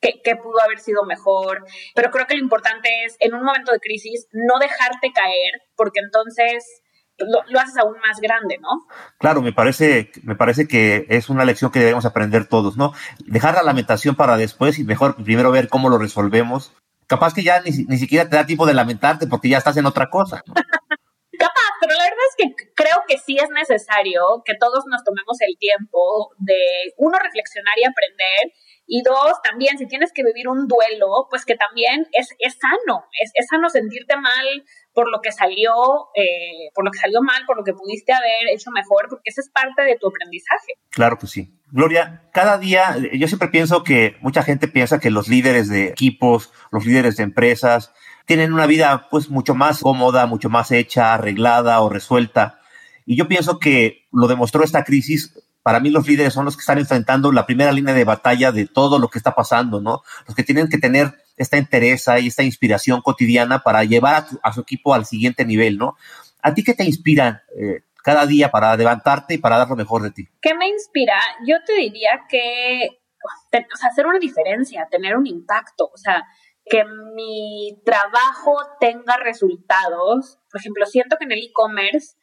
qué, 0.00 0.36
pudo 0.36 0.60
haber 0.60 0.78
sido 0.78 1.04
mejor. 1.04 1.64
Pero 1.94 2.10
creo 2.10 2.26
que 2.26 2.34
lo 2.34 2.42
importante 2.42 2.88
es, 3.04 3.16
en 3.20 3.34
un 3.34 3.42
momento 3.42 3.72
de 3.72 3.80
crisis, 3.80 4.28
no 4.32 4.58
dejarte 4.58 5.12
caer, 5.12 5.52
porque 5.76 6.00
entonces 6.00 6.82
lo, 7.18 7.60
haces 7.60 7.76
aún 7.76 7.96
más 8.06 8.20
grande, 8.20 8.58
¿no? 8.60 8.86
Claro, 9.18 9.42
me 9.42 9.52
parece, 9.52 10.10
me 10.22 10.34
parece 10.34 10.66
que 10.66 11.06
es 11.08 11.28
una 11.28 11.44
lección 11.44 11.70
que 11.70 11.80
debemos 11.80 12.04
aprender 12.04 12.46
todos, 12.48 12.76
¿no? 12.76 12.92
Dejar 13.26 13.54
la 13.54 13.62
lamentación 13.62 14.14
para 14.14 14.36
después 14.36 14.78
y 14.78 14.84
mejor 14.84 15.16
primero 15.22 15.50
ver 15.50 15.68
cómo 15.68 15.88
lo 15.88 15.98
resolvemos. 15.98 16.72
Capaz 17.06 17.34
que 17.34 17.42
ya 17.42 17.60
ni, 17.60 17.70
ni 17.70 17.98
siquiera 17.98 18.28
te 18.28 18.36
da 18.36 18.46
tiempo 18.46 18.66
de 18.66 18.74
lamentarte 18.74 19.26
porque 19.26 19.48
ya 19.48 19.58
estás 19.58 19.76
en 19.76 19.86
otra 19.86 20.10
cosa. 20.10 20.42
Capaz, 21.38 21.72
pero 21.80 21.92
la 21.94 22.04
verdad 22.04 22.26
es 22.30 22.36
que 22.38 22.72
creo 22.74 23.02
que 23.08 23.18
sí 23.18 23.36
es 23.36 23.50
necesario 23.50 24.42
que 24.44 24.54
todos 24.54 24.84
nos 24.86 25.02
tomemos 25.04 25.40
el 25.40 25.56
tiempo 25.58 26.30
de, 26.38 26.94
uno, 26.96 27.18
reflexionar 27.18 27.74
y 27.76 27.84
aprender, 27.84 28.52
y 28.86 29.02
dos, 29.02 29.40
también 29.42 29.78
si 29.78 29.86
tienes 29.86 30.12
que 30.12 30.22
vivir 30.22 30.48
un 30.48 30.68
duelo, 30.68 31.26
pues 31.30 31.44
que 31.44 31.56
también 31.56 32.06
es, 32.12 32.28
es 32.38 32.58
sano, 32.58 33.04
es, 33.20 33.30
es 33.34 33.46
sano 33.48 33.68
sentirte 33.70 34.16
mal 34.16 34.64
por 34.92 35.10
lo 35.10 35.20
que 35.22 35.32
salió, 35.32 35.72
eh, 36.14 36.70
por 36.74 36.84
lo 36.84 36.90
que 36.90 36.98
salió 36.98 37.20
mal, 37.22 37.44
por 37.46 37.56
lo 37.56 37.64
que 37.64 37.72
pudiste 37.72 38.12
haber 38.12 38.52
hecho 38.52 38.70
mejor, 38.70 39.06
porque 39.08 39.30
eso 39.30 39.40
es 39.40 39.50
parte 39.50 39.82
de 39.82 39.96
tu 39.96 40.08
aprendizaje. 40.08 40.74
Claro 40.90 41.18
que 41.18 41.26
sí. 41.26 41.58
Gloria, 41.70 42.28
cada 42.32 42.58
día, 42.58 42.96
yo 43.12 43.26
siempre 43.26 43.48
pienso 43.48 43.82
que 43.82 44.16
mucha 44.20 44.42
gente 44.42 44.68
piensa 44.68 45.00
que 45.00 45.10
los 45.10 45.28
líderes 45.28 45.68
de 45.68 45.88
equipos, 45.88 46.52
los 46.70 46.86
líderes 46.86 47.16
de 47.16 47.24
empresas, 47.24 47.92
tienen 48.26 48.52
una 48.52 48.66
vida 48.66 49.08
pues 49.10 49.28
mucho 49.28 49.54
más 49.54 49.80
cómoda, 49.80 50.26
mucho 50.26 50.50
más 50.50 50.70
hecha, 50.70 51.14
arreglada 51.14 51.80
o 51.80 51.88
resuelta. 51.88 52.60
Y 53.06 53.16
yo 53.16 53.28
pienso 53.28 53.58
que 53.58 54.06
lo 54.12 54.28
demostró 54.28 54.62
esta 54.62 54.84
crisis 54.84 55.34
para 55.64 55.80
mí 55.80 55.88
los 55.88 56.06
líderes 56.06 56.34
son 56.34 56.44
los 56.44 56.56
que 56.56 56.60
están 56.60 56.78
enfrentando 56.78 57.32
la 57.32 57.46
primera 57.46 57.72
línea 57.72 57.94
de 57.94 58.04
batalla 58.04 58.52
de 58.52 58.66
todo 58.66 58.98
lo 58.98 59.08
que 59.08 59.16
está 59.16 59.34
pasando, 59.34 59.80
¿no? 59.80 60.02
Los 60.26 60.36
que 60.36 60.42
tienen 60.42 60.68
que 60.68 60.76
tener 60.76 61.14
esta 61.38 61.56
interés 61.56 62.06
y 62.20 62.26
esta 62.26 62.42
inspiración 62.42 63.00
cotidiana 63.00 63.60
para 63.60 63.82
llevar 63.82 64.26
a, 64.42 64.52
su 64.52 64.60
equipo 64.60 64.92
al 64.92 65.06
siguiente 65.06 65.46
nivel, 65.46 65.78
¿no? 65.78 65.96
¿A 66.42 66.52
ti 66.52 66.62
qué 66.62 66.74
te 66.74 66.84
inspira 66.84 67.44
eh, 67.58 67.80
cada 68.02 68.26
día 68.26 68.50
para 68.50 68.76
levantarte 68.76 69.32
y 69.32 69.38
para 69.38 69.56
dar 69.56 69.70
lo 69.70 69.76
mejor 69.76 70.02
de 70.02 70.10
ti? 70.10 70.28
¿Qué 70.42 70.54
me 70.54 70.68
inspira? 70.68 71.18
Yo 71.46 71.56
te 71.64 71.72
diría 71.72 72.26
que 72.28 73.00
o 73.24 73.76
sea, 73.76 73.88
hacer 73.88 74.06
una 74.06 74.18
diferencia, 74.18 74.86
tener 74.90 75.16
un 75.16 75.26
impacto, 75.26 75.90
o 75.90 75.96
sea, 75.96 76.24
que 76.66 76.84
mi 77.14 77.80
trabajo 77.86 78.54
tenga 78.80 79.16
resultados. 79.16 80.38
Por 80.52 80.60
ejemplo, 80.60 80.84
siento 80.84 81.16
que 81.16 81.24
en 81.24 81.32
el 81.32 81.42
e-commerce 81.42 82.18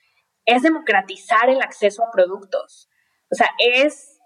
es 0.45 0.61
democratizar 0.61 1.49
el 1.49 1.63
acceso 1.63 2.03
a 2.03 2.11
productos. 2.11 2.90
O 3.31 3.35
sea, 3.35 3.49
es 3.57 4.19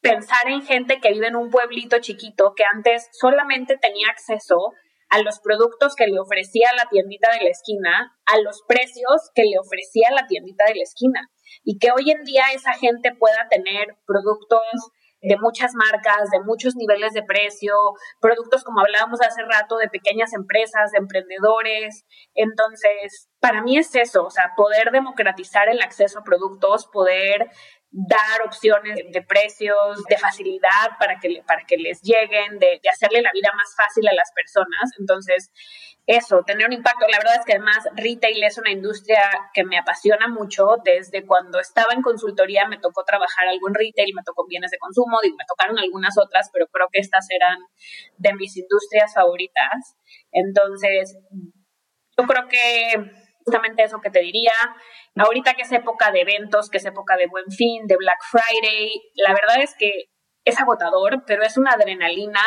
pensar 0.00 0.48
en 0.48 0.62
gente 0.62 1.00
que 1.00 1.12
vive 1.12 1.28
en 1.28 1.36
un 1.36 1.50
pueblito 1.50 1.98
chiquito 2.00 2.54
que 2.56 2.64
antes 2.74 3.08
solamente 3.12 3.76
tenía 3.76 4.08
acceso 4.10 4.72
a 5.10 5.20
los 5.22 5.40
productos 5.40 5.94
que 5.96 6.06
le 6.06 6.20
ofrecía 6.20 6.70
la 6.76 6.88
tiendita 6.88 7.30
de 7.32 7.44
la 7.44 7.50
esquina, 7.50 8.16
a 8.26 8.38
los 8.38 8.62
precios 8.66 9.30
que 9.34 9.42
le 9.42 9.58
ofrecía 9.58 10.08
la 10.12 10.26
tiendita 10.26 10.64
de 10.66 10.76
la 10.76 10.82
esquina. 10.82 11.28
Y 11.64 11.78
que 11.78 11.90
hoy 11.90 12.10
en 12.10 12.22
día 12.24 12.44
esa 12.54 12.72
gente 12.74 13.12
pueda 13.18 13.48
tener 13.50 13.96
productos 14.06 14.60
de 15.22 15.36
muchas 15.36 15.72
marcas, 15.74 16.30
de 16.30 16.40
muchos 16.40 16.76
niveles 16.76 17.12
de 17.12 17.22
precio, 17.22 17.74
productos 18.20 18.64
como 18.64 18.80
hablábamos 18.80 19.20
hace 19.20 19.42
rato 19.42 19.76
de 19.76 19.88
pequeñas 19.88 20.32
empresas, 20.32 20.92
de 20.92 20.98
emprendedores. 20.98 22.06
Entonces, 22.34 23.28
para 23.40 23.62
mí 23.62 23.76
es 23.76 23.94
eso, 23.94 24.24
o 24.24 24.30
sea, 24.30 24.52
poder 24.56 24.92
democratizar 24.92 25.68
el 25.68 25.82
acceso 25.82 26.20
a 26.20 26.24
productos, 26.24 26.86
poder 26.86 27.50
dar 27.92 28.42
opciones 28.46 29.00
de 29.10 29.22
precios, 29.22 30.04
de 30.08 30.16
facilidad 30.16 30.96
para 30.98 31.18
que, 31.18 31.42
para 31.44 31.64
que 31.64 31.76
les 31.76 32.00
lleguen, 32.02 32.58
de, 32.58 32.80
hacerle 32.88 33.20
la 33.20 33.32
vida 33.32 33.50
más 33.56 33.74
fácil 33.76 34.06
a 34.08 34.14
las 34.14 34.30
personas. 34.32 34.92
Entonces, 34.98 35.50
eso, 36.06 36.42
tener 36.46 36.66
un 36.66 36.72
impacto. 36.72 37.06
La 37.10 37.18
verdad 37.18 37.36
es 37.38 37.44
que 37.44 37.54
además 37.54 37.78
retail 37.96 38.42
es 38.44 38.58
una 38.58 38.70
industria 38.70 39.22
que 39.52 39.64
me 39.64 39.76
apasiona 39.76 40.28
mucho. 40.28 40.76
Desde 40.84 41.26
cuando 41.26 41.58
estaba 41.58 41.92
en 41.92 42.02
consultoría 42.02 42.66
me 42.68 42.78
tocó 42.78 43.02
trabajar 43.04 43.48
algo 43.48 43.68
en 43.68 43.74
retail, 43.74 44.14
me 44.14 44.22
tocó 44.22 44.46
bienes 44.46 44.70
de 44.70 44.78
consumo, 44.78 45.18
me 45.22 45.44
tocaron 45.46 45.78
algunas 45.78 46.16
otras, 46.16 46.48
pero 46.52 46.66
creo 46.68 46.88
que 46.92 47.00
estas 47.00 47.26
eran 47.30 47.58
de 48.18 48.34
mis 48.34 48.56
industrias 48.56 49.12
favoritas. 49.14 49.96
Entonces, 50.30 51.18
yo 52.16 52.26
creo 52.26 52.48
que 52.48 53.19
justamente 53.50 53.82
eso 53.82 54.00
que 54.00 54.10
te 54.10 54.20
diría. 54.20 54.52
Ahorita 55.16 55.54
que 55.54 55.62
es 55.62 55.72
época 55.72 56.12
de 56.12 56.20
eventos, 56.20 56.70
que 56.70 56.78
es 56.78 56.84
época 56.84 57.16
de 57.16 57.26
buen 57.26 57.50
fin, 57.50 57.86
de 57.86 57.96
Black 57.96 58.18
Friday, 58.30 58.92
la 59.16 59.34
verdad 59.34 59.60
es 59.60 59.74
que 59.76 60.04
es 60.44 60.60
agotador, 60.60 61.24
pero 61.26 61.42
es 61.42 61.56
una 61.56 61.72
adrenalina 61.72 62.40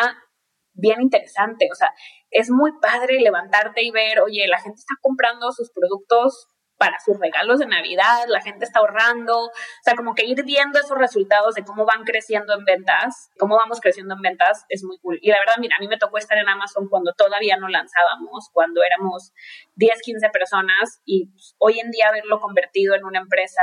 bien 0.73 1.01
interesante. 1.01 1.67
O 1.71 1.75
sea, 1.75 1.89
es 2.31 2.49
muy 2.49 2.71
padre 2.81 3.19
levantarte 3.19 3.83
y 3.83 3.91
ver, 3.91 4.21
oye, 4.21 4.47
la 4.47 4.59
gente 4.59 4.79
está 4.79 4.95
comprando 5.01 5.51
sus 5.51 5.71
productos 5.71 6.47
para 6.77 6.99
sus 6.99 7.19
regalos 7.19 7.59
de 7.59 7.65
Navidad, 7.65 8.25
la 8.27 8.41
gente 8.41 8.65
está 8.65 8.79
ahorrando, 8.79 9.45
o 9.45 9.51
sea, 9.83 9.95
como 9.95 10.15
que 10.15 10.25
ir 10.25 10.43
viendo 10.43 10.79
esos 10.79 10.97
resultados 10.97 11.55
de 11.55 11.63
cómo 11.63 11.85
van 11.85 12.03
creciendo 12.03 12.53
en 12.53 12.65
ventas, 12.65 13.29
cómo 13.37 13.55
vamos 13.55 13.79
creciendo 13.79 14.15
en 14.15 14.21
ventas, 14.21 14.65
es 14.69 14.83
muy 14.83 14.97
cool. 14.99 15.19
Y 15.21 15.29
la 15.29 15.39
verdad, 15.39 15.55
mira, 15.59 15.77
a 15.77 15.79
mí 15.79 15.87
me 15.87 15.97
tocó 15.97 16.17
estar 16.17 16.37
en 16.37 16.49
Amazon 16.49 16.87
cuando 16.89 17.13
todavía 17.13 17.57
no 17.57 17.67
lanzábamos, 17.67 18.49
cuando 18.51 18.81
éramos 18.83 19.31
10, 19.75 20.01
15 20.01 20.29
personas 20.29 21.01
y 21.05 21.27
pues, 21.27 21.55
hoy 21.59 21.79
en 21.79 21.91
día 21.91 22.09
haberlo 22.09 22.39
convertido 22.39 22.95
en 22.95 23.05
una 23.05 23.19
empresa 23.19 23.61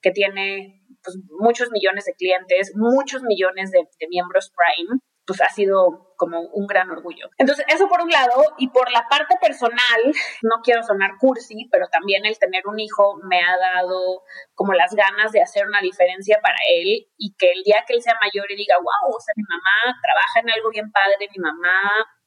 que 0.00 0.10
tiene 0.10 0.84
pues, 1.02 1.16
muchos 1.40 1.70
millones 1.70 2.04
de 2.04 2.14
clientes, 2.14 2.72
muchos 2.74 3.22
millones 3.22 3.70
de, 3.70 3.80
de 3.98 4.08
miembros 4.08 4.52
Prime, 4.54 5.00
pues 5.30 5.40
ha 5.42 5.48
sido 5.48 6.10
como 6.16 6.40
un 6.40 6.66
gran 6.66 6.90
orgullo. 6.90 7.30
Entonces, 7.38 7.64
eso 7.68 7.88
por 7.88 8.02
un 8.02 8.10
lado, 8.10 8.42
y 8.58 8.68
por 8.70 8.90
la 8.90 9.06
parte 9.08 9.36
personal, 9.40 10.00
no 10.42 10.56
quiero 10.64 10.82
sonar 10.82 11.12
cursi, 11.20 11.68
pero 11.70 11.86
también 11.86 12.26
el 12.26 12.36
tener 12.36 12.66
un 12.66 12.80
hijo 12.80 13.20
me 13.22 13.40
ha 13.40 13.56
dado 13.56 14.24
como 14.56 14.72
las 14.72 14.92
ganas 14.92 15.30
de 15.30 15.40
hacer 15.40 15.68
una 15.68 15.80
diferencia 15.80 16.40
para 16.42 16.58
él 16.74 17.06
y 17.16 17.36
que 17.38 17.52
el 17.52 17.62
día 17.62 17.84
que 17.86 17.94
él 17.94 18.02
sea 18.02 18.16
mayor 18.20 18.50
y 18.50 18.56
diga, 18.56 18.74
wow, 18.78 19.14
o 19.16 19.20
sea, 19.20 19.32
mi 19.36 19.44
mamá 19.44 19.96
trabaja 20.02 20.40
en 20.40 20.50
algo 20.50 20.70
bien 20.70 20.90
padre, 20.90 21.28
mi 21.30 21.40
mamá 21.40 21.78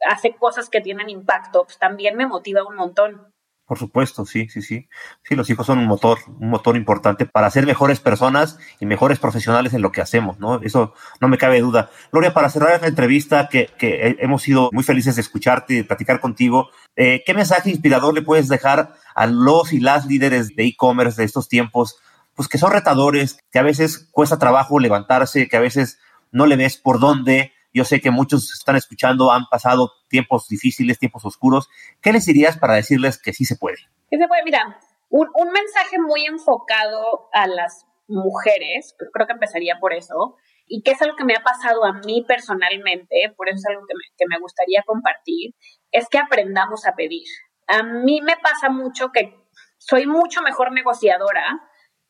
hace 0.09 0.33
cosas 0.37 0.69
que 0.69 0.79
tienen 0.79 1.09
impacto, 1.09 1.65
pues 1.65 1.77
también 1.77 2.15
me 2.15 2.25
motiva 2.25 2.65
un 2.65 2.77
montón. 2.77 3.32
Por 3.73 3.79
supuesto, 3.79 4.23
sí, 4.27 4.49
sí, 4.49 4.61
sí. 4.61 4.87
Sí, 5.23 5.35
los 5.35 5.49
hijos 5.49 5.65
son 5.65 5.79
un 5.79 5.87
motor, 5.87 6.19
un 6.39 6.51
motor 6.51 6.77
importante 6.77 7.25
para 7.25 7.49
ser 7.49 7.65
mejores 7.65 7.99
personas 7.99 8.59
y 8.79 8.85
mejores 8.85 9.17
profesionales 9.17 9.73
en 9.73 9.81
lo 9.81 9.91
que 9.91 9.99
hacemos, 9.99 10.37
¿no? 10.37 10.61
Eso 10.61 10.93
no 11.19 11.27
me 11.27 11.39
cabe 11.39 11.59
duda. 11.59 11.89
Gloria, 12.11 12.35
para 12.35 12.51
cerrar 12.51 12.79
la 12.79 12.87
entrevista, 12.87 13.49
que, 13.49 13.71
que 13.79 14.17
hemos 14.19 14.43
sido 14.43 14.69
muy 14.73 14.83
felices 14.83 15.15
de 15.15 15.21
escucharte 15.21 15.73
y 15.73 15.77
de 15.77 15.83
platicar 15.85 16.19
contigo, 16.19 16.69
eh, 16.95 17.23
¿qué 17.25 17.33
mensaje 17.33 17.71
inspirador 17.71 18.13
le 18.13 18.21
puedes 18.21 18.47
dejar 18.47 18.93
a 19.15 19.25
los 19.25 19.73
y 19.73 19.79
las 19.79 20.05
líderes 20.05 20.55
de 20.55 20.65
e-commerce 20.65 21.19
de 21.19 21.25
estos 21.25 21.49
tiempos, 21.49 21.95
pues 22.35 22.47
que 22.47 22.59
son 22.59 22.73
retadores, 22.73 23.39
que 23.51 23.57
a 23.57 23.63
veces 23.63 24.07
cuesta 24.11 24.37
trabajo 24.37 24.77
levantarse, 24.77 25.47
que 25.47 25.57
a 25.57 25.61
veces 25.61 25.97
no 26.31 26.45
le 26.45 26.57
ves 26.57 26.77
por 26.77 26.99
dónde, 26.99 27.53
yo 27.73 27.85
sé 27.85 28.01
que 28.01 28.11
muchos 28.11 28.53
están 28.53 28.75
escuchando, 28.75 29.31
han 29.31 29.45
pasado 29.49 29.91
tiempos 30.07 30.47
difíciles, 30.47 30.99
tiempos 30.99 31.25
oscuros. 31.25 31.69
¿Qué 32.01 32.13
les 32.13 32.25
dirías 32.25 32.57
para 32.57 32.75
decirles 32.75 33.19
que 33.21 33.33
sí 33.33 33.45
se 33.45 33.55
puede? 33.55 33.77
Sí 34.09 34.17
se 34.17 34.27
puede, 34.27 34.43
mira, 34.43 34.79
un, 35.09 35.29
mensaje 35.51 35.99
muy 35.99 36.25
enfocado 36.25 37.29
a 37.33 37.47
las 37.47 37.85
mujeres, 38.07 38.95
creo 39.11 39.27
que 39.27 39.33
empezaría 39.33 39.79
por 39.79 39.93
eso, 39.93 40.37
y 40.67 40.81
que 40.83 40.91
es 40.91 41.01
algo 41.01 41.15
que 41.15 41.25
me 41.25 41.35
ha 41.35 41.43
pasado 41.43 41.83
a 41.85 41.93
mí 41.93 42.23
personalmente, 42.27 43.33
por 43.35 43.49
eso 43.49 43.57
es 43.57 43.65
algo 43.69 43.85
que 43.87 43.93
que 44.17 44.25
me 44.27 44.39
gustaría 44.39 44.83
compartir, 44.85 45.55
es 45.91 46.07
que 46.09 46.17
aprendamos 46.17 46.85
a 46.87 46.95
pedir. 46.95 47.27
A 47.67 47.83
mí 47.83 48.21
me 48.21 48.37
pasa 48.37 48.69
mucho 48.69 49.11
que 49.11 49.35
soy 49.77 50.07
mucho 50.07 50.41
mejor 50.41 50.71
negociadora 50.71 51.61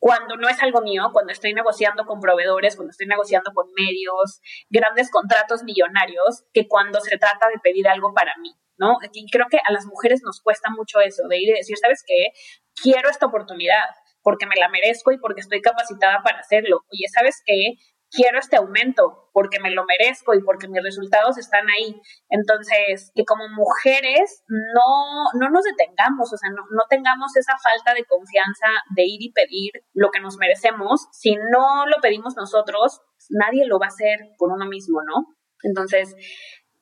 cuando 0.04 0.36
no 0.36 0.50
es 0.50 0.62
algo 0.62 0.82
mío, 0.82 1.08
cuando 1.14 1.32
estoy 1.32 1.54
negociando 1.54 2.04
con 2.04 2.20
proveedores, 2.20 2.76
cuando 2.76 2.90
estoy 2.90 3.06
negociando 3.06 3.52
con 3.54 3.72
medios, 3.72 4.42
grandes 4.68 5.10
contratos 5.10 5.62
millonarios, 5.62 6.44
que 6.52 6.68
cuando 6.68 7.00
se 7.00 7.16
trata 7.16 7.48
de 7.48 7.58
pedir 7.62 7.88
algo 7.88 8.12
para 8.12 8.34
mí, 8.42 8.50
¿no? 8.76 8.98
Y 9.14 9.30
creo 9.30 9.46
que 9.50 9.56
a 9.56 9.72
las 9.72 9.86
mujeres 9.86 10.20
nos 10.22 10.42
cuesta 10.42 10.68
mucho 10.68 11.00
eso, 11.00 11.26
de 11.26 11.38
ir 11.38 11.48
y 11.48 11.52
decir, 11.54 11.78
¿sabes 11.78 12.04
qué? 12.06 12.38
Quiero 12.82 13.08
esta 13.08 13.24
oportunidad 13.24 13.80
porque 14.20 14.44
me 14.44 14.60
la 14.60 14.68
merezco 14.68 15.10
y 15.10 15.18
porque 15.18 15.40
estoy 15.40 15.62
capacitada 15.62 16.20
para 16.22 16.40
hacerlo. 16.40 16.80
Oye, 16.92 17.08
¿sabes 17.10 17.42
qué? 17.46 17.72
Quiero 18.14 18.38
este 18.38 18.56
aumento 18.56 19.28
porque 19.32 19.58
me 19.60 19.70
lo 19.70 19.84
merezco 19.84 20.34
y 20.34 20.42
porque 20.42 20.68
mis 20.68 20.82
resultados 20.82 21.36
están 21.38 21.66
ahí. 21.68 22.00
Entonces, 22.28 23.10
que 23.14 23.24
como 23.24 23.48
mujeres 23.48 24.44
no, 24.48 25.24
no 25.40 25.50
nos 25.50 25.64
detengamos, 25.64 26.32
o 26.32 26.36
sea, 26.36 26.50
no, 26.50 26.62
no 26.70 26.84
tengamos 26.88 27.36
esa 27.36 27.54
falta 27.58 27.94
de 27.94 28.04
confianza 28.04 28.68
de 28.94 29.02
ir 29.02 29.22
y 29.22 29.32
pedir 29.32 29.72
lo 29.92 30.10
que 30.10 30.20
nos 30.20 30.36
merecemos. 30.36 31.08
Si 31.12 31.34
no 31.34 31.86
lo 31.86 31.96
pedimos 32.00 32.36
nosotros, 32.36 33.00
nadie 33.30 33.66
lo 33.66 33.78
va 33.78 33.86
a 33.86 33.88
hacer 33.88 34.20
por 34.38 34.52
uno 34.52 34.66
mismo, 34.66 35.00
¿no? 35.02 35.34
Entonces, 35.62 36.14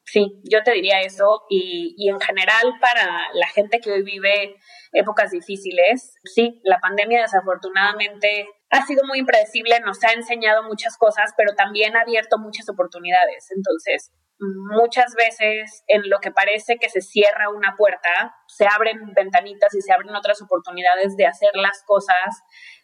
sí, 0.05 0.43
yo 0.45 0.63
te 0.63 0.73
diría 0.73 1.01
eso 1.01 1.43
y, 1.49 1.95
y 1.97 2.11
en 2.11 2.21
general 2.21 2.75
para 2.81 3.33
la 3.33 3.49
gente 3.49 3.81
que 3.81 3.93
hoy 3.93 4.03
vive 4.03 4.57
épocas 4.93 5.31
difíciles, 5.31 6.15
sí, 6.25 6.61
la 6.65 6.79
pandemia 6.81 7.23
desafortunadamente 7.23 8.47
ha 8.73 8.87
sido 8.87 9.05
muy 9.07 9.19
impredecible, 9.19 9.81
nos 9.81 10.03
ha 10.03 10.13
enseñado 10.13 10.63
muchas 10.63 10.97
cosas, 10.97 11.33
pero 11.37 11.55
también 11.55 11.95
ha 11.95 12.01
abierto 12.01 12.39
muchas 12.39 12.69
oportunidades. 12.71 13.49
Entonces, 13.55 14.11
muchas 14.41 15.15
veces 15.15 15.85
en 15.89 16.09
lo 16.09 16.21
que 16.21 16.31
parece 16.31 16.79
que 16.81 16.89
se 16.89 17.03
cierra 17.03 17.51
una 17.51 17.75
puerta, 17.77 18.35
se 18.49 18.67
abren 18.67 19.13
ventanitas 19.15 19.75
y 19.75 19.83
se 19.83 19.93
abren 19.93 20.15
otras 20.17 20.41
oportunidades 20.41 21.17
de 21.17 21.27
hacer 21.27 21.51
las 21.55 21.83
cosas 21.87 22.41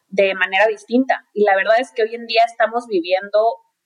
de 0.09 0.35
manera 0.35 0.67
distinta. 0.67 1.25
Y 1.33 1.45
la 1.45 1.57
verdad 1.57 1.81
es 1.81 1.91
que 1.93 2.03
hoy 2.03 2.15
en 2.15 2.27
día 2.27 2.43
estamos 2.47 2.87
viviendo 2.87 3.41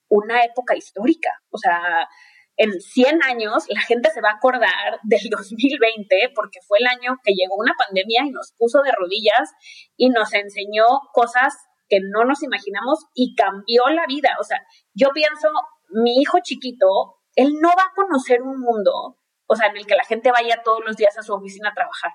una 0.09 0.43
época 0.43 0.75
histórica. 0.75 1.31
O 1.51 1.59
sea, 1.59 2.09
en 2.57 2.81
100 2.81 3.23
años 3.23 3.65
la 3.69 3.81
gente 3.81 4.11
se 4.11 4.21
va 4.21 4.31
a 4.31 4.37
acordar 4.37 4.99
del 5.05 5.31
2020 5.31 6.33
porque 6.35 6.59
fue 6.67 6.79
el 6.81 6.87
año 6.89 7.17
que 7.23 7.33
llegó 7.33 7.55
una 7.57 7.75
pandemia 7.79 8.23
y 8.27 8.31
nos 8.31 8.55
puso 8.59 8.83
de 8.83 8.91
rodillas 8.91 9.53
y 9.97 10.11
nos 10.11 10.35
enseñó 10.35 10.85
cosas 11.13 11.55
que 11.93 12.01
no 12.01 12.24
nos 12.24 12.43
imaginamos 12.43 13.05
y 13.14 13.34
cambió 13.34 13.86
la 13.90 14.07
vida. 14.07 14.30
O 14.40 14.45
sea, 14.45 14.66
yo 14.95 15.11
pienso, 15.12 15.49
mi 15.90 16.22
hijo 16.22 16.38
chiquito, 16.43 16.86
él 17.36 17.53
no 17.61 17.68
va 17.68 17.82
a 17.82 17.95
conocer 17.95 18.40
un 18.40 18.59
mundo, 18.61 19.18
o 19.47 19.55
sea, 19.55 19.66
en 19.66 19.76
el 19.76 19.84
que 19.84 19.95
la 19.95 20.05
gente 20.05 20.32
vaya 20.32 20.62
todos 20.64 20.80
los 20.86 20.97
días 20.97 21.18
a 21.18 21.22
su 21.22 21.34
oficina 21.34 21.68
a 21.68 21.74
trabajar. 21.74 22.12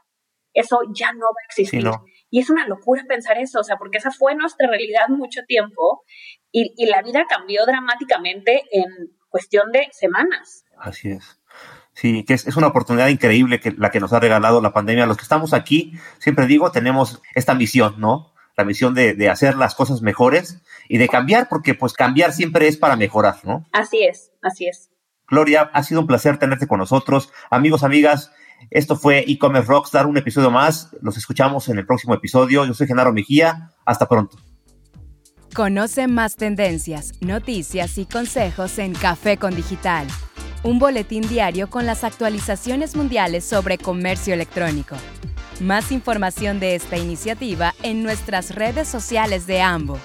Eso 0.52 0.80
ya 0.96 1.14
no 1.14 1.28
va 1.28 1.42
a 1.44 1.46
existir. 1.48 1.88
Y 2.32 2.40
es 2.40 2.50
una 2.50 2.66
locura 2.68 3.04
pensar 3.08 3.38
eso, 3.38 3.60
o 3.60 3.64
sea, 3.64 3.78
porque 3.78 4.00
esa 4.00 4.10
fue 4.10 4.34
nuestra 4.34 4.68
realidad 4.68 5.10
mucho 5.10 5.42
tiempo 5.48 6.04
y, 6.52 6.74
y 6.76 6.88
la 6.88 7.04
vida 7.04 7.26
cambió 7.30 7.64
dramáticamente 7.68 8.64
en 8.72 9.16
cuestión 9.30 9.72
de 9.72 9.90
semanas. 9.92 10.66
Así 10.76 11.12
es. 11.12 11.40
Sí, 11.94 12.26
que 12.26 12.34
es, 12.34 12.48
es, 12.48 12.58
una 12.58 12.68
oportunidad 12.68 13.10
increíble 13.10 13.60
que 13.60 13.74
la 13.78 13.92
que 13.92 14.00
nos 14.00 14.12
ha 14.14 14.20
regalado 14.20 14.60
la 14.60 14.74
pandemia. 14.74 15.06
Los 15.06 15.18
que 15.18 15.24
estamos 15.24 15.54
aquí, 15.54 15.94
siempre 16.18 16.48
digo, 16.48 16.72
tenemos 16.72 17.22
esta 17.36 17.54
misión, 17.54 18.00
¿no? 18.00 18.34
La 18.58 18.66
misión 18.66 18.96
de, 18.96 19.30
hacer 19.30 19.56
las 19.56 19.76
cosas 19.76 20.02
mejores 20.02 20.62
y 20.90 20.98
de 20.98 21.08
cambiar, 21.08 21.48
porque 21.48 21.76
pues 21.76 21.94
cambiar 21.94 22.34
siempre 22.34 22.68
es 22.68 22.76
para 22.76 22.96
mejorar, 22.96 23.36
¿no? 23.44 23.66
Así 23.72 24.04
es, 24.04 24.32
así 24.42 24.68
es. 24.68 24.90
Gloria, 25.28 25.70
ha 25.74 25.84
sido 25.84 26.02
un 26.02 26.08
placer 26.08 26.40
tenerte 26.40 26.68
con 26.68 26.80
nosotros. 26.80 27.32
Amigos, 27.52 27.84
amigas, 27.84 28.32
esto 28.72 28.96
fue 28.96 29.24
e-commerce 29.28 29.70
Rockstar, 29.70 30.08
un 30.08 30.18
episodio 30.18 30.50
más. 30.50 30.90
Los 31.02 31.18
escuchamos 31.18 31.70
en 31.70 31.78
el 31.78 31.86
próximo 31.86 32.16
episodio. 32.16 32.66
Yo 32.66 32.74
soy 32.74 32.88
Genaro 32.88 33.14
Mejía. 33.14 33.72
Hasta 33.86 34.08
pronto. 34.08 34.38
Conoce 35.54 36.08
más 36.08 36.36
tendencias, 36.36 37.14
noticias 37.22 37.98
y 37.98 38.06
consejos 38.06 38.80
en 38.80 38.94
Café 38.94 39.38
con 39.38 39.56
Digital, 39.56 40.08
un 40.68 40.80
boletín 40.80 41.22
diario 41.30 41.70
con 41.70 41.86
las 41.86 42.04
actualizaciones 42.04 42.98
mundiales 42.98 43.46
sobre 43.46 43.78
comercio 43.78 44.34
electrónico. 44.34 44.98
Más 45.62 45.94
información 45.94 46.60
de 46.60 46.76
esta 46.76 46.98
iniciativa 46.98 47.74
en 47.84 48.04
nuestras 48.04 48.54
redes 48.54 48.90
sociales 48.90 49.48
de 49.48 49.62
AMBO. 49.62 49.98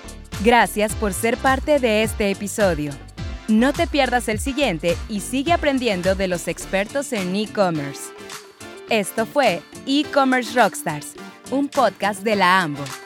Gracias 0.44 0.94
por 0.94 1.14
ser 1.14 1.36
parte 1.36 1.80
de 1.80 2.04
este 2.04 2.30
episodio. 2.30 2.92
No 3.48 3.72
te 3.72 3.88
pierdas 3.88 4.28
el 4.28 4.38
siguiente 4.38 4.96
y 5.08 5.20
sigue 5.20 5.52
aprendiendo 5.52 6.14
de 6.14 6.28
los 6.28 6.46
expertos 6.46 7.12
en 7.12 7.34
e-commerce. 7.34 8.12
Esto 8.88 9.26
fue 9.26 9.62
E-Commerce 9.86 10.54
Rockstars, 10.54 11.14
un 11.50 11.68
podcast 11.68 12.22
de 12.22 12.36
la 12.36 12.62
AMBO. 12.62 13.01